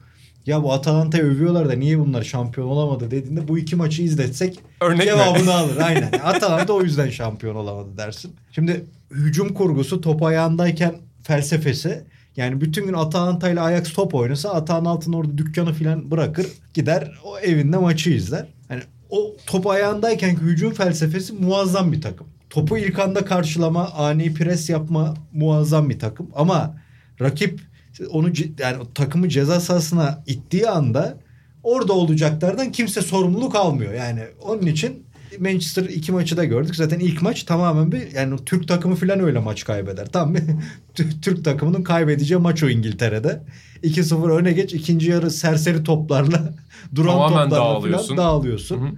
ya 0.46 0.64
bu 0.64 0.74
Atalanta'yı 0.74 1.24
övüyorlar 1.24 1.70
da 1.70 1.74
niye 1.74 2.00
bunlar 2.00 2.24
şampiyon 2.24 2.68
olamadı 2.68 3.12
dediğinde 3.12 3.48
bu 3.48 3.58
iki 3.58 3.76
maçı 3.76 4.02
izletsek 4.02 4.60
Örnek 4.82 5.00
mi? 5.00 5.06
cevabını 5.06 5.54
alır. 5.54 5.78
Aynen. 5.82 6.02
Yani 6.02 6.22
Atalanta 6.24 6.74
o 6.74 6.82
yüzden 6.82 7.10
şampiyon 7.10 7.56
olamadı 7.56 7.98
dersin. 7.98 8.36
Şimdi 8.52 8.86
hücum 9.12 9.54
kurgusu 9.54 10.02
top 10.02 10.24
ayağındayken 10.24 10.96
felsefesi 11.24 12.04
yani 12.38 12.62
bütün 12.62 12.86
gün 12.86 12.94
Atalanta 12.94 13.50
ile 13.50 13.62
Ajax 13.62 13.94
top 13.94 14.16
oynasa 14.16 14.50
Atağın 14.50 14.86
altına 14.86 15.18
orada 15.18 15.38
dükkanı 15.38 15.74
falan 15.74 16.12
bırakır 16.12 16.48
gider 16.74 17.20
o 17.24 17.40
evinde 17.40 17.78
maçı 17.78 18.10
izler. 18.10 18.48
Hani 18.68 18.82
o 19.10 19.36
top 19.46 19.68
ayağındayken 19.68 20.36
hücum 20.36 20.74
felsefesi 20.74 21.34
muazzam 21.34 21.92
bir 21.92 22.02
takım. 22.02 22.28
Topu 22.52 22.78
ilk 22.78 23.00
anda 23.00 23.26
karşılama, 23.26 23.90
ani 23.90 24.34
pres 24.34 24.70
yapma 24.70 25.14
muazzam 25.34 25.90
bir 25.90 26.00
takım. 26.00 26.30
Ama 26.36 26.78
rakip 27.22 27.62
onu 28.10 28.32
yani 28.60 28.78
takımı 28.96 29.30
ceza 29.30 29.60
sahasına 29.60 30.24
ittiği 30.28 30.70
anda 30.70 31.18
orada 31.64 31.94
olacaklardan 31.94 32.72
kimse 32.72 33.02
sorumluluk 33.02 33.56
almıyor. 33.56 33.94
Yani 33.94 34.22
onun 34.42 34.66
için 34.66 35.04
Manchester 35.40 35.84
iki 35.84 36.12
maçı 36.12 36.38
da 36.38 36.46
gördük. 36.46 36.76
Zaten 36.76 37.00
ilk 37.00 37.22
maç 37.22 37.44
tamamen 37.44 37.92
bir 37.92 38.12
yani 38.12 38.36
Türk 38.46 38.68
takımı 38.68 38.96
falan 38.96 39.20
öyle 39.20 39.40
maç 39.40 39.64
kaybeder. 39.64 40.06
Tam 40.06 40.36
bir 40.36 40.42
Türk 41.22 41.46
takımının 41.46 41.84
kaybedeceği 41.84 42.40
maç 42.40 42.64
o 42.64 42.70
İngiltere'de. 42.70 43.42
2-0 43.84 44.32
öne 44.32 44.52
geç. 44.52 44.74
ikinci 44.74 45.10
yarı 45.10 45.32
serseri 45.32 45.84
toplarla 45.84 46.54
duran 46.96 47.12
Tamamen 47.12 47.50
toplarla 47.50 47.56
dağılıyorsun. 47.56 48.16
falan 48.16 48.18
dağılıyorsun. 48.18 48.82
Hı 48.82 48.86
hı. 48.86 48.92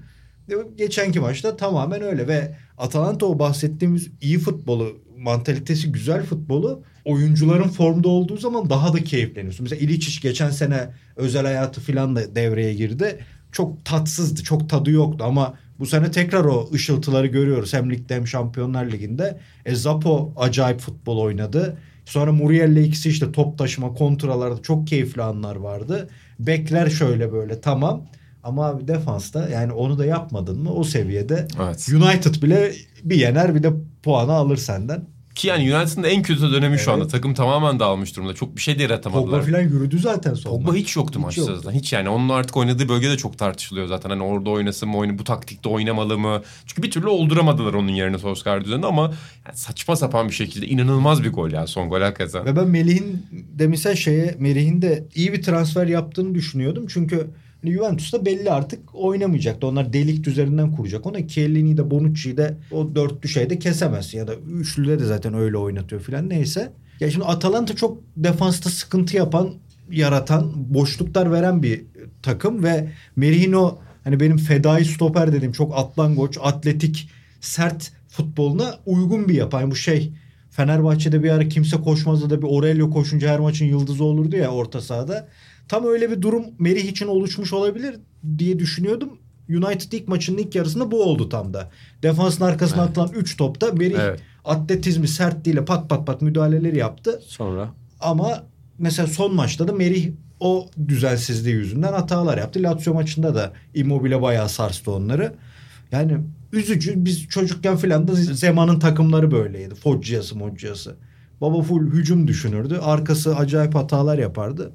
Geçenki 0.75 1.19
maçta 1.19 1.57
tamamen 1.57 2.01
öyle 2.01 2.27
ve 2.27 2.55
Atalanta 2.77 3.25
o 3.25 3.39
bahsettiğimiz 3.39 4.11
iyi 4.21 4.39
futbolu, 4.39 4.97
mantalitesi 5.17 5.91
güzel 5.91 6.23
futbolu 6.23 6.83
oyuncuların 7.05 7.67
formda 7.67 8.09
olduğu 8.09 8.37
zaman 8.37 8.69
daha 8.69 8.93
da 8.93 9.03
keyifleniyorsun. 9.03 9.63
Mesela 9.63 9.81
İliçiç 9.81 10.21
geçen 10.21 10.49
sene 10.49 10.89
özel 11.15 11.45
hayatı 11.45 11.81
falan 11.81 12.15
da 12.15 12.35
devreye 12.35 12.73
girdi. 12.73 13.19
Çok 13.51 13.85
tatsızdı, 13.85 14.43
çok 14.43 14.69
tadı 14.69 14.91
yoktu 14.91 15.23
ama 15.27 15.53
bu 15.79 15.85
sene 15.85 16.11
tekrar 16.11 16.45
o 16.45 16.69
ışıltıları 16.73 17.27
görüyoruz. 17.27 17.73
Hem 17.73 17.91
ligde 17.91 18.15
hem 18.15 18.27
Şampiyonlar 18.27 18.85
Ligi'nde. 18.85 19.39
E, 19.65 19.75
Zapo 19.75 20.33
acayip 20.37 20.79
futbol 20.79 21.17
oynadı. 21.17 21.77
Sonra 22.05 22.31
Muriel'le 22.31 22.83
ikisi 22.83 23.09
işte 23.09 23.31
top 23.31 23.57
taşıma, 23.57 23.93
kontralarda 23.93 24.61
çok 24.61 24.87
keyifli 24.87 25.21
anlar 25.21 25.55
vardı. 25.55 26.09
Bekler 26.39 26.89
şöyle 26.89 27.31
böyle 27.31 27.61
tamam. 27.61 28.05
Ama 28.43 28.65
abi 28.65 28.87
defansta 28.87 29.49
yani 29.49 29.71
onu 29.73 29.97
da 29.97 30.05
yapmadın 30.05 30.63
mı 30.63 30.73
o 30.73 30.83
seviyede 30.83 31.47
Evet. 31.63 31.89
United 31.93 32.41
bile 32.43 32.71
bir 33.03 33.15
yener 33.15 33.55
bir 33.55 33.63
de 33.63 33.73
puanı 34.03 34.31
alır 34.33 34.57
senden. 34.57 35.13
Ki 35.35 35.47
yani 35.47 35.75
United'ın 35.75 36.03
en 36.03 36.21
kötü 36.23 36.41
dönemi 36.51 36.77
şu 36.77 36.91
Evet. 36.91 37.01
anda. 37.01 37.07
Takım 37.07 37.33
tamamen 37.33 37.79
dağılmış 37.79 38.15
durumda. 38.15 38.33
Çok 38.33 38.55
bir 38.55 38.61
şey 38.61 38.73
de 38.73 38.77
Pogba 38.77 38.93
yaratamadılar. 38.93 39.45
falan 39.45 39.61
yürüdü 39.61 39.99
zaten 39.99 40.33
sonra. 40.33 40.55
Pogba 40.55 40.73
hiç 40.75 40.95
yoktu 40.95 41.19
Hiç 41.19 41.25
maçta 41.25 41.55
zaten. 41.55 41.71
Hiç 41.71 41.93
yani. 41.93 42.09
Onun 42.09 42.29
artık 42.29 42.57
oynadığı 42.57 42.89
bölge 42.89 43.09
de 43.09 43.17
çok 43.17 43.37
tartışılıyor 43.37 43.87
zaten. 43.87 44.09
Hani 44.09 44.23
orada 44.23 44.49
oynasın 44.49 44.89
mı, 44.89 44.97
oyunu, 44.97 45.17
bu 45.17 45.23
taktikte 45.23 45.69
oynamalı 45.69 46.17
mı? 46.17 46.41
Çünkü 46.65 46.83
bir 46.83 46.91
türlü 46.91 47.07
olduramadılar 47.07 47.73
onun 47.73 47.91
yerine 47.91 48.17
Solskjaer 48.17 48.65
düzeninde 48.65 48.87
ama 48.87 49.01
yani 49.47 49.57
saçma 49.57 49.95
sapan 49.95 50.29
bir 50.29 50.33
şekilde 50.33 50.67
inanılmaz 50.67 51.23
bir 51.23 51.31
gol 51.33 51.51
ya 51.51 51.67
son 51.67 51.89
gol 51.89 52.01
hakikaten. 52.01 52.45
Ve 52.45 52.55
ben 52.55 52.67
Melih'in 52.67 53.25
demisel 53.31 53.95
şeye 53.95 54.35
Melih'in 54.39 54.81
de 54.81 55.07
iyi 55.15 55.33
bir 55.33 55.41
transfer 55.43 55.87
yaptığını 55.87 56.35
düşünüyordum. 56.35 56.85
Çünkü 56.89 57.27
Juventus'ta 57.71 58.25
belli 58.25 58.51
artık 58.51 58.95
oynamayacaktı. 58.95 59.67
Onlar 59.67 59.93
delik 59.93 60.27
üzerinden 60.27 60.71
kuracak. 60.71 61.05
Ona 61.05 61.27
Chiellini'yi 61.27 61.77
de 61.77 61.91
Bonucci'yi 61.91 62.37
de 62.37 62.57
o 62.71 62.95
dörtlü 62.95 63.29
şeyde 63.29 63.59
kesemezsin. 63.59 64.17
Ya 64.17 64.27
da 64.27 64.35
üçlüde 64.35 64.99
de 64.99 65.05
zaten 65.05 65.33
öyle 65.33 65.57
oynatıyor 65.57 66.01
filan 66.01 66.29
neyse. 66.29 66.71
Ya 66.99 67.11
şimdi 67.11 67.25
Atalanta 67.25 67.75
çok 67.75 67.97
defansta 68.17 68.69
sıkıntı 68.69 69.17
yapan, 69.17 69.53
yaratan, 69.91 70.51
boşluklar 70.55 71.31
veren 71.31 71.63
bir 71.63 71.85
takım 72.21 72.63
ve 72.63 72.89
Merino 73.15 73.79
hani 74.03 74.19
benim 74.19 74.37
fedai 74.37 74.85
stoper 74.85 75.33
dediğim 75.33 75.51
çok 75.51 75.77
atlangoç, 75.77 76.37
atletik, 76.41 77.09
sert 77.41 77.91
futboluna 78.07 78.75
uygun 78.85 79.29
bir 79.29 79.33
yapı. 79.33 79.55
Yani 79.57 79.71
bu 79.71 79.75
şey 79.75 80.13
Fenerbahçe'de 80.51 81.23
bir 81.23 81.29
ara 81.29 81.47
kimse 81.47 81.77
koşmazdı 81.77 82.29
da 82.29 82.41
bir 82.41 82.47
Aurelio 82.47 82.89
koşunca 82.89 83.29
her 83.29 83.39
maçın 83.39 83.65
yıldızı 83.65 84.03
olurdu 84.03 84.35
ya 84.35 84.51
orta 84.51 84.81
sahada. 84.81 85.27
Tam 85.67 85.85
öyle 85.85 86.11
bir 86.11 86.21
durum 86.21 86.43
Merih 86.59 86.83
için 86.85 87.07
oluşmuş 87.07 87.53
olabilir 87.53 87.95
diye 88.37 88.59
düşünüyordum. 88.59 89.09
United 89.49 89.91
ilk 89.91 90.07
maçının 90.07 90.37
ilk 90.37 90.55
yarısında 90.55 90.91
bu 90.91 91.03
oldu 91.03 91.29
tam 91.29 91.53
da. 91.53 91.71
Defansın 92.03 92.45
arkasına 92.45 92.81
Evet. 92.81 92.89
atılan 92.89 93.09
3 93.15 93.37
topta 93.37 93.71
Merih 93.71 93.97
Evet. 93.99 94.19
atletizmi 94.45 95.07
sertliğiyle 95.07 95.65
pat 95.65 95.89
pat 95.89 96.07
pat 96.07 96.21
müdahaleleri 96.21 96.77
yaptı. 96.77 97.19
Sonra 97.25 97.69
Ama 97.99 98.43
mesela 98.79 99.07
son 99.07 99.35
maçta 99.35 99.67
da 99.67 99.71
Merih 99.73 100.11
o 100.39 100.67
düzensizliği 100.87 101.55
yüzünden 101.55 101.93
hatalar 101.93 102.37
yaptı. 102.37 102.63
Lazio 102.63 102.93
maçında 102.93 103.35
da 103.35 103.53
Immobile 103.73 104.21
bayağı 104.21 104.49
sarstı 104.49 104.91
onları. 104.91 105.33
Yani 105.91 106.17
üzücü. 106.53 107.05
Biz 107.05 107.27
çocukken 107.27 107.77
filan 107.77 108.07
da 108.07 108.15
Zeman'ın 108.15 108.79
takımları 108.79 109.31
böyleydi. 109.31 109.75
Foggia'sı 109.75 110.35
Moggia'sı. 110.35 110.95
Baba 111.41 111.61
full 111.61 111.91
hücum 111.91 112.27
düşünürdü. 112.27 112.79
Arkası 112.81 113.35
acayip 113.35 113.75
hatalar 113.75 114.17
yapardı. 114.17 114.71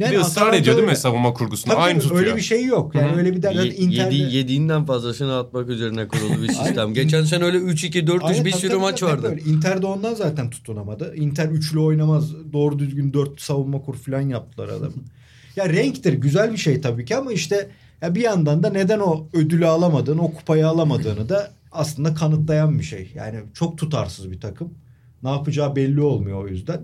Bir 0.00 0.04
ısrar 0.16 0.20
Atalanta 0.42 0.56
ediyor 0.56 0.76
değil 0.76 0.84
mi 0.86 0.90
öyle. 0.90 1.00
savunma 1.00 1.32
kurgusunda? 1.34 1.74
Tabii 1.74 1.84
Aynı 1.84 2.00
tutuyor. 2.00 2.20
öyle 2.20 2.36
bir 2.36 2.40
şey 2.40 2.64
yok. 2.64 2.94
Yani 2.94 3.08
Hı 3.10 3.14
hı. 3.14 3.18
öyle 3.18 3.36
bir 3.36 3.42
der. 3.42 3.52
Ye- 3.52 3.74
Inter'de... 3.74 4.14
yedi, 4.14 4.36
yediğinden 4.36 4.84
fazlasını 4.86 5.36
atmak 5.38 5.68
üzerine 5.68 6.08
kurulu 6.08 6.42
bir 6.42 6.48
sistem. 6.48 6.94
Geçen 6.94 7.24
sene 7.24 7.44
öyle 7.44 7.58
3-2-4-3 7.58 8.22
Aynen, 8.22 8.44
bir 8.44 8.50
tabii, 8.52 8.60
sürü 8.60 8.76
maç 8.76 9.02
vardı. 9.02 9.22
böyle. 9.30 9.40
Inter'de 9.42 9.86
ondan 9.86 10.14
zaten 10.14 10.50
tutunamadı. 10.50 11.16
Inter 11.16 11.48
üçlü 11.48 11.78
oynamaz. 11.80 12.32
Doğru 12.52 12.78
düzgün 12.78 13.12
dört 13.12 13.40
savunma 13.40 13.80
kur 13.82 13.94
falan 13.96 14.20
yaptılar 14.20 14.68
adamı. 14.68 14.92
ya 15.56 15.68
renktir. 15.68 16.12
Güzel 16.12 16.52
bir 16.52 16.56
şey 16.58 16.80
tabii 16.80 17.04
ki 17.04 17.16
ama 17.16 17.32
işte 17.32 17.68
ya 18.02 18.14
bir 18.14 18.20
yandan 18.20 18.62
da 18.62 18.70
neden 18.70 18.98
o 18.98 19.26
ödülü 19.32 19.66
alamadığını, 19.66 20.22
o 20.22 20.32
kupayı 20.34 20.68
alamadığını 20.68 21.28
da 21.28 21.50
aslında 21.72 22.14
kanıtlayan 22.14 22.78
bir 22.78 22.84
şey. 22.84 23.12
Yani 23.14 23.38
çok 23.54 23.78
tutarsız 23.78 24.30
bir 24.30 24.40
takım. 24.40 24.74
Ne 25.22 25.30
yapacağı 25.30 25.76
belli 25.76 26.00
olmuyor 26.00 26.44
o 26.44 26.48
yüzden. 26.48 26.80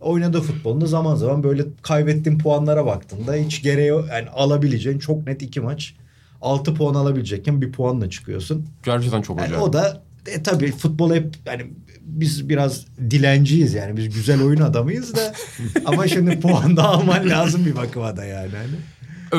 Oynadığı 0.00 0.40
futbolunda 0.40 0.86
zaman 0.86 1.14
zaman 1.14 1.42
böyle 1.42 1.62
kaybettiğin 1.82 2.38
puanlara 2.38 2.86
baktığında 2.86 3.34
hiç 3.34 3.62
gereği. 3.62 3.88
Yani 3.88 4.28
alabileceğin 4.34 4.98
çok 4.98 5.26
net 5.26 5.42
iki 5.42 5.60
maç. 5.60 5.94
6 6.42 6.74
puan 6.74 6.94
alabilecekken 6.94 7.62
bir 7.62 7.72
puanla 7.72 8.10
çıkıyorsun. 8.10 8.66
Gerçekten 8.82 9.22
çok 9.22 9.38
Yani 9.38 9.46
acayip. 9.46 9.62
o 9.62 9.72
da 9.72 10.02
e, 10.26 10.42
tabii 10.42 10.72
futbol 10.72 11.14
hep 11.14 11.34
yani 11.46 11.66
biz 12.00 12.48
biraz 12.48 12.86
dilenciyiz 13.10 13.74
yani 13.74 13.96
biz 13.96 14.14
güzel 14.14 14.42
oyun 14.42 14.60
adamıyız 14.60 15.14
da 15.14 15.32
ama 15.84 16.08
şimdi 16.08 16.40
puan 16.40 16.76
da 16.76 16.84
alman 16.84 17.30
lazım 17.30 17.66
bir 17.66 17.76
bakıma 17.76 18.16
da 18.16 18.24
yani. 18.24 18.50
Hani. 18.56 18.76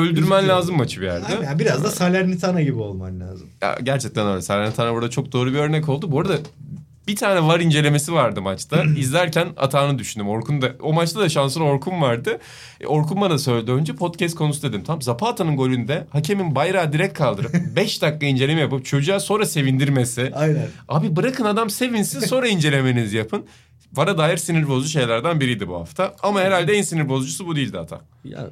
Öldürmen 0.04 0.48
lazım 0.48 0.76
maçı 0.76 1.00
bir 1.00 1.06
yerde. 1.06 1.26
Aynen, 1.26 1.42
yani 1.42 1.58
biraz 1.58 1.84
da 1.84 1.90
Salernitana 1.90 2.62
gibi 2.62 2.78
olman 2.78 3.20
lazım. 3.20 3.46
Ya, 3.62 3.78
gerçekten 3.82 4.26
öyle. 4.26 4.42
Salernitana 4.42 4.94
burada 4.94 5.10
çok 5.10 5.32
doğru 5.32 5.52
bir 5.52 5.58
örnek 5.58 5.88
oldu. 5.88 6.12
Bu 6.12 6.20
arada 6.20 6.38
bir 7.08 7.16
tane 7.16 7.46
var 7.46 7.60
incelemesi 7.60 8.12
vardı 8.12 8.42
maçta. 8.42 8.84
İzlerken 8.96 9.48
atağını 9.56 9.98
düşündüm. 9.98 10.28
Orkun 10.28 10.62
da 10.62 10.72
o 10.82 10.92
maçta 10.92 11.20
da 11.20 11.28
şansın 11.28 11.60
Orkun 11.60 12.02
vardı. 12.02 12.38
E, 12.80 12.86
Orkun 12.86 13.20
bana 13.20 13.38
söyledi 13.38 13.72
önce 13.72 13.94
podcast 13.94 14.34
konusu 14.34 14.62
dedim. 14.62 14.84
Tam 14.84 15.02
Zapata'nın 15.02 15.56
golünde 15.56 16.06
hakemin 16.10 16.54
bayrağı 16.54 16.92
direkt 16.92 17.18
kaldırıp 17.18 17.54
5 17.76 18.02
dakika 18.02 18.26
inceleme 18.26 18.60
yapıp 18.60 18.84
çocuğa 18.84 19.20
sonra 19.20 19.46
sevindirmesi. 19.46 20.32
Aynen. 20.34 20.66
Abi 20.88 21.16
bırakın 21.16 21.44
adam 21.44 21.70
sevinsin 21.70 22.20
sonra 22.20 22.48
incelemenizi 22.48 23.16
yapın. 23.16 23.44
Vara 23.92 24.18
dair 24.18 24.36
sinir 24.36 24.68
bozucu 24.68 24.90
şeylerden 24.90 25.40
biriydi 25.40 25.68
bu 25.68 25.74
hafta. 25.74 26.16
Ama 26.22 26.40
herhalde 26.40 26.72
en 26.72 26.82
sinir 26.82 27.08
bozucusu 27.08 27.46
bu 27.46 27.56
değildi 27.56 27.76
hata. 27.76 28.00
Ya 28.24 28.50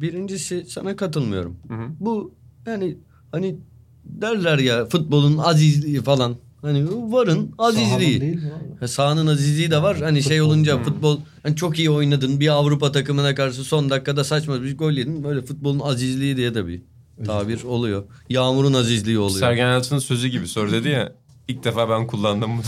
birincisi 0.00 0.64
sana 0.68 0.96
katılmıyorum. 0.96 1.56
Hı 1.68 1.74
hı. 1.74 1.86
Bu 2.00 2.34
yani 2.66 2.96
hani 3.32 3.56
derler 4.04 4.58
ya 4.58 4.84
futbolun 4.86 5.38
azizliği 5.38 6.02
falan. 6.02 6.36
Hani 6.62 6.86
varın 7.12 7.54
Sahanın 7.56 7.68
azizliği. 7.68 8.20
değil 8.20 8.34
mi 8.80 8.88
Sahanın 8.88 9.26
azizliği 9.26 9.70
de 9.70 9.82
var. 9.82 9.96
Hani 10.00 10.22
şey 10.22 10.38
Futbol. 10.38 10.50
olunca 10.50 10.82
futbol 10.82 11.18
hani 11.42 11.56
çok 11.56 11.78
iyi 11.78 11.90
oynadın. 11.90 12.40
Bir 12.40 12.48
Avrupa 12.48 12.92
takımına 12.92 13.34
karşı 13.34 13.64
son 13.64 13.90
dakikada 13.90 14.24
saçma 14.24 14.62
bir 14.62 14.78
gol 14.78 14.92
yedin. 14.92 15.24
Böyle 15.24 15.42
futbolun 15.42 15.80
azizliği 15.80 16.36
diye 16.36 16.54
de 16.54 16.66
bir 16.66 16.82
tabir 17.26 17.62
oluyor. 17.64 18.04
Yağmurun 18.28 18.72
azizliği 18.72 19.18
oluyor. 19.18 19.40
Sergen 19.40 19.70
Yalçın'ın 19.70 19.98
sözü 19.98 20.28
gibi 20.28 20.48
soru 20.48 20.72
dedi 20.72 20.88
ya. 20.88 21.12
İlk 21.48 21.64
defa 21.64 21.88
ben 21.90 22.06
kullandım 22.06 22.50
bunu. 22.52 22.62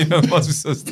İnanılmaz 0.06 0.48
bir 0.48 0.54
sözdü. 0.54 0.90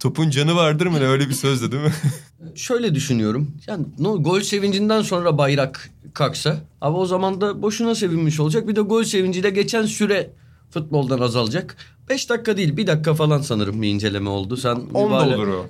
Topun 0.00 0.30
canı 0.30 0.54
vardır 0.54 0.86
mı 0.86 1.00
ne 1.00 1.06
öyle 1.06 1.28
bir 1.28 1.34
sözdü 1.34 1.72
değil 1.72 1.82
mi? 1.82 1.92
Şöyle 2.54 2.94
düşünüyorum. 2.94 3.50
Yani 3.66 3.86
no, 3.98 4.22
gol 4.22 4.40
sevincinden 4.40 5.02
sonra 5.02 5.38
bayrak 5.38 5.90
kalksa 6.14 6.56
ama 6.80 6.98
o 6.98 7.06
zaman 7.06 7.40
da 7.40 7.62
boşuna 7.62 7.94
sevinmiş 7.94 8.40
olacak. 8.40 8.68
Bir 8.68 8.76
de 8.76 8.80
gol 8.80 9.04
sevinciyle 9.04 9.50
geçen 9.50 9.86
süre 9.86 10.30
futboldan 10.72 11.18
azalacak. 11.20 11.76
5 12.08 12.30
dakika 12.30 12.56
değil 12.56 12.76
bir 12.76 12.86
dakika 12.86 13.14
falan 13.14 13.40
sanırım 13.40 13.82
bir 13.82 13.88
inceleme 13.88 14.28
oldu. 14.30 14.56
Sen 14.56 14.76
da 14.76 14.80
mübalağa, 15.00 15.36
olur 15.36 15.46
o. 15.48 15.66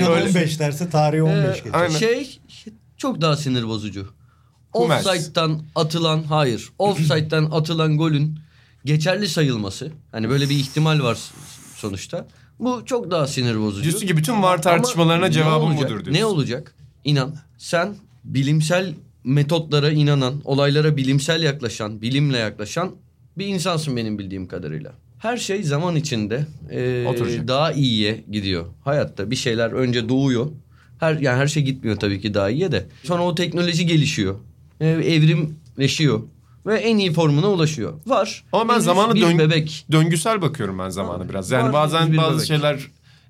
İnan 0.00 0.12
öyle. 0.12 0.28
15 0.28 0.60
derse 0.60 0.90
tarihi 0.90 1.22
15 1.22 1.36
Ee, 1.36 1.58
geçer. 1.64 1.70
Aynen. 1.72 1.98
Şey 1.98 2.38
çok 2.96 3.20
daha 3.20 3.36
sinir 3.36 3.68
bozucu. 3.68 4.06
Offside'dan 4.72 5.62
atılan 5.74 6.22
hayır. 6.22 6.68
Offside'dan 6.78 7.44
atılan 7.52 7.98
golün 7.98 8.38
geçerli 8.84 9.28
sayılması. 9.28 9.92
Hani 10.12 10.30
böyle 10.30 10.48
bir 10.48 10.54
ihtimal 10.56 11.02
var 11.02 11.18
sonuçta. 11.76 12.26
Bu 12.60 12.82
çok 12.86 13.10
daha 13.10 13.26
sinir 13.26 13.60
bozucu. 13.60 13.84
Diyorsun 13.84 14.06
ki 14.06 14.16
bütün 14.16 14.42
var 14.42 14.62
tartışmalarına 14.62 15.24
Ama 15.24 15.30
cevabım 15.30 15.68
olacak? 15.68 15.90
budur 15.90 16.04
diyorsun. 16.04 16.12
Ne 16.12 16.24
olacak? 16.24 16.74
İnan. 17.04 17.34
Sen 17.58 17.94
bilimsel 18.24 18.94
metotlara 19.24 19.90
inanan, 19.90 20.34
olaylara 20.44 20.96
bilimsel 20.96 21.42
yaklaşan, 21.42 22.02
bilimle 22.02 22.38
yaklaşan 22.38 22.90
bir 23.38 23.46
insansın 23.46 23.96
benim 23.96 24.18
bildiğim 24.18 24.48
kadarıyla. 24.48 24.92
Her 25.18 25.36
şey 25.36 25.62
zaman 25.62 25.96
içinde 25.96 26.46
e, 26.70 27.06
Oturacak. 27.08 27.48
daha 27.48 27.72
iyiye 27.72 28.24
gidiyor. 28.30 28.66
Hayatta 28.84 29.30
bir 29.30 29.36
şeyler 29.36 29.72
önce 29.72 30.08
doğuyor. 30.08 30.46
Her 31.00 31.14
yani 31.18 31.36
her 31.36 31.46
şey 31.46 31.62
gitmiyor 31.62 31.96
tabii 31.96 32.20
ki 32.20 32.34
daha 32.34 32.50
iyiye 32.50 32.72
de. 32.72 32.86
Sonra 33.04 33.22
o 33.22 33.34
teknoloji 33.34 33.86
gelişiyor. 33.86 34.34
E, 34.80 34.88
evrimleşiyor 34.88 36.20
ve 36.66 36.76
en 36.78 36.98
iyi 36.98 37.12
formuna 37.12 37.50
ulaşıyor. 37.50 37.92
Var. 38.06 38.44
Ama 38.52 38.68
ben 38.68 38.72
henüz 38.74 38.84
zamanı 38.84 39.14
bir 39.14 39.20
dön- 39.20 39.38
bebek. 39.38 39.86
döngüsel 39.92 40.42
bakıyorum 40.42 40.78
ben 40.78 40.88
zamana 40.88 41.24
Ha, 41.24 41.28
biraz. 41.28 41.50
Yani 41.50 41.64
var 41.64 41.72
bazen 41.72 42.16
bazı 42.16 42.34
bebek. 42.36 42.46
şeyler 42.46 42.80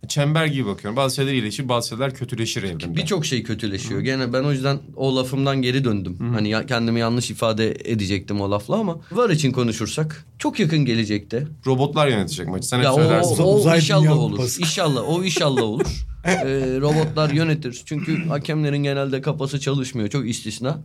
çember 0.08 0.46
gibi 0.46 0.66
bakıyorum. 0.66 0.96
Bazı 0.96 1.16
şeyler 1.16 1.32
iyileşir, 1.32 1.68
bazı 1.68 1.88
şeyler 1.88 2.14
kötüleşir 2.14 2.62
evrimde. 2.62 2.96
Birçok 2.96 3.26
şey 3.26 3.42
kötüleşiyor. 3.42 4.00
Gene 4.00 4.32
ben 4.32 4.42
o 4.44 4.52
yüzden 4.52 4.78
o 4.96 5.16
lafımdan 5.16 5.62
geri 5.62 5.84
döndüm. 5.84 6.16
Hani 6.34 6.48
ya, 6.48 6.66
kendimi 6.66 7.00
yanlış 7.00 7.30
ifade 7.30 7.70
edecektim 7.84 8.40
o 8.40 8.50
lafla 8.50 8.76
ama 8.76 9.00
var 9.12 9.30
için 9.30 9.52
konuşursak 9.52 10.26
çok 10.38 10.60
yakın 10.60 10.84
gelecekte. 10.84 11.46
Robotlar 11.66 12.08
yönetecek 12.08 12.48
maçı. 12.48 12.68
Sen 12.68 12.78
hep 12.78 12.84
Ya 12.84 12.92
o, 12.92 12.96
söylersin. 12.96 13.42
o, 13.42 13.46
o 13.46 13.56
Uzay 13.56 13.76
inşallah 13.78 14.18
olur. 14.18 14.36
Kupası. 14.36 14.60
İnşallah 14.60 15.08
o 15.08 15.24
inşallah 15.24 15.62
olur. 15.62 15.86
Ee, 16.24 16.34
robotlar 16.80 17.30
yönetir. 17.30 17.82
Çünkü 17.84 18.24
hakemlerin 18.26 18.82
genelde 18.82 19.20
kafası 19.20 19.60
çalışmıyor. 19.60 20.08
Çok 20.08 20.28
istisna. 20.28 20.78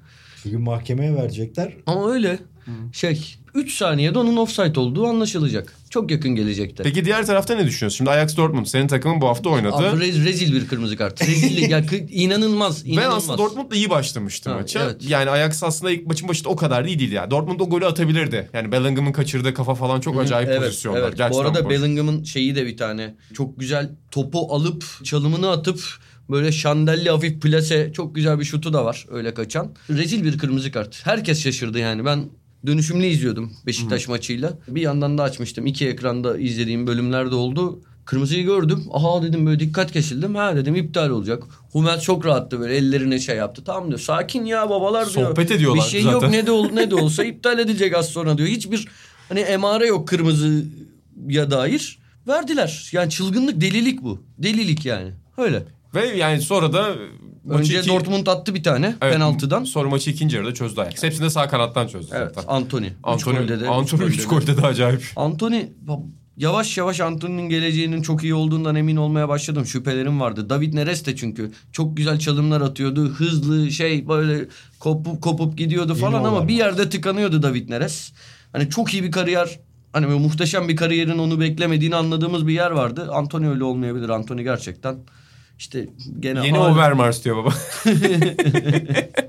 Bugün 0.46 0.62
mahkemeye 0.62 1.16
verecekler. 1.16 1.74
Ama 1.86 2.12
öyle 2.12 2.40
şey 2.94 3.36
3 3.54 3.76
saniyede 3.78 4.20
onun 4.20 4.38
offside 4.38 4.80
olduğu 4.80 5.08
anlaşılacak. 5.08 5.76
Çok 5.96 6.12
yakın 6.12 6.36
gelecekte. 6.36 6.84
Peki 6.84 7.06
diğer 7.06 7.26
tarafta 7.26 7.56
ne 7.56 7.66
düşünüyorsun? 7.66 7.98
Şimdi 7.98 8.10
Ajax 8.10 8.38
Dortmund 8.38 8.66
senin 8.66 8.88
takımın 8.88 9.22
bu 9.22 9.28
hafta 9.28 9.50
oynadı. 9.50 9.76
Abi 9.76 9.86
rez- 10.06 10.26
rezil 10.26 10.56
bir 10.56 10.68
kırmızı 10.68 10.98
kart. 10.98 11.22
Rezillik 11.28 11.70
ya 11.70 11.80
kı- 11.80 12.10
inanılmaz, 12.12 12.86
Ben 12.86 12.92
inanılmaz. 12.92 13.18
aslında 13.24 13.38
Dortmund'la 13.38 13.76
iyi 13.76 13.90
başlamıştım 13.90 14.54
Ha, 14.54 14.60
maça. 14.60 14.84
evet. 14.84 15.10
Yani 15.10 15.30
Ajax 15.30 15.64
aslında 15.64 15.92
ilk 15.92 16.08
maçın 16.08 16.28
başında 16.28 16.50
o 16.50 16.56
kadar 16.56 16.84
da 16.84 16.88
iyi 16.88 17.00
değil 17.00 17.12
ya. 17.12 17.32
Dortmund 17.32 17.60
o 17.60 17.70
golü 17.70 17.86
atabilirdi. 17.86 18.50
Yani 18.54 18.72
Bellingham'ın 18.72 19.12
kaçırdığı 19.12 19.54
kafa 19.54 19.76
falan 19.76 20.00
çok 20.00 20.20
acayip 20.22 20.50
evet, 20.50 20.62
pozisyonlar. 20.62 21.00
Evet. 21.00 21.14
Bu 21.14 21.18
Gerçekten 21.18 21.46
arada 21.46 21.66
boş. 21.66 21.70
Bellingham'ın 21.72 22.24
şeyi 22.24 22.56
de 22.56 22.66
bir 22.66 22.78
tane. 22.78 23.16
Çok 23.34 23.60
güzel 23.60 23.90
topu 24.12 24.54
alıp 24.56 24.86
çalımını 25.04 25.50
atıp 25.52 25.80
böyle 26.30 26.52
şandelli 26.52 27.10
hafif 27.10 27.42
plase 27.42 27.92
çok 27.94 28.16
güzel 28.16 28.40
bir 28.40 28.46
şutu 28.46 28.74
da 28.74 28.86
var 28.86 29.06
öyle 29.12 29.34
kaçan. 29.34 29.76
Rezil 29.90 30.24
bir 30.24 30.38
kırmızı 30.38 30.72
kart. 30.72 31.06
Herkes 31.06 31.44
şaşırdı 31.44 31.80
yani. 31.80 32.06
Ben 32.06 32.26
dönüşümlü 32.68 33.06
izliyordum 33.06 33.54
Beşiktaş 33.66 34.08
maçıyla. 34.08 34.54
Bir 34.68 34.82
yandan 34.82 35.18
da 35.18 35.24
açmıştım. 35.24 35.66
İki 35.66 35.88
ekranda 35.88 36.38
izlediğim 36.38 36.88
bölümler 36.88 37.32
de 37.32 37.36
oldu. 37.36 37.82
Kırmızıyı 38.06 38.44
gördüm. 38.46 38.84
Aha 38.92 39.24
dedim 39.24 39.46
böyle 39.46 39.60
dikkat 39.60 39.92
kesildim. 39.92 40.36
Ha 40.36 40.56
dedim 40.56 40.76
iptal 40.76 41.10
olacak. 41.10 41.44
Hummels 41.72 42.02
çok 42.04 42.26
rahattı 42.26 42.60
böyle 42.60 42.76
ellerine 42.76 43.20
şey 43.20 43.38
yaptı. 43.38 43.64
Tamam 43.66 43.88
diyor. 43.88 44.00
Sakin 44.00 44.46
ya 44.46 44.70
babalar 44.70 45.14
diyor. 45.14 45.30
Sohbet 45.30 45.52
ediyorlar 45.52 45.86
Bir 45.86 45.90
şey 45.90 46.02
zaten. 46.02 46.14
yok 46.14 46.30
ne 46.30 46.48
de 46.48 46.52
ol, 46.52 46.70
ne 46.72 46.92
de 46.92 46.96
olsa 46.96 47.24
iptal 47.24 47.60
edilecek 47.60 47.96
az 47.96 48.10
sonra 48.10 48.38
diyor. 48.38 48.50
Hiçbir 48.50 48.88
hani 49.30 49.40
emare 49.40 49.88
yok 49.88 50.08
kırmızıya 50.08 51.52
dair. 51.52 52.00
Verdiler. 52.28 52.90
Yani 52.92 53.10
çılgınlık 53.10 53.62
delilik 53.62 54.04
bu. 54.04 54.24
Delilik 54.38 54.86
yani. 54.86 55.12
Öyle. 55.38 55.64
Ve 55.96 56.08
yani 56.08 56.42
sonra 56.42 56.74
da 56.74 56.96
maçı 57.46 57.60
Önce 57.60 57.80
iki- 57.80 57.90
Dortmund 57.90 58.28
attı 58.28 58.56
bir 58.56 58.64
tane 58.64 58.96
Evet, 59.02 59.14
penaltıdan. 59.14 59.64
Sonra 59.64 59.90
maçı 59.90 60.10
ikinci 60.12 60.36
yarıda 60.36 60.54
çözdü 60.54 60.82
Ajax. 60.82 61.04
Hepsini 61.04 61.26
de 61.26 61.30
sağ 61.30 61.48
kanattan 61.48 61.88
çözdü 61.88 62.16
Evet. 62.18 62.32
zaten. 62.36 62.54
Anthony. 62.54 62.86
Üç 62.88 62.94
Antony, 63.04 63.38
golde 63.38 63.60
de- 63.60 63.64
3 63.84 63.92
golde 63.92 64.18
de. 64.18 64.24
golde 64.24 64.58
de 64.58 64.68
acayip. 64.68 65.04
Anthony 65.16 65.66
yavaş 66.38 66.78
yavaş 66.78 67.00
Anthony'nin 67.02 67.50
geleceğinin 67.50 68.02
çok 68.02 68.24
iyi 68.24 68.34
olduğundan 68.34 68.76
emin 68.76 68.96
olmaya 68.96 69.30
başladım. 69.30 69.66
Şüphelerim 69.66 70.20
vardı. 70.20 70.50
David 70.50 70.74
Neres 70.74 71.06
de 71.06 71.16
çünkü 71.16 71.52
çok 71.72 71.98
güzel 71.98 72.20
çalımlar 72.20 72.62
atıyordu. 72.62 73.10
Hızlı 73.10 73.72
şey 73.72 74.08
böyle 74.08 74.46
kopup 74.80 75.22
kopup 75.22 75.58
gidiyordu 75.58 75.96
falan 75.96 76.18
Yeni 76.18 76.28
ama 76.28 76.48
bir 76.48 76.54
yerde 76.54 76.90
tıkanıyordu 76.90 77.44
David 77.44 77.70
Neres. 77.70 78.12
Hani 78.52 78.70
çok 78.70 78.94
iyi 78.94 79.04
bir 79.04 79.12
kariyer 79.12 79.60
hani 79.94 80.06
muhteşem 80.06 80.68
bir 80.68 80.76
kariyerin 80.76 81.18
onu 81.18 81.40
beklemediğini 81.40 81.96
anladığımız 81.96 82.48
bir 82.48 82.54
yer 82.54 82.72
vardı. 82.72 83.10
Anthony 83.12 83.48
öyle 83.48 83.64
olmayabilir. 83.64 84.10
Anthony 84.10 84.44
gerçekten 84.44 84.96
işte 85.60 85.90
gene 86.20 86.46
Yeni 86.48 86.60
Overmars 86.60 87.26
diyor 87.26 87.38
baba. 87.38 87.54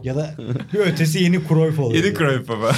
Ya 0.03 0.16
da 0.16 0.35
bir 0.72 0.79
ötesi 0.79 1.22
yeni 1.22 1.41
Cruyff 1.49 1.79
oluyor. 1.79 2.05
Yeni 2.05 2.14
Cruyff 2.16 2.49
baba. 2.49 2.72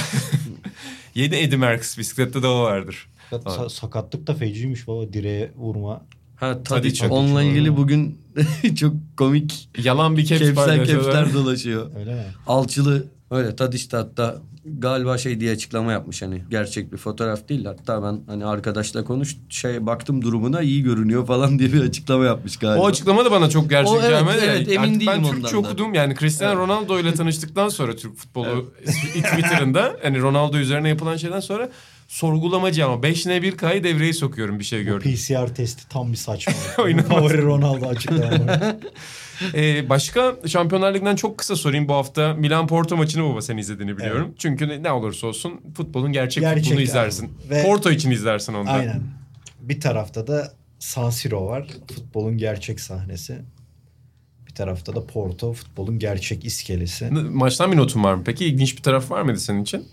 Yeni 1.15 1.35
Eddie 1.35 1.57
Merckx 1.57 1.97
bisiklette 1.97 2.41
de 2.41 2.47
o 2.47 2.61
vardır. 2.61 3.07
Sa- 3.31 3.69
sakatlık 3.69 4.27
da 4.27 4.33
feciymiş 4.33 4.87
baba 4.87 5.13
direğe 5.13 5.51
vurma. 5.55 6.01
Ha 6.35 6.49
yok. 6.49 7.11
Onunla 7.11 7.43
ilgili 7.43 7.77
bugün 7.77 8.17
çok 8.79 8.93
komik 9.17 9.69
Yalan 9.77 10.17
bir 10.17 10.25
caps 10.25 10.41
kepsler 10.41 10.85
kepsler 10.85 11.33
dolaşıyor. 11.33 11.95
Öyle 11.95 12.13
mi? 12.13 12.25
Alçılı 12.47 13.07
öyle 13.31 13.55
Tadic 13.55 13.91
de 13.91 13.97
hatta 13.97 14.41
galiba 14.77 15.17
şey 15.17 15.39
diye 15.39 15.51
açıklama 15.51 15.91
yapmış 15.91 16.21
hani 16.21 16.41
gerçek 16.49 16.91
bir 16.91 16.97
fotoğraf 16.97 17.49
değil 17.49 17.65
hatta 17.65 18.03
ben 18.03 18.19
hani 18.27 18.45
arkadaşla 18.45 19.03
konuş 19.03 19.37
şey 19.49 19.85
baktım 19.85 20.21
durumuna 20.21 20.61
iyi 20.61 20.83
görünüyor 20.83 21.27
falan 21.27 21.59
diye 21.59 21.73
bir 21.73 21.81
açıklama 21.81 22.25
yapmış 22.25 22.57
galiba. 22.57 22.83
O 22.83 22.87
açıklama 22.87 23.25
da 23.25 23.31
bana 23.31 23.49
çok 23.49 23.69
gerçek 23.69 23.93
O 23.93 23.99
evet, 23.99 24.09
gelmedi. 24.09 24.37
evet, 24.43 24.67
Yani 24.67 24.73
emin 24.85 24.93
artık 24.95 25.07
ben 25.07 25.23
değilim 25.23 25.31
Türkçe 25.41 25.57
ondan 25.57 25.63
da. 25.63 25.67
okudum. 25.73 25.93
Yani 25.93 26.15
Cristiano 26.15 26.59
Ronaldo 26.59 26.99
ile 26.99 27.13
tanıştıktan 27.13 27.69
sonra 27.69 27.95
Türk 27.95 28.15
futbolu 28.17 28.73
Twitter'ında 29.13 29.95
hani 30.03 30.19
Ronaldo 30.21 30.57
üzerine 30.57 30.89
yapılan 30.89 31.17
şeyden 31.17 31.39
sonra 31.39 31.69
sorgulamacı 32.07 32.85
ama 32.85 33.03
5 33.03 33.25
ne 33.25 33.41
1 33.41 33.57
K'yı 33.57 33.83
devreye 33.83 34.13
sokuyorum 34.13 34.59
bir 34.59 34.63
şey 34.63 34.83
gördüm. 34.83 35.13
PCR 35.13 35.55
testi 35.55 35.89
tam 35.89 36.11
bir 36.11 36.17
saçma. 36.17 36.53
Favori 37.09 37.41
Ronaldo 37.41 37.85
açıklama. 37.87 38.75
Ee, 39.53 39.89
başka 39.89 40.35
Şampiyonlar 40.47 40.93
Ligi'nden 40.93 41.15
çok 41.15 41.37
kısa 41.37 41.55
sorayım 41.55 41.87
bu 41.87 41.93
hafta 41.93 42.33
Milan 42.33 42.67
Porto 42.67 42.97
maçını 42.97 43.23
baba 43.23 43.41
sen 43.41 43.57
izlediğini 43.57 43.97
biliyorum. 43.97 44.33
Çünkü 44.37 44.67
ne, 44.67 44.83
ne 44.83 44.91
olursa 44.91 45.27
olsun 45.27 45.61
futbolun 45.77 46.11
gerçek, 46.11 46.41
Gerçek 46.43 46.63
futbolunu 46.63 46.81
izlersin. 46.83 47.29
Ve- 47.49 47.63
Porto 47.63 47.91
için 47.91 48.11
izlersin 48.11 48.53
onu 48.53 48.67
da. 48.67 48.71
Aynen. 48.71 49.01
Bir 49.61 49.79
tarafta 49.79 50.27
da 50.27 50.53
San 50.79 51.09
Siro 51.09 51.47
var. 51.47 51.67
Futbolun 51.95 52.37
gerçek 52.37 52.79
sahnesi. 52.79 53.37
Bir 54.47 54.53
tarafta 54.53 54.95
da 54.95 55.05
Porto 55.07 55.53
futbolun 55.53 55.99
gerçek 55.99 56.45
iskelesi. 56.45 57.09
Maçtan 57.11 57.71
bir 57.71 57.77
notun 57.77 58.03
var 58.03 58.13
mı? 58.13 58.21
Peki 58.25 58.45
ilginç 58.45 58.77
bir 58.77 58.81
taraf 58.83 59.11
var 59.11 59.21
mıydı 59.21 59.39
senin 59.39 59.61
için? 59.63 59.87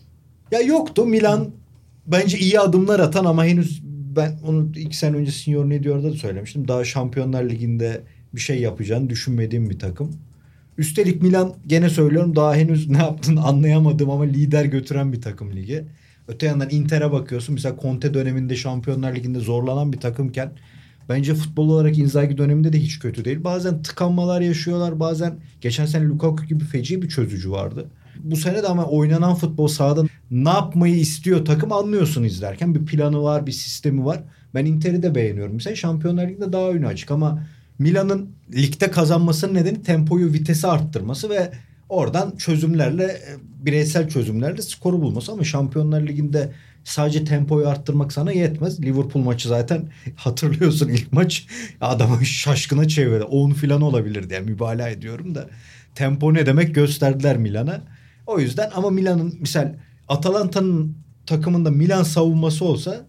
Ya 0.51 0.61
yoktu. 0.61 1.07
Milan 1.07 1.51
bence 2.07 2.39
iyi 2.39 2.61
adımlar 2.61 3.01
atan 3.01 3.25
ama 3.25 3.45
henüz 3.45 3.83
ben 4.17 4.39
onu 4.47 4.69
iki 4.77 4.97
sene 4.97 5.17
önce 5.17 5.31
Signor 5.31 5.69
ne 5.71 5.83
diyor'da 5.83 6.13
da 6.13 6.17
söylemiştim. 6.17 6.69
Daha 6.69 6.85
Şampiyonlar 6.85 7.45
Ligi'nde 7.45 8.03
bir 8.37 8.41
şey 8.41 8.61
yapacağını 8.61 9.11
düşünmediğim 9.11 9.70
bir 9.70 9.78
takım. 9.78 10.11
Üstelik 10.78 11.22
Milan 11.22 11.55
gene 11.66 11.89
söylüyorum 11.89 12.37
daha 12.37 12.55
henüz 12.55 12.89
ne 12.91 12.99
yaptığını 12.99 13.45
anlayamadım 13.45 14.11
ama 14.11 14.24
lider 14.24 14.64
götüren 14.64 15.12
bir 15.12 15.20
takım 15.20 15.53
ligi. 15.53 15.84
Öte 16.28 16.47
yandan 16.47 16.70
Inter'e 16.70 17.12
bakıyorsun. 17.12 17.55
Mesela 17.55 17.76
Conte 17.82 18.14
döneminde 18.14 18.57
Şampiyonlar 18.57 19.14
Ligi'nde 19.14 19.41
zorlanan 19.41 19.93
bir 19.93 19.99
takımken 19.99 20.53
bence 21.09 21.34
futbol 21.34 21.68
olarak 21.68 21.99
Inzaghi 21.99 22.39
döneminde 22.39 22.72
de 22.72 22.78
hiç 22.78 22.99
kötü 22.99 23.24
değil. 23.24 23.45
Bazen 23.45 23.82
tıkanmalar 23.82 24.41
yaşıyorlar. 24.41 25.01
Bazen 25.01 25.34
geçen 25.61 25.87
sene 25.87 26.05
Lukaku 26.05 26.45
gibi 26.45 26.64
feci 26.64 27.03
bir 27.03 27.09
çözücü 27.09 27.51
vardı. 27.51 27.87
Bu 28.18 28.37
sene 28.37 28.62
de 28.62 28.66
ama 28.66 28.84
oynanan 28.84 29.34
futbol 29.34 29.68
sahada 29.68 30.05
ne 30.30 30.49
yapmayı 30.49 30.97
istiyor 30.97 31.45
takım 31.45 31.72
anlıyorsun 31.72 32.22
izlerken. 32.22 32.74
Bir 32.74 32.87
planı 32.87 33.22
var, 33.22 33.47
bir 33.47 33.53
sistemi 33.53 34.05
var. 34.05 34.22
Ben 34.55 34.64
Inter'i 34.64 35.03
de 35.03 35.14
beğeniyorum. 35.14 35.55
Mesela 35.55 35.76
Şampiyonlar 35.76 36.28
Ligi'nde 36.28 36.53
daha 36.53 36.70
önü 36.70 36.87
açık 36.87 37.11
ama 37.11 37.47
Milan'ın 37.79 38.31
ligde 38.55 38.91
kazanmasının 38.91 39.55
nedeni 39.55 39.83
tempoyu, 39.83 40.33
vitesi 40.33 40.66
arttırması 40.66 41.31
ve 41.31 41.53
oradan 41.89 42.37
çözümlerle, 42.37 43.05
e, 43.05 43.37
bireysel 43.66 44.09
çözümlerle 44.09 44.62
skoru 44.62 45.01
bulması. 45.01 45.33
Ama 45.33 45.45
Şampiyonlar 45.45 46.01
Ligi'nde 46.01 46.53
sadece 46.85 47.24
tempoyu 47.24 47.68
arttırmak 47.68 48.12
sana 48.12 48.33
yetmez. 48.33 48.83
Liverpool 48.83 49.22
maçı 49.22 49.49
zaten 49.49 49.85
hatırlıyorsun 50.16 50.89
ilk 50.89 51.12
maç 51.12 51.47
adamı 51.81 52.27
şaşkına 52.27 52.89
çevirdi. 52.89 53.24
10 53.24 53.51
falan 53.51 53.83
olabilirdi 53.83 54.35
yani 54.35 54.51
mübalağa 54.51 54.89
ediyorum 54.89 55.35
da. 55.35 55.49
Tempo 55.95 56.35
ne 56.35 56.47
demek 56.47 56.74
gösterdiler 56.74 57.37
Milan'a. 57.37 57.81
O 58.27 58.41
yüzden 58.41 58.70
ama 58.74 58.91
Milan'ın 58.91 59.35
misal 59.41 59.74
Atalanta'nın 60.09 60.97
takımında 61.27 61.70
Milan 61.70 62.03
savunması 62.03 62.64
olsa 62.64 63.07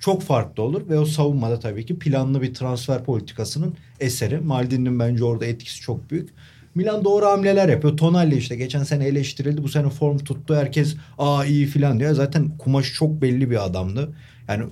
çok 0.00 0.22
farklı 0.22 0.62
olur 0.62 0.88
ve 0.88 0.98
o 0.98 1.04
savunmada 1.04 1.60
tabii 1.60 1.86
ki 1.86 1.98
planlı 1.98 2.42
bir 2.42 2.54
transfer 2.54 3.04
politikasının 3.04 3.74
eseri. 4.00 4.38
Maldini'nin 4.38 4.98
bence 4.98 5.24
orada 5.24 5.46
etkisi 5.46 5.80
çok 5.80 6.10
büyük. 6.10 6.28
Milan 6.74 7.04
doğru 7.04 7.26
hamleler 7.26 7.68
yapıyor. 7.68 7.96
Tonali 7.96 8.36
işte 8.36 8.56
geçen 8.56 8.82
sene 8.82 9.04
eleştirildi. 9.04 9.62
Bu 9.62 9.68
sene 9.68 9.90
form 9.90 10.18
tuttu. 10.18 10.56
Herkes 10.56 10.96
aa 11.18 11.44
iyi 11.44 11.66
filan 11.66 12.00
diyor. 12.00 12.14
Zaten 12.14 12.58
kumaşı 12.58 12.94
çok 12.94 13.22
belli 13.22 13.50
bir 13.50 13.64
adamdı. 13.64 14.12
Yani 14.48 14.64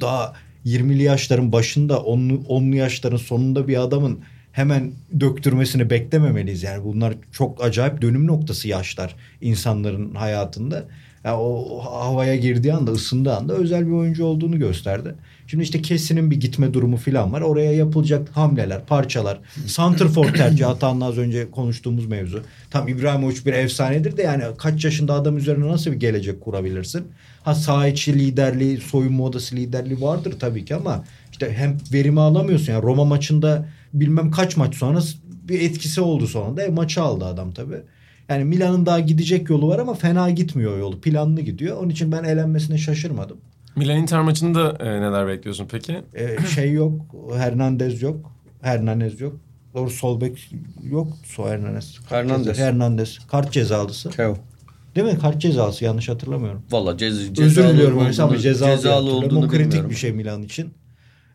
daha 0.00 0.32
20'li 0.66 1.02
yaşların 1.02 1.52
başında 1.52 1.94
10'lu 1.94 2.34
10'lu 2.34 2.76
yaşların 2.76 3.16
sonunda 3.16 3.68
bir 3.68 3.82
adamın 3.82 4.20
hemen 4.52 4.92
döktürmesini 5.20 5.90
beklememeliyiz. 5.90 6.62
Yani 6.62 6.84
bunlar 6.84 7.14
çok 7.32 7.64
acayip 7.64 8.02
dönüm 8.02 8.26
noktası 8.26 8.68
yaşlar 8.68 9.16
insanların 9.40 10.14
hayatında. 10.14 10.84
Yani 11.24 11.36
o 11.36 11.78
havaya 11.84 12.36
girdiği 12.36 12.74
anda, 12.74 12.90
ısındığı 12.90 13.36
anda 13.36 13.54
özel 13.54 13.86
bir 13.86 13.92
oyuncu 13.92 14.24
olduğunu 14.24 14.58
gösterdi. 14.58 15.14
Şimdi 15.46 15.64
işte 15.64 15.82
Kessin'in 15.82 16.30
bir 16.30 16.40
gitme 16.40 16.74
durumu 16.74 16.96
falan 16.96 17.32
var. 17.32 17.40
Oraya 17.40 17.72
yapılacak 17.72 18.28
hamleler, 18.36 18.86
parçalar. 18.86 19.40
Santrfor 19.66 20.26
tercihi 20.32 20.64
hatanla 20.64 21.04
az 21.04 21.18
önce 21.18 21.50
konuştuğumuz 21.50 22.06
mevzu. 22.06 22.42
Tam 22.70 22.88
İbrahimovic 22.88 23.44
bir 23.46 23.52
efsanedir 23.52 24.16
de 24.16 24.22
yani 24.22 24.44
kaç 24.58 24.84
yaşında 24.84 25.14
adam 25.14 25.36
üzerine 25.36 25.68
nasıl 25.68 25.92
bir 25.92 25.96
gelecek 25.96 26.40
kurabilirsin? 26.40 27.06
Ha 27.42 27.54
saha 27.54 27.86
içi 27.86 28.18
liderliği, 28.18 28.76
soyunma 28.76 29.24
odası 29.24 29.56
liderliği 29.56 30.00
vardır 30.00 30.34
tabii 30.40 30.64
ki 30.64 30.74
ama 30.74 31.04
işte 31.32 31.52
hem 31.52 31.76
verimi 31.92 32.20
alamıyorsun. 32.20 32.72
Yani 32.72 32.82
Roma 32.82 33.04
maçında 33.04 33.66
bilmem 33.94 34.30
kaç 34.30 34.56
maç 34.56 34.74
sonra 34.74 35.00
bir 35.48 35.60
etkisi 35.60 36.00
oldu 36.00 36.26
sonunda. 36.26 36.62
E, 36.62 36.68
maçı 36.68 37.02
aldı 37.02 37.24
adam 37.24 37.52
tabii. 37.52 37.82
Yani 38.32 38.44
Milan'ın 38.44 38.86
daha 38.86 39.00
gidecek 39.00 39.50
yolu 39.50 39.68
var 39.68 39.78
ama 39.78 39.94
fena 39.94 40.30
gitmiyor 40.30 40.78
yolu. 40.78 41.00
Planlı 41.00 41.40
gidiyor. 41.40 41.76
Onun 41.76 41.88
için 41.88 42.12
ben 42.12 42.24
elenmesine 42.24 42.78
şaşırmadım. 42.78 43.36
Milan 43.76 43.96
Inter 43.98 44.20
maçında 44.20 44.76
e, 44.80 44.84
neler 45.00 45.26
bekliyorsun 45.28 45.66
peki? 45.70 46.00
Ee, 46.14 46.36
şey 46.54 46.72
yok. 46.72 47.00
Hernandez 47.36 48.02
yok. 48.02 48.32
Hernandez 48.62 49.20
yok. 49.20 49.36
Doğru 49.74 49.90
sol 49.90 50.20
bek 50.20 50.52
yok. 50.90 51.08
So 51.24 51.48
Hernandez. 51.48 51.98
Hernandez. 52.08 52.58
Hernandez. 52.58 53.18
Kart 53.30 53.52
cezalısı. 53.52 54.10
Teo. 54.10 54.36
Değil 54.96 55.06
mi? 55.06 55.18
Kart 55.18 55.40
cezalısı 55.40 55.84
yanlış 55.84 56.08
hatırlamıyorum. 56.08 56.62
Valla 56.70 56.96
cez, 56.96 57.14
Özür 57.20 57.34
cezalı 57.34 57.68
diliyorum 57.72 57.92
olduğunu- 57.94 58.02
öyleyse 58.02 58.22
ama 58.22 58.38
cezalı, 58.38 58.70
cezalı 58.76 59.10
olduğunu 59.10 59.26
olduğunu 59.26 59.46
O 59.46 59.48
kritik 59.48 59.64
bilmiyorum. 59.66 59.90
bir 59.90 59.94
şey 59.96 60.12
Milan 60.12 60.42
için. 60.42 60.74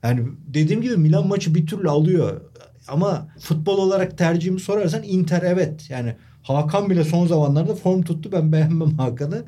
Yani 0.04 0.22
dediğim 0.48 0.82
gibi 0.82 0.98
Milan 0.98 1.28
maçı 1.28 1.56
bir 1.56 1.68
türlü 1.68 1.90
alıyor. 1.90 2.42
Ama 2.88 3.28
futbol 3.40 3.78
olarak 3.78 4.18
tercihimi 4.18 4.60
sorarsan 4.60 5.04
Inter 5.04 5.42
evet. 5.42 5.90
Yani 5.90 6.16
Hakan 6.56 6.90
bile 6.90 7.04
son 7.04 7.28
zamanlarda 7.28 7.76
form 7.76 8.02
tuttu. 8.02 8.32
Ben 8.32 8.52
beğenmem 8.52 8.98
Hakan'ı. 8.98 9.46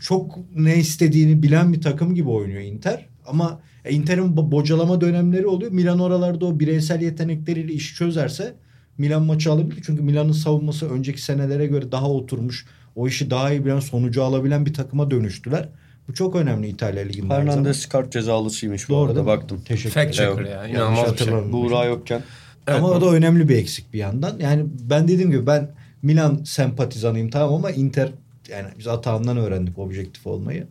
Çok 0.00 0.38
ne 0.56 0.76
istediğini 0.76 1.42
bilen 1.42 1.72
bir 1.72 1.80
takım 1.80 2.14
gibi 2.14 2.28
oynuyor 2.28 2.60
Inter. 2.60 3.06
Ama 3.26 3.60
e, 3.84 3.92
Inter'in 3.94 4.22
bo- 4.36 4.50
bocalama 4.52 5.00
dönemleri 5.00 5.46
oluyor. 5.46 5.72
Milan 5.72 5.98
oralarda 5.98 6.46
o 6.46 6.60
bireysel 6.60 7.00
yetenekleriyle 7.02 7.72
işi 7.72 7.94
çözerse 7.94 8.54
Milan 8.98 9.22
maçı 9.22 9.52
alabilir. 9.52 9.82
Çünkü 9.86 10.02
Milan'ın 10.02 10.32
savunması 10.32 10.90
önceki 10.90 11.22
senelere 11.22 11.66
göre 11.66 11.92
daha 11.92 12.10
oturmuş. 12.10 12.66
O 12.96 13.08
işi 13.08 13.30
daha 13.30 13.52
iyi 13.52 13.64
bilen, 13.64 13.80
sonucu 13.80 14.22
alabilen 14.24 14.66
bir 14.66 14.74
takıma 14.74 15.10
dönüştüler. 15.10 15.68
Bu 16.08 16.14
çok 16.14 16.36
önemli 16.36 16.68
İtalya 16.68 17.04
zaman. 17.12 17.36
Hernandez 17.36 17.86
kart 17.86 18.12
cezalısıymış 18.12 18.88
bu 18.88 18.92
Doğru 18.92 19.08
arada 19.10 19.26
baktım. 19.26 19.60
Teşekkür 19.64 19.90
Fact 19.94 20.14
ederim. 20.14 20.36
checker 20.36 20.50
ya. 20.52 20.66
İnanılmaz 20.66 21.12
bir 21.12 21.18
şey. 21.18 21.52
Buğra 21.52 21.84
yokken. 21.84 22.22
Evet, 22.66 22.78
ama 22.78 22.88
o 22.90 23.00
da 23.00 23.10
önemli 23.10 23.48
bir 23.48 23.56
eksik 23.56 23.92
bir 23.92 23.98
yandan. 23.98 24.38
Yani 24.38 24.64
ben 24.90 25.08
dediğim 25.08 25.30
gibi 25.30 25.46
ben 25.46 25.70
Milan 26.02 26.42
sempatizanıyım 26.44 27.30
tamam 27.30 27.54
ama 27.54 27.70
Inter 27.70 28.12
yani 28.48 28.68
biz 28.78 28.86
Atahan'dan 28.86 29.36
öğrendik 29.36 29.78
objektif 29.78 30.26
olmayı. 30.26 30.66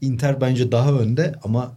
Inter 0.00 0.40
bence 0.40 0.72
daha 0.72 0.92
önde 0.92 1.34
ama 1.44 1.72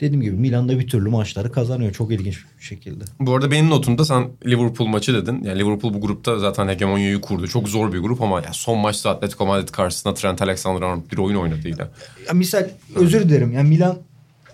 dediğim 0.00 0.22
gibi 0.22 0.36
Milan'da 0.36 0.78
bir 0.78 0.86
türlü 0.86 1.08
maçları 1.08 1.52
kazanıyor 1.52 1.92
çok 1.92 2.12
ilginç 2.12 2.38
bir 2.58 2.64
şekilde. 2.64 3.04
Bu 3.20 3.34
arada 3.34 3.50
benim 3.50 3.70
notumda 3.70 4.04
sen 4.04 4.28
Liverpool 4.46 4.88
maçı 4.88 5.14
dedin. 5.14 5.42
Yani 5.42 5.58
Liverpool 5.58 5.94
bu 5.94 6.00
grupta 6.00 6.38
zaten 6.38 6.68
hegemonyayı 6.68 7.20
kurdu. 7.20 7.48
Çok 7.48 7.68
zor 7.68 7.92
bir 7.92 7.98
grup 7.98 8.22
ama 8.22 8.40
ya 8.40 8.52
son 8.52 8.78
maçta 8.78 9.10
Atletico 9.10 9.46
Madrid 9.46 9.68
karşısında 9.68 10.14
Trent 10.14 10.40
Alexander-Arnold 10.40 11.10
bir 11.12 11.18
oyun 11.18 11.36
oynadı 11.36 11.68
yine. 11.68 11.82
Ya 12.28 12.34
misal 12.34 12.68
özür 12.94 13.28
dilerim. 13.28 13.52
Yani 13.52 13.68
Milan 13.68 13.98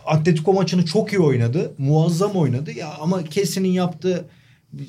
Atletico 0.07 0.53
maçını 0.53 0.85
çok 0.85 1.13
iyi 1.13 1.19
oynadı. 1.19 1.73
Muazzam 1.79 2.33
oynadı. 2.33 2.73
Ya 2.73 2.95
ama 3.01 3.25
Kessin'in 3.25 3.69
yaptığı 3.73 4.25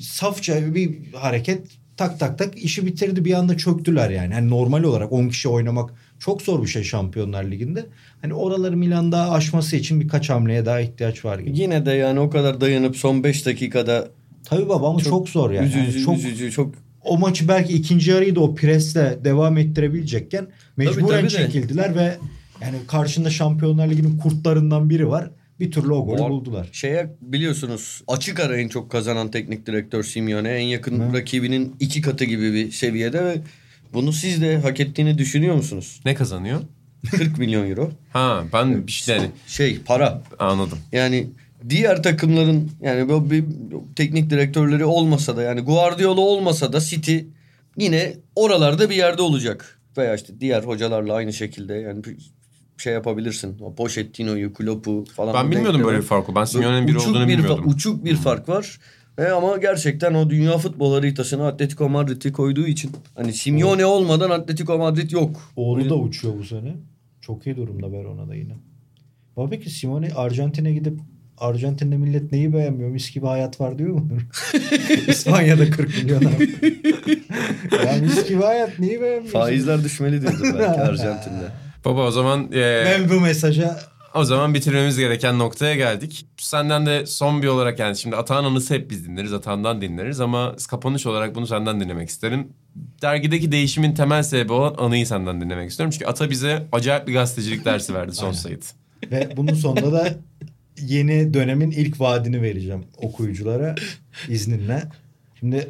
safça 0.00 0.74
bir 0.74 1.12
hareket 1.12 1.66
tak 1.98 2.20
tak 2.20 2.38
tak 2.38 2.58
işi 2.58 2.86
bitirdi. 2.86 3.24
Bir 3.24 3.34
anda 3.34 3.56
çöktüler 3.56 4.10
yani. 4.10 4.34
Hani 4.34 4.50
normal 4.50 4.82
olarak 4.82 5.12
10 5.12 5.28
kişi 5.28 5.48
oynamak 5.48 5.90
çok 6.18 6.42
zor 6.42 6.62
bir 6.62 6.68
şey 6.68 6.82
Şampiyonlar 6.82 7.44
Ligi'nde. 7.44 7.86
Hani 8.22 8.34
oraları 8.34 8.76
Milan 8.76 9.12
daha 9.12 9.30
aşması 9.30 9.76
için 9.76 10.00
birkaç 10.00 10.30
hamleye 10.30 10.66
daha 10.66 10.80
ihtiyaç 10.80 11.24
var 11.24 11.38
gibi. 11.38 11.58
Yine 11.58 11.86
de 11.86 11.92
yani 11.92 12.20
o 12.20 12.30
kadar 12.30 12.60
dayanıp 12.60 12.96
son 12.96 13.24
5 13.24 13.46
dakikada 13.46 14.08
Tabii 14.44 14.68
baba 14.68 14.90
ama 14.90 15.00
çok, 15.00 15.28
zor 15.28 15.50
yani. 15.50 15.70
Yani 15.72 15.88
üzücü, 15.88 16.04
çok 16.04 16.18
üzücü, 16.18 16.50
çok 16.50 16.74
o 17.04 17.18
maçı 17.18 17.48
belki 17.48 17.72
ikinci 17.72 18.10
yarıyı 18.10 18.36
da 18.36 18.40
o 18.40 18.54
presle 18.54 19.18
devam 19.24 19.58
ettirebilecekken 19.58 20.46
mecburen 20.76 21.08
tabii 21.08 21.22
de. 21.22 21.28
çekildiler 21.28 21.94
ve 21.94 22.16
yani 22.62 22.76
karşında 22.88 23.30
Şampiyonlar 23.30 23.88
Ligi'nin 23.88 24.18
kurtlarından 24.18 24.90
biri 24.90 25.08
var. 25.08 25.30
Bir 25.60 25.70
türlü 25.70 25.92
o 25.92 26.06
golü 26.06 26.20
Or- 26.20 26.30
buldular. 26.30 26.68
Şeye 26.72 27.10
biliyorsunuz 27.20 28.02
açık 28.08 28.40
ara 28.40 28.56
en 28.60 28.68
çok 28.68 28.90
kazanan 28.90 29.30
teknik 29.30 29.66
direktör 29.66 30.02
Simeone 30.02 30.48
en 30.50 30.64
yakın 30.66 31.00
Hı. 31.00 31.16
rakibinin 31.16 31.76
iki 31.80 32.00
katı 32.00 32.24
gibi 32.24 32.52
bir 32.54 32.70
seviyede 32.70 33.24
ve 33.24 33.36
bunu 33.94 34.12
siz 34.12 34.42
de 34.42 34.56
hak 34.58 34.80
ettiğini 34.80 35.18
düşünüyor 35.18 35.54
musunuz? 35.54 36.00
Ne 36.04 36.14
kazanıyor? 36.14 36.60
40 37.10 37.38
milyon 37.38 37.70
euro. 37.70 37.90
Ha 38.12 38.44
ben 38.52 38.84
işte 38.86 39.12
yani 39.12 39.30
Şey 39.46 39.78
para. 39.86 40.22
anladım. 40.38 40.78
Yani 40.92 41.26
diğer 41.68 42.02
takımların 42.02 42.70
yani 42.82 43.08
böyle 43.08 43.30
bir 43.30 43.44
teknik 43.96 44.30
direktörleri 44.30 44.84
olmasa 44.84 45.36
da 45.36 45.42
yani 45.42 45.60
Guardiola 45.60 46.20
olmasa 46.20 46.72
da 46.72 46.80
City 46.80 47.18
yine 47.78 48.14
oralarda 48.36 48.90
bir 48.90 48.96
yerde 48.96 49.22
olacak. 49.22 49.78
Veya 49.96 50.14
işte 50.14 50.40
diğer 50.40 50.62
hocalarla 50.62 51.14
aynı 51.14 51.32
şekilde 51.32 51.74
yani 51.74 52.04
bir 52.04 52.16
şey 52.78 52.92
yapabilirsin. 52.92 53.56
O 53.60 53.74
Pochettino'yu, 53.74 54.52
Klopp'u 54.52 55.04
falan. 55.16 55.34
Ben 55.34 55.50
bilmiyordum 55.50 55.82
böyle 55.84 55.98
bir 55.98 56.02
farkı. 56.02 56.34
Ben 56.34 56.44
Simeone'nin 56.44 56.88
biri 56.88 56.98
olduğunu 56.98 57.14
bir 57.28 57.34
fa- 57.34 57.38
bilmiyordum. 57.38 57.64
Uçuk 57.68 58.04
bir 58.04 58.16
fark 58.16 58.48
var. 58.48 58.78
E 59.18 59.24
ama 59.24 59.56
gerçekten 59.56 60.14
o 60.14 60.30
dünya 60.30 60.58
futbol 60.58 60.94
haritasına 60.94 61.48
Atletico 61.48 61.88
Madrid'i 61.88 62.32
koyduğu 62.32 62.66
için 62.66 62.90
hani 63.14 63.32
Simeone 63.32 63.86
olmadan 63.86 64.30
Atletico 64.30 64.78
Madrid 64.78 65.10
yok. 65.10 65.52
Oğlu 65.56 65.88
da 65.90 65.94
uçuyor 65.94 66.38
bu 66.38 66.44
sene. 66.44 66.74
Çok 67.20 67.46
iyi 67.46 67.56
durumda 67.56 67.92
Verona'da 67.92 68.34
yine. 68.34 68.52
Baba 69.36 69.48
peki 69.50 69.70
Simone 69.70 70.10
Arjantin'e 70.16 70.72
gidip 70.72 71.00
Arjantin'de 71.38 71.96
millet 71.96 72.32
neyi 72.32 72.52
beğenmiyor? 72.52 72.90
Mis 72.90 73.10
gibi 73.10 73.26
hayat 73.26 73.60
var 73.60 73.78
diyor 73.78 73.90
mu? 73.94 74.08
İspanya'da 75.08 75.70
40 75.70 75.88
milyon 76.02 76.18
abi. 76.18 76.50
ya 77.86 77.96
mis 78.02 78.28
gibi 78.28 78.42
hayat 78.42 78.78
neyi 78.78 79.00
beğenmiyorsun? 79.00 79.30
Faizler 79.38 79.84
düşmeli 79.84 80.20
diyordu 80.22 80.42
belki 80.44 80.80
Arjantin'de. 80.80 81.44
Baba 81.84 82.06
o 82.06 82.10
zaman 82.10 82.52
e, 82.52 82.84
Ben 82.86 83.08
bu 83.08 83.20
mesaja 83.20 83.80
o 84.14 84.24
zaman 84.24 84.54
bitirmemiz 84.54 84.98
gereken 84.98 85.38
noktaya 85.38 85.74
geldik. 85.74 86.26
Senden 86.36 86.86
de 86.86 87.06
son 87.06 87.42
bir 87.42 87.46
olarak 87.46 87.78
yani 87.78 87.96
şimdi 87.96 88.16
Atahan 88.16 88.44
anısı 88.44 88.74
hep 88.74 88.90
biz 88.90 89.06
dinleriz. 89.06 89.32
Atahan'dan 89.32 89.80
dinleriz 89.80 90.20
ama 90.20 90.56
kapanış 90.70 91.06
olarak 91.06 91.34
bunu 91.34 91.46
senden 91.46 91.80
dinlemek 91.80 92.08
isterim. 92.08 92.48
Dergideki 93.02 93.52
değişimin 93.52 93.94
temel 93.94 94.22
sebebi 94.22 94.52
olan 94.52 94.74
anıyı 94.78 95.06
senden 95.06 95.40
dinlemek 95.40 95.70
istiyorum. 95.70 95.90
Çünkü 95.92 96.06
Ata 96.06 96.30
bize 96.30 96.66
acayip 96.72 97.08
bir 97.08 97.12
gazetecilik 97.12 97.64
dersi 97.64 97.94
verdi 97.94 98.12
son 98.14 98.32
sayıt. 98.32 98.64
ve 99.10 99.28
bunun 99.36 99.54
sonunda 99.54 99.92
da 99.92 100.14
yeni 100.82 101.34
dönemin 101.34 101.70
ilk 101.70 102.00
vaadini 102.00 102.42
vereceğim 102.42 102.84
okuyuculara 102.96 103.74
izninle. 104.28 104.82
Şimdi 105.40 105.68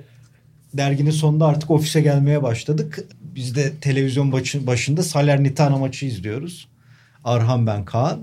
derginin 0.75 1.11
sonunda 1.11 1.47
artık 1.47 1.71
ofise 1.71 2.01
gelmeye 2.01 2.43
başladık. 2.43 2.99
Biz 3.35 3.55
de 3.57 3.73
televizyon 3.81 4.33
başı- 4.33 4.67
başında 4.67 5.03
Salernitana 5.03 5.77
maçı 5.77 6.07
izliyoruz. 6.07 6.69
Arhan 7.25 7.67
ben 7.67 7.85
Kaan. 7.85 8.21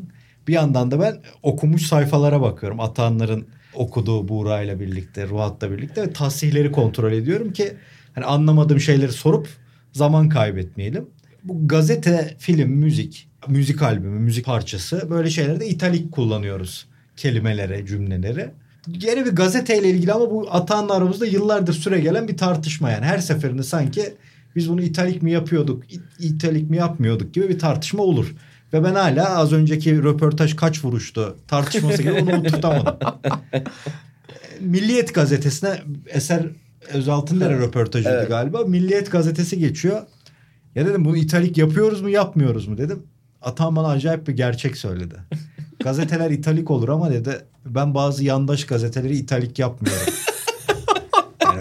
Bir 0.48 0.54
yandan 0.54 0.92
da 0.92 1.00
ben 1.00 1.18
okumuş 1.44 1.82
sayfalara 1.88 2.42
bakıyorum. 2.42 2.80
Atanların 2.80 3.48
okuduğu 3.74 4.28
Buğra 4.28 4.62
ile 4.62 4.80
birlikte, 4.80 5.28
Ruhat'la 5.28 5.72
birlikte 5.72 6.02
ve 6.02 6.14
tasihleri 6.14 6.72
kontrol 6.72 7.12
ediyorum 7.12 7.54
ki 7.54 7.74
hani 8.16 8.26
anlamadığım 8.26 8.80
şeyleri 8.80 9.12
sorup 9.12 9.48
zaman 9.92 10.30
kaybetmeyelim. 10.30 11.10
Bu 11.44 11.68
gazete, 11.68 12.36
film, 12.40 12.70
müzik, 12.70 13.28
müzik 13.48 13.82
albümü, 13.82 14.20
müzik 14.20 14.46
parçası 14.46 15.10
böyle 15.10 15.30
şeylerde 15.30 15.68
italik 15.68 16.12
kullanıyoruz 16.12 16.88
kelimelere, 17.18 17.86
cümlelere. 17.86 18.52
Gene 18.92 19.26
bir 19.26 19.32
gazeteyle 19.32 19.90
ilgili 19.90 20.14
ama 20.14 20.32
bu 20.32 20.48
Atahan'la 20.52 20.94
aramızda 20.94 21.26
yıllardır 21.26 21.74
süre 21.74 22.00
gelen 22.00 22.28
bir 22.28 22.38
tartışma 22.38 22.92
yani. 22.92 23.06
Her 23.06 23.18
seferinde 23.18 23.64
sanki 23.64 24.14
biz 24.56 24.70
bunu 24.70 24.82
italik 24.82 25.24
mi 25.24 25.32
yapıyorduk, 25.32 25.94
it- 25.94 26.02
italik 26.20 26.70
mi 26.70 26.78
yapmıyorduk 26.78 27.34
gibi 27.34 27.50
bir 27.50 27.60
tartışma 27.60 28.04
olur. 28.04 28.36
Ve 28.74 28.84
ben 28.84 28.96
hala 28.96 29.38
az 29.38 29.54
önceki 29.54 30.04
röportaj 30.04 30.56
kaç 30.56 30.86
vuruştu 30.86 31.38
tartışması 31.48 32.02
gibi 32.02 32.12
onu 32.12 32.40
oturtamadım. 32.40 32.96
Milliyet 34.60 35.14
gazetesine 35.14 35.80
Eser 36.08 36.46
Özaltındere 36.94 37.58
röportajıydı 37.60 38.14
Evet. 38.16 38.28
galiba. 38.30 38.64
Milliyet 38.64 39.12
gazetesi 39.12 39.60
geçiyor. 39.60 40.02
Ya 40.76 40.86
dedim 40.86 41.06
bunu 41.06 41.18
italik 41.18 41.58
yapıyoruz 41.58 42.02
mu 42.02 42.10
yapmıyoruz 42.10 42.68
mu 42.68 42.78
dedim. 42.78 43.04
Atan 43.42 43.76
bana 43.76 43.88
acayip 43.88 44.28
bir 44.28 44.34
gerçek 44.34 44.78
söyledi. 44.78 45.16
Gazeteler 45.84 46.32
italik 46.32 46.72
olur 46.72 46.90
ama 46.90 47.12
dedi 47.12 47.32
ben 47.66 47.94
bazı 47.96 48.24
yandaş 48.24 48.66
gazeteleri 48.66 49.18
italik 49.18 49.60
yapmıyorum. 49.60 50.14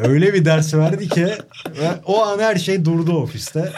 Yani 0.05 0.15
öyle 0.15 0.35
bir 0.35 0.45
ders 0.45 0.75
verdi 0.75 1.09
ki 1.09 1.27
o 2.05 2.23
an 2.23 2.39
her 2.39 2.57
şey 2.57 2.85
durdu 2.85 3.13
ofiste. 3.13 3.73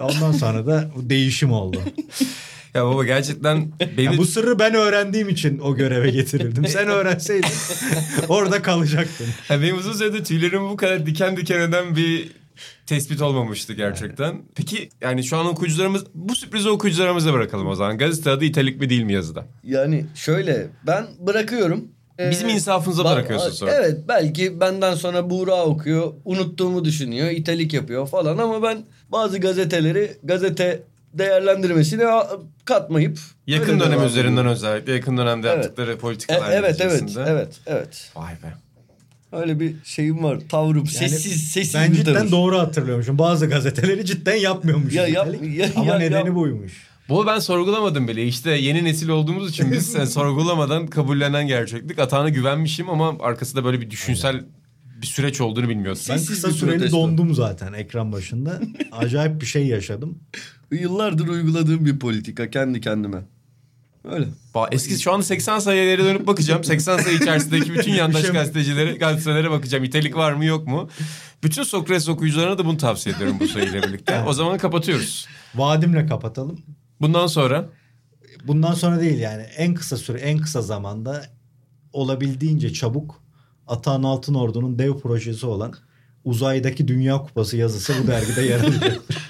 Ondan 0.00 0.32
sonra 0.32 0.66
da 0.66 0.90
bu 0.96 1.10
değişim 1.10 1.52
oldu. 1.52 1.80
Ya 2.74 2.84
baba 2.84 3.04
gerçekten 3.04 3.72
benim 3.96 4.12
Ya 4.12 4.18
bu 4.18 4.26
sırrı 4.26 4.58
ben 4.58 4.74
öğrendiğim 4.74 5.28
için 5.28 5.58
o 5.58 5.76
göreve 5.76 6.10
getirildim. 6.10 6.66
Sen 6.66 6.88
öğrenseydin 6.88 7.50
orada 8.28 8.62
kalacaktın. 8.62 9.26
Ya 9.48 9.62
benim 9.62 9.78
uzun 9.78 9.92
süredir 9.92 10.24
tüylerimi 10.24 10.70
bu 10.70 10.76
kadar 10.76 11.06
diken 11.06 11.36
diken 11.36 11.60
eden 11.60 11.96
bir 11.96 12.32
tespit 12.86 13.22
olmamıştı 13.22 13.72
gerçekten. 13.72 14.42
Peki 14.54 14.88
yani 15.00 15.24
şu 15.24 15.36
an 15.36 15.46
okuyucularımız 15.46 16.04
bu 16.14 16.34
sürprizi 16.34 16.68
okuyucularımıza 16.68 17.32
bırakalım 17.32 17.66
o 17.66 17.74
zaman. 17.74 17.98
Gazete 17.98 18.30
adı 18.30 18.44
italik 18.44 18.80
mi 18.80 18.90
değil 18.90 19.02
mi 19.02 19.12
yazıda? 19.12 19.46
Yani 19.64 20.06
şöyle 20.14 20.66
ben 20.86 21.06
bırakıyorum. 21.18 21.88
Ee, 22.18 22.30
Bizim 22.30 22.48
insafımıza 22.48 23.02
ba- 23.02 23.12
bırakıyorsun 23.16 23.50
sonra. 23.50 23.72
Evet 23.72 23.96
belki 24.08 24.60
benden 24.60 24.94
sonra 24.94 25.30
Buğra 25.30 25.64
okuyor. 25.64 26.12
Unuttuğumu 26.24 26.84
düşünüyor. 26.84 27.30
italik 27.30 27.72
yapıyor 27.74 28.06
falan 28.08 28.38
ama 28.38 28.62
ben 28.62 28.78
bazı 29.12 29.38
gazeteleri 29.38 30.12
gazete 30.22 30.82
değerlendirmesine 31.14 32.04
katmayıp 32.64 33.18
Yakın 33.46 33.80
dönem 33.80 34.04
üzerinden 34.06 34.46
özellikle 34.46 34.92
yakın 34.92 35.18
dönemde 35.18 35.48
Evet. 35.48 35.56
yaptıkları 35.64 35.92
E- 35.92 35.96
politikalar 35.98 36.50
evet 36.52 36.76
evet 36.80 36.92
neticesinde. 36.92 37.24
evet 37.28 37.48
evet. 37.66 38.10
Vay 38.16 38.32
be. 38.32 38.54
Öyle 39.32 39.60
bir 39.60 39.74
şeyim 39.84 40.24
var. 40.24 40.38
Tavrım 40.48 40.76
Yani 40.76 40.88
sessiz 40.88 41.42
sessiz 41.52 41.74
Ben 41.74 41.92
cidden 41.92 42.14
tavır. 42.14 42.30
doğru 42.30 42.58
hatırlıyormuşum. 42.58 43.18
Bazı 43.18 43.46
gazeteleri 43.46 44.04
cidden 44.04 44.36
yapmıyormuş. 44.36 44.94
Ya 44.94 45.06
yap- 45.06 45.34
ya- 45.56 45.68
Ama 45.76 45.84
ya- 45.92 45.98
nedeni 45.98 46.26
yap- 46.26 46.34
buymuş. 46.36 46.87
Bunu 47.08 47.26
ben 47.26 47.38
sorgulamadım 47.38 48.08
bile. 48.08 48.26
İşte 48.26 48.50
yeni 48.50 48.84
nesil 48.84 49.08
olduğumuz 49.08 49.50
için 49.50 49.72
biz 49.72 49.94
yani 49.94 50.06
sorgulamadan 50.10 50.86
kabullenen 50.86 51.46
gerçeklik. 51.46 51.98
Atağına 51.98 52.28
güvenmişim 52.28 52.90
ama 52.90 53.16
arkasında 53.20 53.64
böyle 53.64 53.80
bir 53.80 53.90
düşünsel 53.90 54.44
bir 55.02 55.06
süreç 55.06 55.40
olduğunu 55.40 55.68
bilmiyordum. 55.68 56.02
Ben 56.08 56.16
Sessiz 56.16 56.28
kısa 56.28 56.50
süreli 56.50 56.74
protesto. 56.76 56.96
dondum 56.96 57.34
zaten 57.34 57.72
ekran 57.72 58.12
başında. 58.12 58.60
Acayip 58.92 59.40
bir 59.40 59.46
şey 59.46 59.66
yaşadım. 59.66 60.18
Yıllardır 60.72 61.28
uyguladığım 61.28 61.84
bir 61.84 61.98
politika 61.98 62.50
kendi 62.50 62.80
kendime. 62.80 63.18
Öyle. 64.04 64.26
Ba- 64.54 64.68
Eski 64.74 64.98
şu 64.98 65.12
anda 65.12 65.22
80 65.22 65.58
sayılara 65.58 66.04
dönüp 66.08 66.26
bakacağım. 66.26 66.64
80 66.64 66.98
sayı 66.98 67.16
içerisindeki 67.16 67.74
bütün 67.74 67.92
yandaş 67.94 68.22
Şey- 68.22 68.30
gazetecilere, 68.32 68.92
gazetelere 68.92 69.50
bakacağım. 69.50 69.84
İtelik 69.84 70.16
var 70.16 70.32
mı 70.32 70.44
yok 70.44 70.66
mu? 70.66 70.88
Bütün 71.42 71.62
Sokrates 71.62 72.08
okuyucularına 72.08 72.58
da 72.58 72.64
bunu 72.66 72.76
tavsiye 72.76 73.14
ediyorum 73.16 73.36
bu 73.40 73.48
sayıyla 73.48 73.82
birlikte. 73.82 74.22
O 74.26 74.32
zaman 74.32 74.58
kapatıyoruz. 74.58 75.26
Vaadimle 75.54 76.06
kapatalım. 76.06 76.58
Bundan 77.00 77.26
sonra 77.26 77.68
Bundan 78.44 78.74
sonra 78.74 79.00
değil 79.00 79.18
yani 79.18 79.42
en 79.42 79.74
kısa 79.74 79.96
süre 79.96 80.18
en 80.18 80.38
kısa 80.38 80.62
zamanda 80.62 81.26
olabildiğince 81.92 82.72
çabuk 82.72 83.22
Atahan 83.66 84.02
Altınordu'nun 84.02 84.78
dev 84.78 84.98
projesi 84.98 85.46
olan 85.46 85.74
uzaydaki 86.24 86.88
Dünya 86.88 87.18
Kupası 87.18 87.56
yazısı 87.56 87.94
bu 88.02 88.06
dergide 88.06 88.42
yer 88.42 88.60
alacak. 88.60 89.02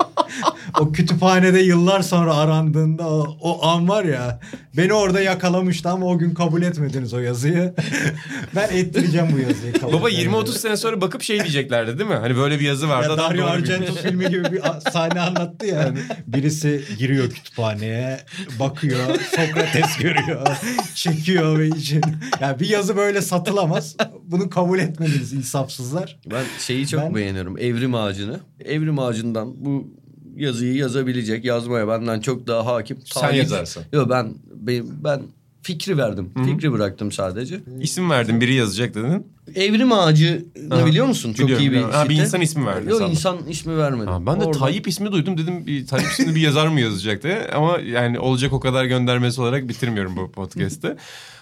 o 0.80 0.92
kütüphanede 0.92 1.60
yıllar 1.60 2.02
sonra 2.02 2.34
arandığında 2.34 3.08
o, 3.08 3.36
o 3.40 3.66
an 3.66 3.88
var 3.88 4.04
ya 4.04 4.40
beni 4.76 4.92
orada 4.92 5.20
yakalamıştı 5.20 5.88
ama 5.88 6.06
o 6.06 6.18
gün 6.18 6.34
kabul 6.34 6.62
etmediniz 6.62 7.14
o 7.14 7.18
yazıyı. 7.18 7.74
ben 8.56 8.68
ettireceğim 8.68 9.28
bu 9.32 9.38
yazıyı. 9.48 9.72
kabul 9.72 9.92
baba 9.92 10.10
etmenizi. 10.10 10.36
20-30 10.36 10.58
sene 10.58 10.76
sonra 10.76 11.00
bakıp 11.00 11.22
şey 11.22 11.40
diyeceklerdi 11.40 11.98
değil 11.98 12.10
mi? 12.10 12.16
Hani 12.16 12.36
böyle 12.36 12.60
bir 12.60 12.64
yazı 12.64 12.88
vardı. 12.88 13.06
Ya 13.08 13.14
adam 13.14 13.30
Dario 13.30 13.46
Argento 13.46 13.86
bilmiş. 13.86 14.02
filmi 14.02 14.28
gibi 14.28 14.44
bir 14.52 14.62
sahne 14.92 15.20
anlattı 15.20 15.66
ya. 15.66 15.94
Birisi 16.26 16.84
giriyor 16.98 17.30
kütüphaneye, 17.30 18.20
bakıyor, 18.60 19.06
Sokrates 19.36 19.96
görüyor, 19.96 20.46
çekiyor 20.94 21.58
ve 21.58 21.68
için. 21.68 22.02
Ya 22.40 22.60
bir 22.60 22.68
yazı 22.68 22.96
böyle 22.96 23.22
satılamaz. 23.22 23.96
Bunu 24.24 24.50
kabul 24.50 24.78
etmediniz 24.78 25.32
insafsızlar. 25.32 26.18
Ben 26.30 26.44
şeyi 26.58 26.88
çok 26.88 27.00
Ben- 27.00 27.14
beğeniyorum. 27.14 27.58
Evrim 27.58 27.94
ağacını. 27.94 28.40
Evrim 28.64 28.98
ağacından 28.98 29.64
bu 29.64 29.97
yazıyı 30.38 30.74
yazabilecek, 30.74 31.44
yazmaya 31.44 31.88
benden 31.88 32.20
çok 32.20 32.46
daha 32.46 32.66
hakim. 32.66 32.98
Sen 33.04 33.32
yazarsın. 33.32 33.82
Yok 33.92 34.10
ben, 34.10 34.34
ben 34.54 34.84
ben 35.04 35.22
fikri 35.62 35.98
verdim. 35.98 36.30
Fikri 36.44 36.72
bıraktım 36.72 37.12
sadece. 37.12 37.60
İsim 37.80 38.10
verdim 38.10 38.40
biri 38.40 38.54
yazacak 38.54 38.94
dedin. 38.94 39.26
Evrim 39.54 39.92
ağacını 39.92 40.44
Aha. 40.70 40.86
biliyor 40.86 41.06
musun? 41.06 41.32
Çok 41.32 41.46
Biliyorum, 41.46 41.66
iyi 41.66 41.72
bir. 41.72 41.82
Ha, 41.82 42.08
bir 42.08 42.16
insan 42.16 42.40
ismi 42.40 42.66
verdin 42.66 42.88
Yok 42.88 42.98
sandım. 42.98 43.12
insan 43.12 43.38
ismi 43.48 43.78
vermedim. 43.78 44.12
Ha, 44.12 44.26
ben 44.26 44.40
de 44.40 44.44
Oradan- 44.44 44.60
Tayyip 44.60 44.88
ismi 44.88 45.12
duydum 45.12 45.38
dedim 45.38 45.66
bir 45.66 45.86
Tayyip 45.86 46.10
ismini 46.12 46.34
bir 46.34 46.40
yazar 46.40 46.66
mı 46.66 46.80
yazacaktı 46.80 47.48
ama 47.54 47.78
yani 47.78 48.18
olacak 48.18 48.52
o 48.52 48.60
kadar 48.60 48.84
göndermesi 48.84 49.40
olarak 49.40 49.68
bitirmiyorum 49.68 50.16
bu 50.16 50.32
podcast'ı. 50.32 50.96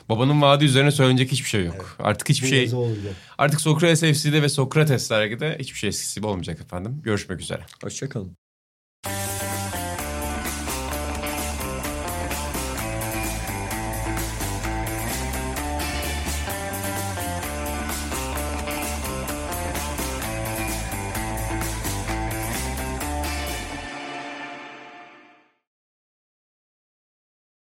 Babanın 0.09 0.43
vaadi 0.43 0.65
üzerine 0.65 0.91
söylenecek 0.91 1.33
hiçbir 1.33 1.49
şey 1.49 1.65
yok. 1.65 1.97
Artık 1.99 2.29
hiçbir 2.29 2.47
Bu 2.47 2.51
şey 2.51 2.71
artık 3.39 3.61
Sokrates 3.61 4.01
FC'de 4.01 4.43
ve 4.43 4.49
Sokrates 4.49 5.11
dergide 5.11 5.57
hiçbir 5.61 5.79
şey 5.79 5.89
eskisi 5.89 6.21
gibi 6.21 6.27
olmayacak 6.27 6.61
efendim. 6.61 7.01
Görüşmek 7.05 7.41
üzere. 7.41 7.61
Hoşçakalın. 7.85 8.37